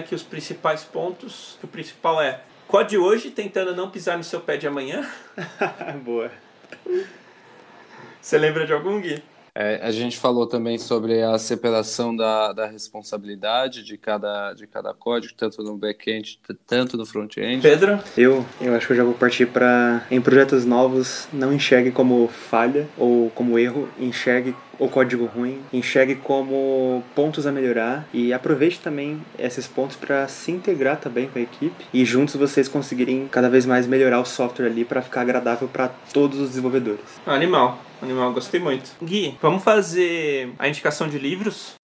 Aqui 0.06 0.14
os 0.14 0.24
principais 0.24 0.84
pontos. 0.84 1.58
O 1.64 1.68
principal 1.68 2.22
é 2.22 2.42
COD 2.68 2.98
hoje, 2.98 3.32
tentando 3.32 3.76
não 3.76 3.90
pisar 3.90 4.18
no 4.18 4.24
seu 4.24 4.40
pé 4.40 4.56
de 4.56 4.68
amanhã. 4.68 5.06
Boa. 6.06 6.32
Você 8.22 8.38
lembra 8.38 8.66
de 8.66 8.74
algum, 8.74 9.02
Gui? 9.02 9.22
É, 9.58 9.80
a 9.82 9.90
gente 9.90 10.18
falou 10.18 10.46
também 10.46 10.78
sobre 10.78 11.24
a 11.24 11.38
separação 11.40 12.14
da, 12.14 12.52
da 12.52 12.66
responsabilidade 12.66 13.84
de 13.84 13.98
cada, 13.98 14.54
de 14.54 14.68
cada 14.68 14.94
código, 14.94 15.34
tanto 15.34 15.64
no 15.64 15.78
back-end, 15.78 16.38
tanto 16.68 16.98
no 16.98 17.06
front-end. 17.06 17.62
Pedro? 17.62 17.98
Eu, 18.18 18.46
eu 18.60 18.76
acho 18.76 18.86
que 18.86 18.92
eu 18.92 18.98
já 18.98 19.04
vou 19.06 19.14
partir 19.14 19.46
para, 19.46 20.06
em 20.12 20.20
projetos 20.20 20.66
novos, 20.66 21.30
não 21.32 21.54
enxergue 21.54 21.90
como 21.90 22.28
falha 22.28 22.86
ou 22.98 23.30
como 23.30 23.58
erro, 23.58 23.88
enxergue 23.98 24.54
o 24.80 24.88
código 24.88 25.26
ruim, 25.26 25.62
enxergue 25.72 26.16
como 26.16 27.04
pontos 27.14 27.46
a 27.48 27.52
melhorar 27.52 28.08
e 28.14 28.34
aproveite 28.34 28.80
também 28.80 29.22
esses 29.38 29.68
pontos 29.68 29.96
para 29.96 30.28
se 30.28 30.52
integrar 30.52 30.98
também 30.98 31.28
com 31.28 31.40
a 31.40 31.42
equipe 31.42 31.86
e 31.94 32.06
juntos 32.06 32.36
vocês 32.36 32.68
conseguirem 32.68 33.28
cada 33.30 33.50
vez 33.50 33.66
mais 33.66 33.88
melhorar 33.88 34.20
o 34.20 34.26
software 34.26 34.68
ali 34.68 34.86
para 34.86 35.02
ficar 35.02 35.22
agradável 35.22 35.68
para 35.68 35.90
todos 36.14 36.40
os 36.40 36.50
desenvolvedores. 36.50 37.22
Animal. 37.26 37.80
Animal, 38.02 38.34
gostei 38.34 38.60
muito. 38.60 38.92
Gui, 39.02 39.38
vamos 39.42 39.64
fazer 39.64 40.54
a 40.60 40.68
indicação 40.68 41.08
de 41.08 41.18
livros? 41.18 41.76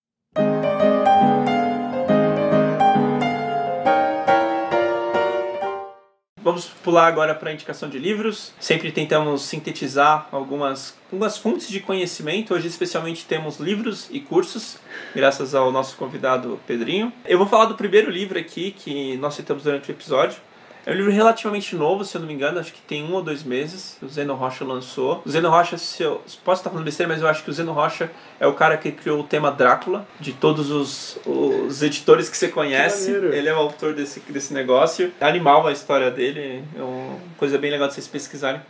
Vamos 6.43 6.65
pular 6.65 7.05
agora 7.05 7.35
para 7.35 7.51
a 7.51 7.53
indicação 7.53 7.87
de 7.87 7.99
livros. 7.99 8.51
Sempre 8.59 8.91
tentamos 8.91 9.43
sintetizar 9.43 10.27
algumas, 10.31 10.97
algumas 11.11 11.37
fontes 11.37 11.67
de 11.67 11.79
conhecimento. 11.79 12.55
Hoje, 12.55 12.67
especialmente, 12.67 13.25
temos 13.25 13.59
livros 13.59 14.07
e 14.09 14.19
cursos, 14.19 14.79
graças 15.13 15.53
ao 15.53 15.71
nosso 15.71 15.95
convidado 15.97 16.59
Pedrinho. 16.65 17.13
Eu 17.25 17.37
vou 17.37 17.45
falar 17.45 17.65
do 17.65 17.75
primeiro 17.75 18.09
livro 18.09 18.39
aqui 18.39 18.71
que 18.71 19.15
nós 19.17 19.35
citamos 19.35 19.63
durante 19.63 19.89
o 19.89 19.91
episódio. 19.91 20.39
É 20.85 20.91
um 20.91 20.95
livro 20.95 21.11
relativamente 21.11 21.75
novo, 21.75 22.03
se 22.03 22.15
eu 22.15 22.21
não 22.21 22.27
me 22.27 22.33
engano, 22.33 22.59
acho 22.59 22.73
que 22.73 22.81
tem 22.81 23.03
um 23.03 23.13
ou 23.13 23.21
dois 23.21 23.43
meses. 23.43 23.97
O 24.01 24.07
Zeno 24.07 24.33
Rocha 24.33 24.65
lançou. 24.65 25.21
O 25.23 25.29
Zeno 25.29 25.49
Rocha, 25.49 25.77
se 25.77 26.01
eu 26.01 26.21
posso 26.43 26.61
estar 26.61 26.69
falando 26.71 26.83
besteira, 26.85 27.11
mas 27.11 27.21
eu 27.21 27.27
acho 27.27 27.43
que 27.43 27.49
o 27.49 27.53
Zeno 27.53 27.71
Rocha 27.71 28.09
é 28.39 28.47
o 28.47 28.53
cara 28.53 28.77
que 28.77 28.91
criou 28.91 29.19
o 29.19 29.23
tema 29.23 29.51
Drácula, 29.51 30.07
de 30.19 30.33
todos 30.33 30.71
os, 30.71 31.19
os 31.25 31.83
editores 31.83 32.29
que 32.29 32.37
você 32.37 32.47
conhece. 32.47 33.11
Que 33.11 33.25
Ele 33.35 33.47
é 33.47 33.53
o 33.53 33.57
autor 33.57 33.93
desse, 33.93 34.19
desse 34.21 34.53
negócio. 34.53 35.11
É 35.19 35.25
animal 35.25 35.67
a 35.67 35.71
história 35.71 36.09
dele, 36.09 36.63
é 36.75 36.81
uma 36.81 37.19
coisa 37.37 37.57
bem 37.57 37.69
legal 37.69 37.87
de 37.87 37.93
vocês 37.93 38.07
pesquisarem. 38.07 38.61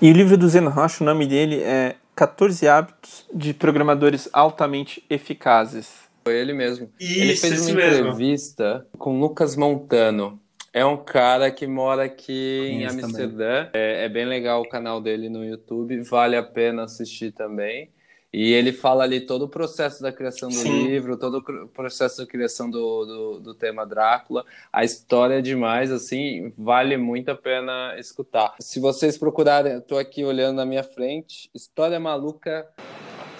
E 0.00 0.10
o 0.10 0.14
livro 0.14 0.36
do 0.36 0.48
Zeno 0.48 0.70
Rocha, 0.70 1.02
o 1.02 1.06
nome 1.06 1.26
dele 1.26 1.60
é 1.60 1.96
14 2.14 2.68
Hábitos 2.68 3.26
de 3.34 3.52
Programadores 3.52 4.28
Altamente 4.32 5.04
Eficazes. 5.10 6.08
Foi 6.24 6.36
ele 6.36 6.52
mesmo. 6.52 6.90
Isso, 7.00 7.20
ele 7.20 7.36
fez 7.36 7.68
uma 7.68 7.80
entrevista 7.82 8.74
mesmo. 8.74 8.86
com 8.98 9.18
Lucas 9.18 9.56
Montano. 9.56 10.38
É 10.78 10.84
um 10.86 10.96
cara 10.96 11.50
que 11.50 11.66
mora 11.66 12.04
aqui 12.04 12.68
em 12.70 12.86
Amsterdã. 12.86 13.68
É, 13.72 14.04
é, 14.04 14.08
bem 14.08 14.24
legal 14.24 14.62
o 14.62 14.68
canal 14.68 15.00
dele 15.00 15.28
no 15.28 15.44
YouTube, 15.44 16.00
vale 16.02 16.36
a 16.36 16.42
pena 16.42 16.84
assistir 16.84 17.32
também. 17.32 17.90
E 18.32 18.52
ele 18.52 18.72
fala 18.72 19.02
ali 19.02 19.22
todo 19.22 19.46
o 19.46 19.48
processo 19.48 20.00
da 20.00 20.12
criação 20.12 20.48
do 20.48 20.54
Sim. 20.54 20.86
livro, 20.86 21.16
todo 21.16 21.38
o 21.38 21.66
processo 21.66 22.18
da 22.18 22.26
criação 22.28 22.70
do, 22.70 23.04
do, 23.04 23.40
do, 23.40 23.54
tema 23.54 23.84
Drácula. 23.84 24.44
A 24.72 24.84
história 24.84 25.38
é 25.38 25.40
demais, 25.40 25.90
assim, 25.90 26.52
vale 26.56 26.96
muito 26.96 27.28
a 27.28 27.34
pena 27.34 27.96
escutar. 27.98 28.54
Se 28.60 28.78
vocês 28.78 29.18
procurarem, 29.18 29.72
eu 29.72 29.80
tô 29.80 29.98
aqui 29.98 30.24
olhando 30.24 30.58
na 30.58 30.64
minha 30.64 30.84
frente, 30.84 31.50
História 31.52 31.98
Maluca. 31.98 32.68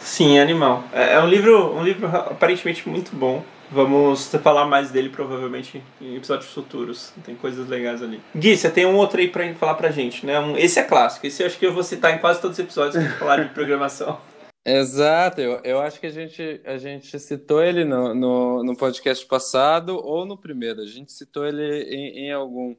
Sim, 0.00 0.40
animal. 0.40 0.82
É, 0.92 1.12
é 1.12 1.20
um 1.20 1.28
livro, 1.28 1.72
um 1.72 1.84
livro 1.84 2.08
aparentemente 2.08 2.88
muito 2.88 3.14
bom. 3.14 3.44
Vamos 3.70 4.28
falar 4.28 4.66
mais 4.66 4.90
dele 4.90 5.10
provavelmente 5.10 5.82
em 6.00 6.16
episódios 6.16 6.50
futuros. 6.50 7.12
Tem 7.24 7.34
coisas 7.34 7.68
legais 7.68 8.02
ali. 8.02 8.20
Gui, 8.34 8.56
você 8.56 8.70
tem 8.70 8.86
um 8.86 8.96
outro 8.96 9.20
aí 9.20 9.28
pra 9.28 9.52
falar 9.54 9.74
pra 9.74 9.90
gente, 9.90 10.24
né? 10.24 10.38
Um, 10.40 10.56
esse 10.56 10.78
é 10.78 10.82
clássico. 10.82 11.26
Esse 11.26 11.42
eu 11.42 11.46
acho 11.46 11.58
que 11.58 11.66
eu 11.66 11.72
vou 11.72 11.82
citar 11.82 12.14
em 12.14 12.18
quase 12.18 12.40
todos 12.40 12.58
os 12.58 12.64
episódios 12.64 13.02
que 13.02 13.18
falar 13.18 13.44
de 13.44 13.52
programação. 13.52 14.18
Exato, 14.64 15.40
eu, 15.40 15.60
eu 15.64 15.80
acho 15.80 15.98
que 15.98 16.06
a 16.06 16.10
gente, 16.10 16.60
a 16.64 16.76
gente 16.76 17.18
citou 17.18 17.62
ele 17.62 17.84
no, 17.84 18.14
no, 18.14 18.62
no 18.62 18.76
podcast 18.76 19.24
passado 19.24 19.96
ou 19.96 20.26
no 20.26 20.36
primeiro. 20.36 20.82
A 20.82 20.86
gente 20.86 21.10
citou 21.10 21.46
ele 21.46 21.84
em, 21.84 22.26
em 22.26 22.32
algum. 22.32 22.76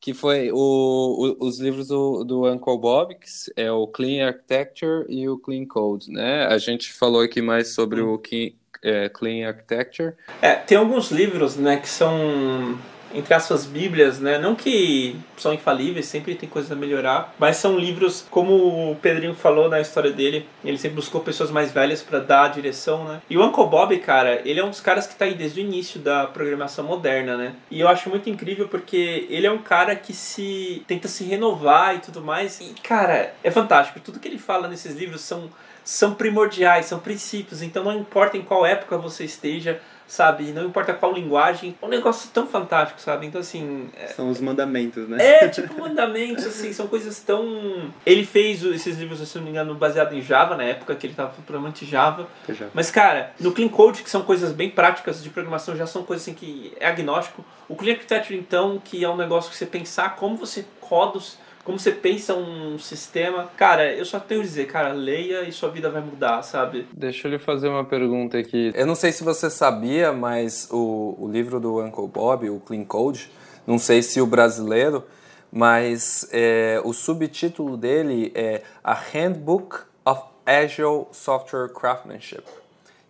que 0.00 0.14
foi 0.14 0.52
o, 0.52 0.56
o, 0.56 1.44
os 1.44 1.58
livros 1.58 1.88
do, 1.88 2.22
do 2.22 2.46
Uncle 2.46 2.78
Bob, 2.78 3.16
que 3.16 3.26
é 3.56 3.72
o 3.72 3.88
Clean 3.88 4.26
Architecture 4.26 5.04
e 5.08 5.28
o 5.28 5.36
Clean 5.36 5.66
Code, 5.66 6.12
né? 6.12 6.46
A 6.46 6.58
gente 6.58 6.92
falou 6.92 7.22
aqui 7.22 7.42
mais 7.42 7.74
sobre 7.74 8.00
o 8.00 8.18
Clean, 8.18 8.52
é, 8.82 9.08
Clean 9.08 9.46
Architecture. 9.46 10.14
É, 10.40 10.54
tem 10.54 10.76
alguns 10.76 11.10
livros, 11.10 11.56
né, 11.56 11.76
que 11.76 11.88
são 11.88 12.78
entre 13.14 13.34
aspas, 13.34 13.66
bíblias, 13.66 14.18
né? 14.18 14.38
Não 14.38 14.54
que 14.54 15.16
são 15.36 15.52
infalíveis, 15.52 16.06
sempre 16.06 16.34
tem 16.34 16.48
coisas 16.48 16.70
a 16.70 16.74
melhorar, 16.74 17.34
mas 17.38 17.56
são 17.56 17.78
livros, 17.78 18.26
como 18.30 18.90
o 18.90 18.96
Pedrinho 18.96 19.34
falou 19.34 19.68
na 19.68 19.80
história 19.80 20.10
dele, 20.10 20.48
ele 20.64 20.78
sempre 20.78 20.96
buscou 20.96 21.20
pessoas 21.20 21.50
mais 21.50 21.72
velhas 21.72 22.02
para 22.02 22.18
dar 22.18 22.44
a 22.44 22.48
direção, 22.48 23.04
né? 23.04 23.20
E 23.28 23.36
o 23.36 23.44
Uncle 23.44 23.66
Bob, 23.66 23.96
cara, 23.98 24.40
ele 24.44 24.60
é 24.60 24.64
um 24.64 24.70
dos 24.70 24.80
caras 24.80 25.06
que 25.06 25.14
tá 25.14 25.24
aí 25.24 25.34
desde 25.34 25.60
o 25.60 25.62
início 25.62 26.00
da 26.00 26.26
programação 26.26 26.84
moderna, 26.84 27.36
né? 27.36 27.54
E 27.70 27.80
eu 27.80 27.88
acho 27.88 28.08
muito 28.08 28.28
incrível 28.30 28.68
porque 28.68 29.26
ele 29.28 29.46
é 29.46 29.50
um 29.50 29.58
cara 29.58 29.94
que 29.94 30.12
se 30.12 30.82
tenta 30.86 31.08
se 31.08 31.24
renovar 31.24 31.96
e 31.96 31.98
tudo 31.98 32.22
mais. 32.22 32.60
E, 32.60 32.74
cara, 32.82 33.34
é 33.42 33.50
fantástico. 33.50 34.00
Tudo 34.00 34.18
que 34.18 34.28
ele 34.28 34.38
fala 34.38 34.68
nesses 34.68 34.94
livros 34.94 35.20
são 35.20 35.50
são 35.84 36.14
primordiais, 36.14 36.86
são 36.86 36.98
princípios, 36.98 37.62
então 37.62 37.84
não 37.84 37.98
importa 37.98 38.36
em 38.36 38.42
qual 38.42 38.64
época 38.64 38.96
você 38.98 39.24
esteja, 39.24 39.80
sabe? 40.12 40.52
Não 40.52 40.66
importa 40.66 40.92
qual 40.92 41.12
linguagem. 41.12 41.74
É 41.80 41.86
um 41.86 41.88
negócio 41.88 42.28
tão 42.34 42.46
fantástico, 42.46 43.00
sabe? 43.00 43.26
Então, 43.26 43.40
assim. 43.40 43.88
É... 43.96 44.08
São 44.08 44.28
os 44.28 44.40
mandamentos, 44.40 45.08
né? 45.08 45.16
É, 45.44 45.48
tipo, 45.48 45.80
mandamentos, 45.80 46.44
assim, 46.44 46.70
são 46.72 46.86
coisas 46.86 47.20
tão. 47.20 47.90
Ele 48.04 48.24
fez 48.24 48.62
esses 48.62 48.98
livros, 48.98 49.26
se 49.26 49.36
não 49.38 49.44
me 49.44 49.50
engano, 49.50 49.74
baseado 49.74 50.12
em 50.12 50.20
Java, 50.20 50.54
na 50.54 50.64
época 50.64 50.94
que 50.94 51.06
ele 51.06 51.14
estava 51.14 51.32
provavelmente 51.46 51.86
Java. 51.86 52.28
Java. 52.46 52.70
Mas, 52.74 52.90
cara, 52.90 53.32
no 53.40 53.52
Clean 53.52 53.68
Code, 53.68 54.02
que 54.02 54.10
são 54.10 54.22
coisas 54.22 54.52
bem 54.52 54.68
práticas 54.68 55.22
de 55.22 55.30
programação, 55.30 55.74
já 55.74 55.86
são 55.86 56.02
coisas 56.02 56.22
assim 56.24 56.34
que 56.34 56.74
é 56.78 56.86
agnóstico. 56.86 57.42
O 57.66 57.74
Clean 57.74 57.94
Architecture, 57.94 58.38
então, 58.38 58.80
que 58.84 59.02
é 59.02 59.08
um 59.08 59.16
negócio 59.16 59.50
que 59.50 59.56
você 59.56 59.64
pensar 59.64 60.16
como 60.16 60.36
você 60.36 60.66
roda 60.80 61.16
os 61.16 61.38
como 61.64 61.78
você 61.78 61.92
pensa 61.92 62.34
um 62.34 62.78
sistema. 62.78 63.50
Cara, 63.56 63.92
eu 63.92 64.04
só 64.04 64.18
tenho 64.18 64.40
a 64.40 64.44
dizer, 64.44 64.66
cara, 64.66 64.92
leia 64.92 65.42
e 65.42 65.52
sua 65.52 65.70
vida 65.70 65.88
vai 65.90 66.02
mudar, 66.02 66.42
sabe? 66.42 66.86
Deixa 66.92 67.28
eu 67.28 67.32
lhe 67.32 67.38
fazer 67.38 67.68
uma 67.68 67.84
pergunta 67.84 68.38
aqui. 68.38 68.72
Eu 68.74 68.86
não 68.86 68.94
sei 68.94 69.12
se 69.12 69.22
você 69.22 69.48
sabia, 69.48 70.12
mas 70.12 70.68
o, 70.70 71.16
o 71.18 71.28
livro 71.28 71.60
do 71.60 71.80
Uncle 71.80 72.08
Bob, 72.08 72.50
o 72.50 72.60
Clean 72.60 72.84
Code, 72.84 73.30
não 73.66 73.78
sei 73.78 74.02
se 74.02 74.20
o 74.20 74.26
brasileiro, 74.26 75.04
mas 75.50 76.28
é, 76.32 76.80
o 76.84 76.92
subtítulo 76.92 77.76
dele 77.76 78.32
é 78.34 78.62
A 78.82 78.94
Handbook 78.94 79.76
of 80.04 80.22
Agile 80.44 81.06
Software 81.12 81.68
Craftsmanship 81.68 82.61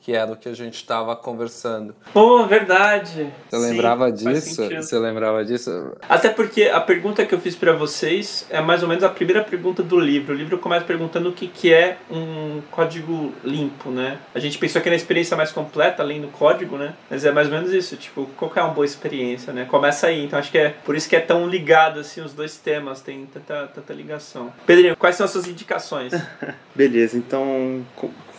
que 0.03 0.12
era 0.12 0.32
o 0.32 0.36
que 0.36 0.48
a 0.48 0.55
gente 0.55 0.74
estava 0.74 1.14
conversando. 1.14 1.94
Pô, 2.12 2.44
verdade. 2.44 3.32
Você 3.48 3.57
Sim, 3.57 3.70
lembrava 3.70 4.11
disso? 4.11 4.68
Você 4.68 4.98
lembrava 4.98 5.44
disso? 5.44 5.96
Até 6.09 6.28
porque 6.28 6.64
a 6.64 6.80
pergunta 6.80 7.24
que 7.24 7.32
eu 7.32 7.40
fiz 7.40 7.55
para 7.55 7.72
vocês 7.72 8.44
é 8.50 8.61
mais 8.61 8.82
ou 8.82 8.88
menos 8.88 9.05
a 9.05 9.09
primeira 9.09 9.44
pergunta 9.44 9.80
do 9.80 10.00
livro. 10.00 10.34
O 10.34 10.36
livro 10.36 10.59
começa 10.59 10.84
perguntando 10.84 11.28
o 11.28 11.32
que, 11.32 11.46
que 11.46 11.72
é 11.72 11.98
um 12.11 12.61
código 12.72 13.32
limpo, 13.44 13.90
né? 13.90 14.18
A 14.34 14.40
gente 14.40 14.59
pensou 14.59 14.80
aqui 14.80 14.90
na 14.90 14.96
experiência 14.96 15.36
mais 15.36 15.53
completa, 15.53 16.03
além 16.03 16.20
do 16.20 16.28
código, 16.28 16.76
né? 16.76 16.94
Mas 17.09 17.24
é 17.24 17.30
mais 17.30 17.46
ou 17.46 17.55
menos 17.55 17.72
isso, 17.72 17.96
tipo, 17.96 18.28
qual 18.36 18.50
é 18.57 18.61
uma 18.61 18.74
boa 18.74 18.84
experiência, 18.84 19.53
né? 19.53 19.66
Começa 19.66 20.09
aí. 20.09 20.24
Então 20.24 20.36
acho 20.36 20.50
que 20.50 20.59
é 20.59 20.70
por 20.70 20.96
isso 20.96 21.09
que 21.09 21.14
é 21.14 21.20
tão 21.20 21.46
ligado, 21.46 22.00
assim, 22.00 22.20
os 22.20 22.34
dois 22.34 22.57
temas, 22.57 23.00
tem 23.00 23.24
tanta, 23.26 23.68
tanta 23.68 23.92
ligação. 23.92 24.53
Pedrinho, 24.66 24.96
quais 24.96 25.14
são 25.14 25.24
as 25.24 25.30
suas 25.30 25.46
indicações? 25.46 26.12
Beleza, 26.74 27.16
então 27.16 27.84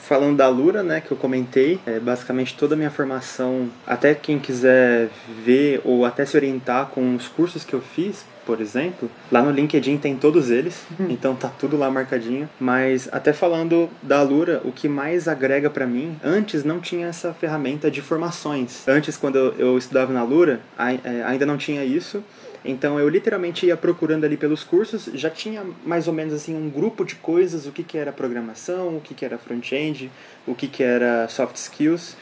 falando 0.04 0.38
da 0.38 0.48
Lura, 0.48 0.84
né, 0.84 1.02
que 1.02 1.12
eu 1.12 1.18
comentei, 1.18 1.80
é 1.86 2.00
basicamente 2.00 2.56
toda 2.56 2.76
a 2.76 2.78
minha 2.78 2.92
formação, 2.92 3.70
até 3.88 4.14
quem 4.14 4.38
quiser 4.38 5.10
ver 5.44 5.82
ou 5.84 6.06
até 6.06 6.26
se 6.26 6.36
orientar 6.36 6.88
com 6.88 7.16
os 7.16 7.28
cursos 7.28 7.64
que 7.64 7.74
eu 7.74 7.82
fiz, 7.82 8.26
por 8.46 8.60
exemplo, 8.60 9.10
lá 9.32 9.42
no 9.42 9.52
LinkedIn 9.52 9.98
tem 9.98 10.18
todos 10.18 10.50
eles, 10.50 10.84
uhum. 11.00 11.08
então 11.10 11.34
tá 11.34 11.48
tudo 11.48 11.78
lá 11.78 11.90
marcadinho. 11.90 12.50
Mas 12.60 13.08
até 13.12 13.32
falando 13.32 13.90
da 14.02 14.22
Lura, 14.22 14.62
o 14.66 14.72
que 14.72 14.90
mais 14.90 15.28
agrega 15.28 15.70
para 15.70 15.88
mim, 15.88 16.18
antes 16.22 16.64
não 16.66 16.82
tinha 16.82 17.08
essa 17.08 17.34
ferramenta 17.34 17.90
de 17.90 18.02
formações. 18.02 18.86
Antes, 18.88 19.16
quando 19.16 19.38
eu, 19.38 19.78
estudava 19.78 20.12
na 20.12 20.24
Lura, 20.24 20.60
é, 20.78 21.24
ainda 21.24 21.46
não 21.46 21.58
tinha 21.58 21.86
isso. 21.86 22.22
Então 22.66 23.00
eu 23.00 23.10
literalmente 23.10 23.66
ia 23.66 23.76
procurando 23.76 24.24
ali 24.24 24.38
pelos 24.38 24.64
cursos, 24.64 25.10
já 25.14 25.30
tinha 25.30 25.66
mais 25.86 26.08
ou 26.08 26.14
menos 26.14 26.34
assim 26.34 26.56
um 26.56 26.70
grupo 26.70 27.04
de 27.04 27.16
coisas, 27.16 27.66
o 27.66 27.72
que, 27.72 27.84
que 27.84 27.98
era 27.98 28.12
programação, 28.12 28.98
o 28.98 29.02
que, 29.02 29.14
que 29.14 29.26
era 29.26 29.38
front-end, 29.38 30.10
o 30.48 30.56
que, 30.56 30.68
que 30.68 30.82
era 30.82 31.28
soft 31.28 31.56
skills, 31.58 32.16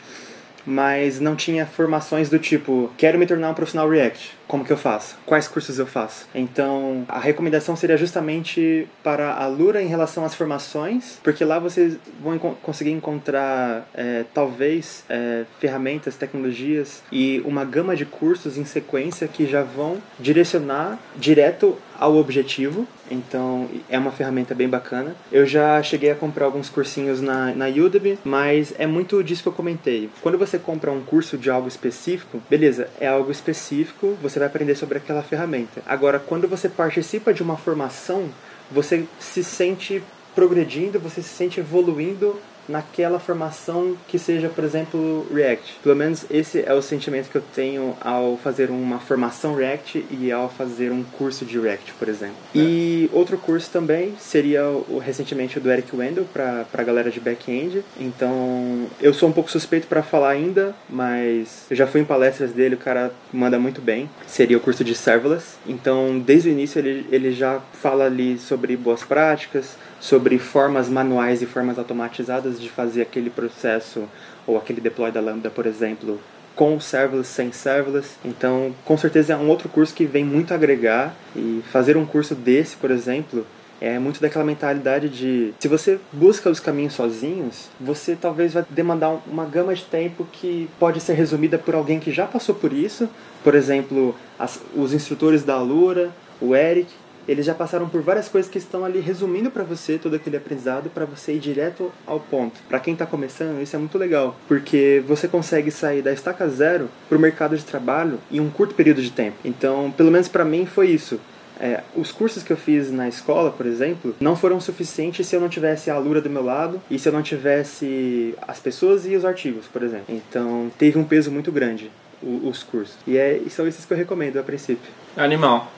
mas 0.66 1.20
não 1.20 1.36
tinha 1.36 1.66
formações 1.66 2.30
do 2.30 2.40
tipo, 2.40 2.92
quero 2.98 3.20
me 3.20 3.28
tornar 3.28 3.50
um 3.50 3.54
profissional 3.54 3.90
React 3.90 4.36
como 4.52 4.66
que 4.66 4.74
eu 4.74 4.78
faço? 4.78 5.18
Quais 5.26 5.48
cursos 5.48 5.80
eu 5.80 5.88
faço? 5.88 6.28
Então, 6.36 7.06
a 7.08 7.20
recomendação 7.20 7.74
seria 7.74 7.96
justamente 7.96 8.86
para 9.02 9.34
a 9.34 9.48
Lura 9.48 9.82
em 9.82 9.88
relação 9.88 10.26
às 10.26 10.36
formações, 10.36 11.18
porque 11.24 11.46
lá 11.46 11.58
vocês 11.58 11.98
vão 12.22 12.38
conseguir 12.38 12.92
encontrar, 12.92 13.88
é, 13.94 14.26
talvez, 14.34 15.06
é, 15.08 15.46
ferramentas, 15.62 16.18
tecnologias 16.18 17.02
e 17.10 17.42
uma 17.46 17.64
gama 17.64 17.96
de 17.96 18.06
cursos 18.06 18.58
em 18.58 18.66
sequência 18.66 19.26
que 19.26 19.46
já 19.46 19.64
vão 19.64 20.00
direcionar 20.20 21.00
direto 21.16 21.78
ao 21.98 22.18
objetivo. 22.18 22.88
Então, 23.12 23.70
é 23.90 24.00
uma 24.00 24.12
ferramenta 24.12 24.56
bem 24.56 24.68
bacana. 24.68 25.16
Eu 25.32 25.46
já 25.46 25.84
cheguei 25.84 26.10
a 26.10 26.16
comprar 26.16 26.46
alguns 26.46 26.68
cursinhos 26.70 27.22
na, 27.22 27.54
na 27.54 27.68
Udemy, 27.68 28.18
mas 28.24 28.74
é 28.80 28.88
muito 28.88 29.24
disso 29.24 29.44
que 29.44 29.50
eu 29.50 29.54
comentei. 29.54 30.10
Quando 30.22 30.38
você 30.38 30.58
compra 30.58 30.92
um 30.92 31.02
curso 31.04 31.38
de 31.38 31.50
algo 31.50 31.68
específico, 31.68 32.42
beleza, 32.50 32.90
é 33.00 33.08
algo 33.08 33.32
específico, 33.32 34.18
você 34.22 34.40
vai 34.42 34.48
aprender 34.48 34.76
sobre 34.76 34.98
aquela 34.98 35.22
ferramenta. 35.22 35.82
Agora, 35.86 36.20
quando 36.20 36.48
você 36.48 36.68
participa 36.68 37.34
de 37.34 37.44
uma 37.44 37.58
formação, 37.58 38.30
você 38.72 39.06
se 39.20 39.44
sente 39.44 40.04
progredindo, 40.34 41.00
você 41.00 41.22
se 41.22 41.30
sente 41.30 41.60
evoluindo 41.60 42.40
naquela 42.68 43.20
formação 43.20 43.96
que 44.08 44.18
seja, 44.18 44.50
por 44.50 44.64
exemplo, 44.64 45.28
React. 45.34 45.80
Pelo 45.84 45.96
menos 45.96 46.26
esse 46.30 46.64
é 46.66 46.74
o 46.74 46.82
sentimento 46.82 47.30
que 47.30 47.38
eu 47.38 47.44
tenho 47.54 47.96
ao 48.02 48.38
fazer 48.38 48.70
uma 48.70 49.00
formação 49.00 49.56
React 49.56 50.06
e 50.12 50.32
ao 50.32 50.50
fazer 50.50 50.92
um 50.92 51.04
curso 51.04 51.46
de 51.46 51.60
React, 51.60 51.94
por 51.94 52.08
exemplo. 52.08 52.36
É. 52.56 52.60
E 52.60 53.10
outro 53.14 53.38
curso 53.38 53.70
também 53.72 54.16
seria 54.20 54.66
o, 54.66 55.02
recentemente 55.04 55.58
o 55.58 55.62
do 55.62 55.72
Eric 55.72 55.96
Wendell 55.96 56.26
para 56.26 56.66
a 56.74 56.84
galera 56.84 57.10
de 57.10 57.20
back-end. 57.20 57.84
Então, 58.00 58.88
eu 59.02 59.14
sou 59.14 59.30
um 59.30 59.32
pouco 59.32 59.52
suspeito 59.52 59.88
para 59.88 60.04
falar 60.04 60.30
ainda, 60.30 60.76
mas 60.90 61.66
eu 61.70 61.76
já 61.76 61.88
fui 61.88 62.02
em 62.02 62.06
palestras 62.06 62.52
dele, 62.52 62.76
o 62.76 62.78
cara 62.78 63.12
manda 63.32 63.60
muito 63.60 63.82
bem. 63.82 64.10
Seria 64.28 64.58
o 64.58 64.60
curso 64.60 64.84
de 64.84 64.96
serverless. 64.96 65.56
Então, 65.66 66.20
desde 66.20 66.50
o 66.50 66.52
início 66.52 66.80
ele, 66.80 67.06
ele 67.12 67.32
já 67.32 67.60
fala 67.74 68.06
ali 68.06 68.38
sobre 68.38 68.76
boas 68.76 69.04
práticas, 69.04 69.76
sobre 70.00 70.40
formas 70.40 70.90
manuais 70.90 71.42
e 71.42 71.46
formas 71.46 71.78
automatizadas 71.78 72.51
de 72.60 72.70
fazer 72.70 73.02
aquele 73.02 73.30
processo 73.30 74.08
ou 74.46 74.58
aquele 74.58 74.82
deploy 74.82 75.12
da 75.12 75.22
Lambda, 75.22 75.50
por 75.50 75.66
exemplo, 75.66 76.20
com 76.56 76.80
serverless, 76.80 77.30
sem 77.30 77.52
serverless. 77.52 78.16
Então, 78.24 78.74
com 78.86 78.98
certeza 78.98 79.34
é 79.34 79.38
um 79.38 79.48
outro 79.48 79.70
curso 79.70 79.94
que 79.94 80.06
vem 80.06 80.24
muito 80.24 80.54
agregar 80.54 81.16
e 81.36 81.64
fazer 81.72 81.98
um 81.98 82.06
curso 82.06 82.36
desse, 82.36 82.76
por 82.76 82.92
exemplo, 82.92 83.46
é 83.82 83.98
muito 83.98 84.22
daquela 84.22 84.46
mentalidade 84.46 85.10
de 85.10 85.56
se 85.60 85.68
você 85.68 86.00
busca 86.14 86.50
os 86.52 86.60
caminhos 86.60 86.94
sozinhos, 86.94 87.68
você 87.80 88.16
talvez 88.16 88.54
vai 88.54 88.64
demandar 88.70 89.20
uma 89.26 89.44
gama 89.44 89.74
de 89.74 89.84
tempo 89.84 90.28
que 90.32 90.70
pode 90.80 91.02
ser 91.02 91.14
resumida 91.14 91.58
por 91.58 91.74
alguém 91.74 92.00
que 92.00 92.12
já 92.12 92.28
passou 92.28 92.54
por 92.54 92.72
isso, 92.72 93.10
por 93.44 93.56
exemplo, 93.56 94.16
as, 94.38 94.62
os 94.76 94.94
instrutores 94.94 95.44
da 95.44 95.56
Alura, 95.56 96.12
o 96.40 96.56
Eric, 96.56 96.92
eles 97.28 97.46
já 97.46 97.54
passaram 97.54 97.88
por 97.88 98.02
várias 98.02 98.28
coisas 98.28 98.50
que 98.50 98.58
estão 98.58 98.84
ali 98.84 99.00
resumindo 99.00 99.52
para 99.52 99.64
você 99.64 99.98
todo 99.98 100.16
aquele 100.16 100.38
aprendizado 100.38 100.90
para 100.90 101.06
você 101.06 101.34
ir 101.34 101.40
direto 101.40 101.92
ao 102.06 102.20
ponto. 102.20 102.60
Para 102.68 102.80
quem 102.80 102.94
está 102.94 103.06
começando, 103.06 103.62
isso 103.62 103.76
é 103.76 103.80
muito 103.80 103.98
legal, 103.98 104.36
porque 104.48 105.04
você 105.08 105.28
consegue 105.28 105.72
sair 105.72 106.02
da 106.02 106.12
estaca 106.12 106.48
zero 106.48 106.90
para 107.08 107.18
o 107.18 107.22
mercado 107.22 107.58
de 107.58 107.64
trabalho 107.64 108.20
em 108.32 108.40
um 108.40 108.50
curto 108.50 108.76
período 108.76 109.02
de 109.02 109.12
tempo. 109.12 109.38
Então, 109.44 109.92
pelo 109.92 110.12
menos 110.12 110.28
para 110.28 110.46
mim 110.46 110.66
foi 110.66 110.90
isso. 110.90 111.20
É, 111.60 111.82
os 111.96 112.12
cursos 112.12 112.42
que 112.42 112.52
eu 112.52 112.58
fiz 112.58 112.92
na 112.92 113.08
escola, 113.08 113.52
por 113.52 113.68
exemplo, 113.68 114.16
não 114.20 114.36
foram 114.36 114.60
suficientes 114.60 115.28
se 115.28 115.36
eu 115.36 115.40
não 115.40 115.48
tivesse 115.48 115.92
a 115.92 115.98
Lura 116.00 116.20
do 116.20 116.30
meu 116.30 116.44
lado 116.44 116.82
e 116.90 116.98
se 116.98 117.08
eu 117.08 117.14
não 117.14 117.22
tivesse 117.22 118.34
as 118.48 118.60
pessoas 118.60 119.06
e 119.06 119.16
os 119.16 119.24
artigos, 119.24 119.68
por 119.68 119.84
exemplo. 119.84 120.06
Então, 120.10 120.72
teve 120.80 120.98
um 120.98 121.04
peso 121.04 121.30
muito 121.30 121.52
grande 121.52 121.92
os 122.24 122.64
cursos. 122.64 122.96
E, 123.06 123.18
é, 123.18 123.42
são 123.50 123.68
esses 123.68 123.86
que 123.86 123.94
eu 123.94 123.98
recomendo 123.98 124.38
a 124.38 124.44
princípio. 124.44 124.92
Animal. 125.16 125.72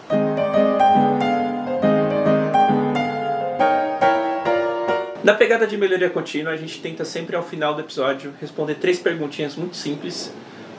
Na 5.24 5.34
pegada 5.34 5.65
de 5.65 5.78
melhoria 5.78 6.09
contínua, 6.09 6.51
a 6.51 6.57
gente 6.57 6.82
tenta 6.82 7.05
sempre 7.05 7.34
ao 7.34 7.43
final 7.43 7.74
do 7.74 7.80
episódio 7.80 8.34
responder 8.41 8.76
três 8.76 8.99
perguntinhas 8.99 9.55
muito 9.55 9.78
simples 9.78 10.34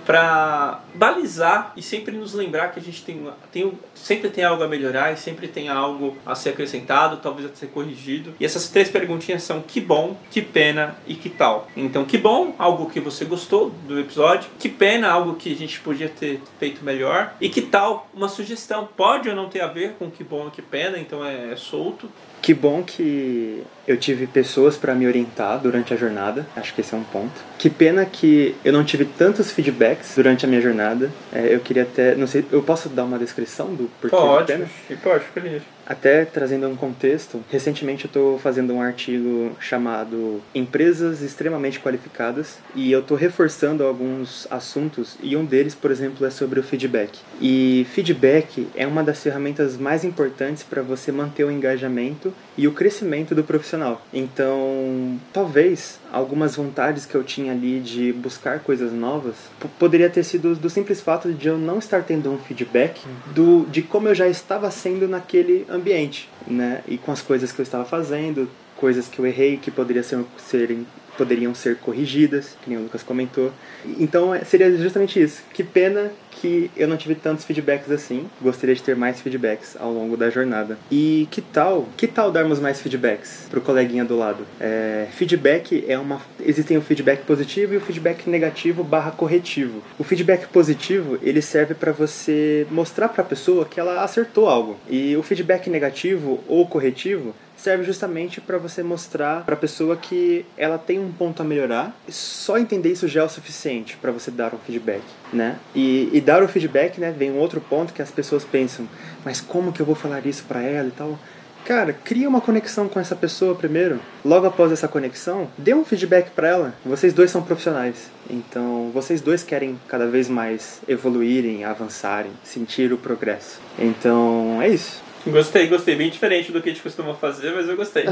para 0.04 0.82
balizar 0.94 1.72
e 1.74 1.80
sempre 1.80 2.14
nos 2.14 2.34
lembrar 2.34 2.68
que 2.68 2.78
a 2.78 2.82
gente 2.82 3.02
tem, 3.02 3.26
tem 3.50 3.72
sempre 3.94 4.28
tem 4.28 4.44
algo 4.44 4.62
a 4.62 4.68
melhorar 4.68 5.12
e 5.12 5.16
sempre 5.16 5.48
tem 5.48 5.70
algo 5.70 6.18
a 6.26 6.34
ser 6.34 6.50
acrescentado, 6.50 7.16
talvez 7.22 7.50
a 7.50 7.54
ser 7.54 7.68
corrigido. 7.68 8.34
E 8.38 8.44
essas 8.44 8.68
três 8.68 8.90
perguntinhas 8.90 9.42
são 9.42 9.62
que 9.62 9.80
bom, 9.80 10.14
que 10.30 10.42
pena 10.42 10.94
e 11.06 11.14
que 11.14 11.30
tal. 11.30 11.66
Então, 11.74 12.04
que 12.04 12.18
bom, 12.18 12.54
algo 12.58 12.90
que 12.90 13.00
você 13.00 13.24
gostou 13.24 13.70
do 13.70 13.98
episódio, 13.98 14.50
que 14.58 14.68
pena, 14.68 15.08
algo 15.08 15.36
que 15.36 15.50
a 15.50 15.56
gente 15.56 15.80
podia 15.80 16.10
ter 16.10 16.42
feito 16.58 16.84
melhor 16.84 17.32
e 17.40 17.48
que 17.48 17.62
tal, 17.62 18.10
uma 18.12 18.28
sugestão, 18.28 18.86
pode 18.94 19.30
ou 19.30 19.34
não 19.34 19.48
ter 19.48 19.62
a 19.62 19.68
ver 19.68 19.94
com 19.94 20.10
que 20.10 20.22
bom 20.22 20.48
e 20.48 20.50
que 20.50 20.60
pena, 20.60 20.98
então 20.98 21.24
é, 21.24 21.52
é 21.52 21.56
solto. 21.56 22.10
Que 22.44 22.52
bom 22.52 22.82
que 22.82 23.64
eu 23.88 23.96
tive 23.96 24.26
pessoas 24.26 24.76
para 24.76 24.94
me 24.94 25.06
orientar 25.06 25.58
durante 25.58 25.94
a 25.94 25.96
jornada. 25.96 26.46
Acho 26.54 26.74
que 26.74 26.82
esse 26.82 26.94
é 26.94 26.98
um 26.98 27.02
ponto. 27.02 27.32
Que 27.58 27.70
pena 27.70 28.04
que 28.04 28.54
eu 28.62 28.70
não 28.70 28.84
tive 28.84 29.06
tantos 29.06 29.50
feedbacks 29.50 30.14
durante 30.14 30.44
a 30.44 30.48
minha 30.48 30.60
jornada. 30.60 31.10
É, 31.32 31.54
eu 31.54 31.60
queria 31.60 31.84
até, 31.84 32.14
não 32.14 32.26
sei, 32.26 32.44
eu 32.52 32.62
posso 32.62 32.90
dar 32.90 33.04
uma 33.04 33.18
descrição 33.18 33.74
do 33.74 33.90
porquê 33.98 34.14
pode, 34.14 34.52
pena? 34.52 34.68
Pode, 35.02 35.24
feliz. 35.32 35.62
Até 35.86 36.24
trazendo 36.24 36.66
um 36.68 36.76
contexto, 36.76 37.42
recentemente 37.50 38.04
eu 38.04 38.08
estou 38.08 38.38
fazendo 38.38 38.72
um 38.72 38.80
artigo 38.80 39.52
chamado 39.60 40.40
Empresas 40.54 41.20
Extremamente 41.20 41.78
Qualificadas 41.78 42.58
e 42.74 42.90
eu 42.90 43.00
estou 43.00 43.16
reforçando 43.16 43.84
alguns 43.84 44.46
assuntos 44.50 45.16
e 45.22 45.36
um 45.36 45.44
deles, 45.44 45.74
por 45.74 45.90
exemplo, 45.90 46.26
é 46.26 46.30
sobre 46.30 46.58
o 46.58 46.62
feedback. 46.62 47.18
E 47.40 47.86
feedback 47.92 48.66
é 48.74 48.86
uma 48.86 49.02
das 49.02 49.22
ferramentas 49.22 49.76
mais 49.76 50.04
importantes 50.04 50.62
para 50.62 50.82
você 50.82 51.12
manter 51.12 51.44
o 51.44 51.50
engajamento 51.50 52.32
e 52.56 52.66
o 52.66 52.72
crescimento 52.72 53.34
do 53.34 53.44
profissional. 53.44 54.00
Então, 54.12 55.18
talvez 55.32 56.00
algumas 56.12 56.56
vontades 56.56 57.04
que 57.04 57.14
eu 57.14 57.24
tinha 57.24 57.52
ali 57.52 57.80
de 57.80 58.12
buscar 58.12 58.60
coisas 58.60 58.92
novas 58.92 59.34
poderia 59.78 60.08
ter 60.08 60.22
sido 60.22 60.54
do 60.54 60.70
simples 60.70 61.00
fato 61.00 61.32
de 61.32 61.48
eu 61.48 61.58
não 61.58 61.78
estar 61.78 62.02
tendo 62.04 62.30
um 62.30 62.38
feedback 62.38 63.02
do 63.34 63.66
de 63.70 63.82
como 63.82 64.08
eu 64.08 64.14
já 64.14 64.28
estava 64.28 64.70
sendo 64.70 65.08
naquele 65.08 65.66
ambiente, 65.74 66.28
né? 66.46 66.82
E 66.86 66.96
com 66.96 67.12
as 67.12 67.22
coisas 67.22 67.52
que 67.52 67.60
eu 67.60 67.62
estava 67.62 67.84
fazendo, 67.84 68.48
coisas 68.76 69.08
que 69.08 69.18
eu 69.18 69.26
errei 69.26 69.56
que 69.56 69.70
poderiam 69.70 70.02
ser, 70.02 70.24
serem 70.38 70.86
poderiam 71.16 71.54
ser 71.54 71.76
corrigidas, 71.76 72.56
que 72.62 72.70
nem 72.70 72.78
o 72.78 72.82
Lucas 72.82 73.02
comentou. 73.02 73.52
Então 73.98 74.34
é, 74.34 74.44
seria 74.44 74.74
justamente 74.76 75.20
isso. 75.20 75.42
Que 75.52 75.62
pena 75.62 76.10
que 76.30 76.70
eu 76.76 76.86
não 76.88 76.96
tive 76.96 77.14
tantos 77.14 77.44
feedbacks 77.44 77.90
assim. 77.90 78.28
Gostaria 78.40 78.74
de 78.74 78.82
ter 78.82 78.96
mais 78.96 79.20
feedbacks 79.20 79.76
ao 79.78 79.92
longo 79.92 80.16
da 80.16 80.30
jornada. 80.30 80.76
E 80.90 81.28
que 81.30 81.40
tal? 81.40 81.88
Que 81.96 82.06
tal 82.06 82.30
darmos 82.30 82.60
mais 82.60 82.80
feedbacks 82.80 83.46
pro 83.50 83.60
coleguinha 83.60 84.04
do 84.04 84.16
lado? 84.16 84.44
É, 84.60 85.06
feedback 85.12 85.84
é 85.88 85.98
uma. 85.98 86.20
Existem 86.40 86.76
o 86.76 86.82
feedback 86.82 87.24
positivo 87.24 87.74
e 87.74 87.76
o 87.76 87.80
feedback 87.80 88.28
negativo 88.28 88.82
barra 88.82 89.10
corretivo. 89.10 89.82
O 89.98 90.04
feedback 90.04 90.46
positivo 90.48 91.18
ele 91.22 91.40
serve 91.40 91.74
para 91.74 91.92
você 91.92 92.66
mostrar 92.70 93.08
para 93.08 93.22
a 93.22 93.26
pessoa 93.26 93.64
que 93.64 93.80
ela 93.80 94.02
acertou 94.02 94.48
algo. 94.48 94.76
E 94.88 95.16
o 95.16 95.22
feedback 95.22 95.70
negativo 95.70 96.40
ou 96.48 96.66
corretivo 96.66 97.34
serve 97.64 97.82
justamente 97.82 98.42
para 98.42 98.58
você 98.58 98.82
mostrar 98.82 99.42
para 99.42 99.54
a 99.54 99.56
pessoa 99.56 99.96
que 99.96 100.44
ela 100.54 100.76
tem 100.76 100.98
um 100.98 101.10
ponto 101.10 101.40
a 101.40 101.44
melhorar. 101.44 101.96
Só 102.10 102.58
entender 102.58 102.92
isso 102.92 103.08
já 103.08 103.22
é 103.22 103.24
o 103.24 103.28
suficiente 103.28 103.96
para 103.96 104.12
você 104.12 104.30
dar 104.30 104.52
um 104.52 104.58
feedback, 104.58 105.02
né? 105.32 105.56
E, 105.74 106.10
e, 106.12 106.20
dar 106.20 106.42
o 106.42 106.48
feedback, 106.48 107.00
né, 107.00 107.10
vem 107.10 107.30
um 107.30 107.38
outro 107.38 107.62
ponto 107.62 107.94
que 107.94 108.02
as 108.02 108.10
pessoas 108.10 108.44
pensam, 108.44 108.86
mas 109.24 109.40
como 109.40 109.72
que 109.72 109.80
eu 109.80 109.86
vou 109.86 109.94
falar 109.94 110.26
isso 110.26 110.44
para 110.46 110.60
ela 110.60 110.88
e 110.88 110.90
tal? 110.90 111.18
Cara, 111.64 111.94
cria 111.94 112.28
uma 112.28 112.42
conexão 112.42 112.86
com 112.86 113.00
essa 113.00 113.16
pessoa 113.16 113.54
primeiro. 113.54 113.98
Logo 114.22 114.46
após 114.46 114.70
essa 114.70 114.86
conexão, 114.86 115.48
dê 115.56 115.72
um 115.72 115.86
feedback 115.86 116.32
para 116.32 116.48
ela. 116.48 116.74
Vocês 116.84 117.14
dois 117.14 117.30
são 117.30 117.42
profissionais, 117.42 118.10
então 118.28 118.90
vocês 118.92 119.22
dois 119.22 119.42
querem 119.42 119.80
cada 119.88 120.06
vez 120.06 120.28
mais 120.28 120.82
evoluírem, 120.86 121.64
avançarem, 121.64 122.32
sentir 122.44 122.92
o 122.92 122.98
progresso. 122.98 123.58
Então 123.78 124.60
é 124.60 124.68
isso. 124.68 125.03
Gostei, 125.26 125.66
gostei. 125.66 125.96
Bem 125.96 126.10
diferente 126.10 126.52
do 126.52 126.60
que 126.60 126.68
a 126.68 126.72
gente 126.72 126.82
costuma 126.82 127.14
fazer, 127.14 127.52
mas 127.54 127.68
eu 127.68 127.76
gostei. 127.76 128.04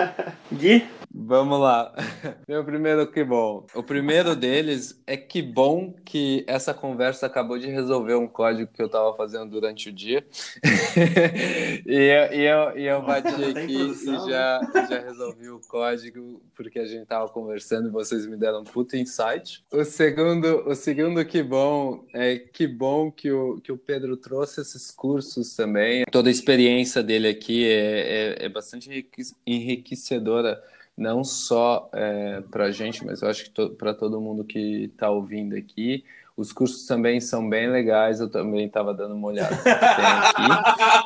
Gui? 0.52 0.86
Vamos 1.16 1.60
lá. 1.60 1.94
Meu 2.48 2.64
primeiro 2.64 3.06
que 3.06 3.22
bom. 3.22 3.64
O 3.72 3.84
primeiro 3.84 4.34
deles 4.34 5.00
é 5.06 5.16
que 5.16 5.40
bom 5.40 5.94
que 6.04 6.44
essa 6.48 6.74
conversa 6.74 7.26
acabou 7.26 7.56
de 7.56 7.68
resolver 7.68 8.16
um 8.16 8.26
código 8.26 8.72
que 8.72 8.82
eu 8.82 8.86
estava 8.86 9.14
fazendo 9.16 9.48
durante 9.48 9.90
o 9.90 9.92
dia. 9.92 10.26
e, 11.86 11.94
eu, 11.94 12.32
e, 12.32 12.44
eu, 12.44 12.78
e 12.78 12.86
eu 12.86 13.00
bati 13.00 13.44
aqui 13.44 13.76
e 13.76 14.28
já, 14.28 14.60
já 14.90 15.00
resolvi 15.04 15.48
o 15.50 15.60
código 15.68 16.42
porque 16.52 16.80
a 16.80 16.86
gente 16.86 17.04
estava 17.04 17.28
conversando 17.28 17.88
e 17.88 17.92
vocês 17.92 18.26
me 18.26 18.36
deram 18.36 18.62
um 18.62 18.64
puta 18.64 18.96
insight. 18.96 19.64
O 19.72 19.84
segundo, 19.84 20.68
o 20.68 20.74
segundo 20.74 21.24
que 21.24 21.44
bom 21.44 22.04
é 22.12 22.38
que 22.38 22.66
bom 22.66 23.12
que 23.12 23.30
o, 23.30 23.60
que 23.60 23.70
o 23.70 23.78
Pedro 23.78 24.16
trouxe 24.16 24.62
esses 24.62 24.90
cursos 24.90 25.54
também. 25.54 26.04
Toda 26.10 26.28
a 26.28 26.32
experiência 26.32 27.04
dele 27.04 27.28
aqui 27.28 27.64
é, 27.64 28.40
é, 28.40 28.46
é 28.46 28.48
bastante 28.48 29.08
enriquecedora 29.46 30.60
não 30.96 31.24
só 31.24 31.88
é, 31.92 32.42
para 32.50 32.66
a 32.66 32.70
gente, 32.70 33.04
mas 33.04 33.22
eu 33.22 33.28
acho 33.28 33.44
que 33.44 33.50
to 33.50 33.70
para 33.70 33.92
todo 33.92 34.20
mundo 34.20 34.44
que 34.44 34.84
está 34.84 35.10
ouvindo 35.10 35.56
aqui. 35.56 36.04
Os 36.36 36.52
cursos 36.52 36.84
também 36.84 37.20
são 37.20 37.48
bem 37.48 37.70
legais, 37.70 38.18
eu 38.18 38.28
também 38.28 38.66
estava 38.66 38.92
dando 38.92 39.14
uma 39.14 39.28
olhada. 39.28 39.56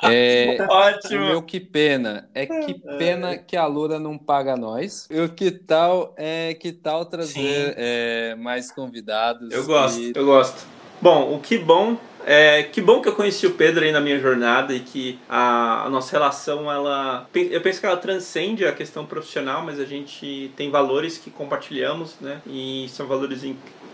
É, 0.04 0.56
Ótimo! 0.70 1.26
Meu 1.26 1.42
que 1.42 1.58
pena 1.58 2.30
é 2.32 2.46
que 2.46 2.74
pena 2.98 3.36
que 3.36 3.56
a 3.56 3.66
Lura 3.66 3.98
não 3.98 4.16
paga 4.16 4.56
nós. 4.56 5.08
E 5.10 5.20
o 5.20 5.28
que 5.28 5.50
tal 5.50 6.14
é 6.16 6.54
que 6.54 6.72
tal 6.72 7.04
trazer 7.04 7.74
é, 7.76 8.34
mais 8.36 8.70
convidados? 8.70 9.52
Eu 9.52 9.66
gosto, 9.66 10.00
e... 10.00 10.12
eu 10.14 10.24
gosto. 10.24 10.77
Bom, 11.00 11.34
o 11.34 11.40
que 11.40 11.58
bom 11.58 11.96
é, 12.30 12.64
que 12.64 12.82
bom 12.82 13.00
que 13.00 13.08
eu 13.08 13.14
conheci 13.14 13.46
o 13.46 13.52
Pedro 13.52 13.82
aí 13.82 13.90
na 13.90 14.02
minha 14.02 14.20
jornada 14.20 14.74
e 14.74 14.80
que 14.80 15.18
a, 15.26 15.86
a, 15.86 15.88
nossa 15.88 16.12
relação, 16.12 16.70
ela. 16.70 17.26
Eu 17.32 17.60
penso 17.62 17.80
que 17.80 17.86
ela 17.86 17.96
transcende 17.96 18.66
a 18.66 18.72
questão 18.72 19.06
profissional, 19.06 19.64
mas 19.64 19.80
a 19.80 19.86
gente 19.86 20.52
tem 20.54 20.70
valores 20.70 21.16
que 21.16 21.30
compartilhamos, 21.30 22.16
né? 22.20 22.42
E 22.46 22.86
são 22.90 23.06
valores, 23.06 23.42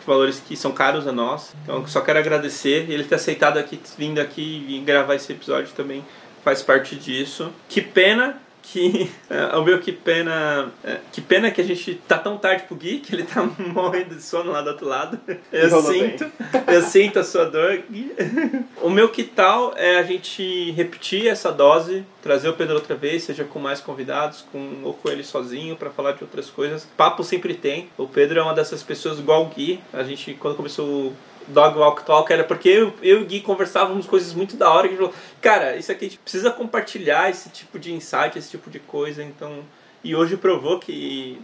valores 0.05 0.41
que 0.41 0.57
são 0.57 0.73
caros 0.73 1.07
a 1.07 1.13
nós. 1.13 1.55
Então 1.63 1.87
só 1.87 2.01
quero 2.01 2.19
agradecer 2.19 2.91
ele 2.91 3.05
ter 3.05 3.15
aceitado 3.15 3.57
aqui, 3.57 3.79
vindo 3.97 4.21
aqui 4.21 4.67
e 4.69 4.81
gravar 4.81 5.15
esse 5.15 5.31
episódio 5.33 5.73
também 5.77 6.05
faz 6.43 6.61
parte 6.61 6.97
disso. 6.97 7.53
Que 7.69 7.81
pena 7.81 8.43
que 8.73 9.11
é, 9.29 9.57
o 9.57 9.62
meu 9.62 9.79
que 9.79 9.93
pena 9.93 10.73
é, 10.83 10.99
que 11.12 11.21
pena 11.21 11.51
que 11.51 11.61
a 11.61 11.65
gente 11.65 11.95
tá 12.09 12.19
tão 12.19 12.39
tarde 12.39 12.65
pro 12.65 12.75
Gui 12.75 12.99
que 12.99 13.15
ele 13.15 13.23
tá 13.23 13.43
morrendo 13.59 14.15
de 14.15 14.23
sono 14.23 14.51
lá 14.51 14.62
do 14.62 14.71
outro 14.71 14.87
lado 14.87 15.21
eu 15.53 15.71
Rolou 15.71 15.93
sinto 15.93 16.25
bem. 16.25 16.75
eu 16.75 16.83
sinto 16.83 17.19
a 17.19 17.25
sua 17.25 17.45
dor 17.45 17.83
Gui. 17.91 18.15
o 18.81 18.91
meu 18.91 19.09
que 19.11 19.23
tal 19.23 19.75
é 19.77 19.99
a 19.99 20.03
gente 20.03 20.71
repetir 20.73 21.29
essa 21.29 21.53
dose 21.53 22.05
trazer 22.23 22.49
o 22.49 22.55
Pedro 22.55 22.75
outra 22.75 22.97
vez 22.97 23.23
seja 23.25 23.45
com 23.45 23.59
mais 23.59 23.81
convidados 23.81 24.45
com 24.51 24.81
ou 24.83 24.95
com 24.95 25.09
ele 25.09 25.23
sozinho 25.23 25.77
para 25.77 25.91
falar 25.91 26.12
de 26.12 26.25
outras 26.25 26.51
coisas 26.51 26.89
papo 26.97 27.23
sempre 27.23 27.55
tem 27.55 27.89
o 27.99 28.09
Pedro 28.09 28.41
é 28.41 28.43
uma 28.43 28.55
dessas 28.55 28.83
pessoas 28.83 29.19
igual 29.19 29.45
o 29.45 29.49
Gui 29.49 29.81
a 29.93 30.03
gente 30.03 30.35
quando 30.35 30.57
começou 30.57 31.12
Dog 31.49 31.79
Walk 31.79 32.05
Talk 32.05 32.33
era 32.33 32.45
porque 32.45 32.69
eu, 32.69 32.93
eu 33.03 33.21
e 33.21 33.23
o 33.23 33.27
Gui 33.27 33.41
conversávamos 33.41 34.07
coisas 34.07 34.33
muito 34.35 34.57
da 34.57 34.71
hora 34.71 34.89
que 34.89 34.95
a 34.95 34.97
gente 34.97 35.07
falou, 35.07 35.15
cara, 35.41 35.77
isso 35.77 35.93
aqui 35.93 36.07
a 36.07 36.09
gente 36.09 36.19
precisa 36.19 36.51
compartilhar 36.51 37.31
esse 37.31 37.49
tipo 37.51 37.79
de 37.79 37.93
insight, 37.93 38.39
esse 38.39 38.51
tipo 38.51 38.71
de 38.71 38.79
coisa, 38.79 39.23
então. 39.23 39.61
E 40.03 40.15
hoje 40.15 40.37
provou 40.37 40.79
que 40.79 41.41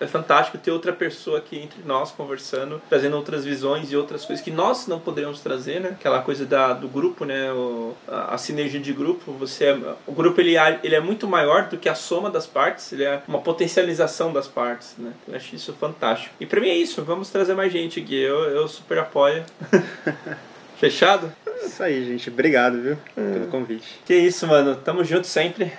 é 0.00 0.06
fantástico 0.06 0.56
ter 0.56 0.70
outra 0.70 0.92
pessoa 0.92 1.38
aqui 1.38 1.58
entre 1.58 1.82
nós 1.84 2.10
conversando, 2.10 2.80
trazendo 2.88 3.16
outras 3.16 3.44
visões 3.44 3.92
e 3.92 3.96
outras 3.96 4.24
coisas 4.24 4.42
que 4.42 4.50
nós 4.50 4.86
não 4.86 4.98
poderíamos 4.98 5.40
trazer, 5.40 5.80
né? 5.80 5.90
Aquela 5.90 6.22
coisa 6.22 6.46
da, 6.46 6.72
do 6.72 6.88
grupo, 6.88 7.26
né? 7.26 7.52
O, 7.52 7.94
a, 8.08 8.34
a, 8.34 8.38
sinergia 8.38 8.80
de 8.80 8.92
grupo. 8.92 9.32
Você 9.32 9.66
é, 9.66 9.78
o 10.06 10.12
grupo 10.12 10.40
ele, 10.40 10.54
ele 10.82 10.94
é 10.94 11.00
muito 11.00 11.28
maior 11.28 11.68
do 11.68 11.76
que 11.76 11.88
a 11.88 11.94
soma 11.94 12.30
das 12.30 12.46
partes, 12.46 12.92
ele 12.92 13.04
é 13.04 13.22
uma 13.28 13.40
potencialização 13.40 14.32
das 14.32 14.48
partes, 14.48 14.94
né? 14.96 15.12
Eu 15.28 15.36
acho 15.36 15.54
isso 15.54 15.72
fantástico. 15.74 16.34
E 16.40 16.46
pra 16.46 16.60
mim 16.60 16.68
é 16.68 16.76
isso, 16.76 17.04
vamos 17.04 17.28
trazer 17.28 17.54
mais 17.54 17.70
gente 17.70 18.00
aqui. 18.00 18.18
Eu, 18.18 18.44
eu 18.44 18.66
super 18.66 18.98
apoio. 18.98 19.44
Fechado? 20.78 21.30
Isso 21.62 21.82
aí, 21.82 22.06
gente. 22.06 22.30
Obrigado, 22.30 22.80
viu? 22.80 22.98
É. 23.14 23.32
Pelo 23.34 23.46
convite. 23.48 24.00
Que 24.06 24.14
isso, 24.14 24.46
mano. 24.46 24.76
Tamo 24.76 25.04
junto 25.04 25.26
sempre. 25.26 25.70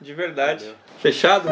De 0.00 0.14
verdade. 0.14 0.64
Valeu. 0.64 0.76
Fechado? 1.00 1.48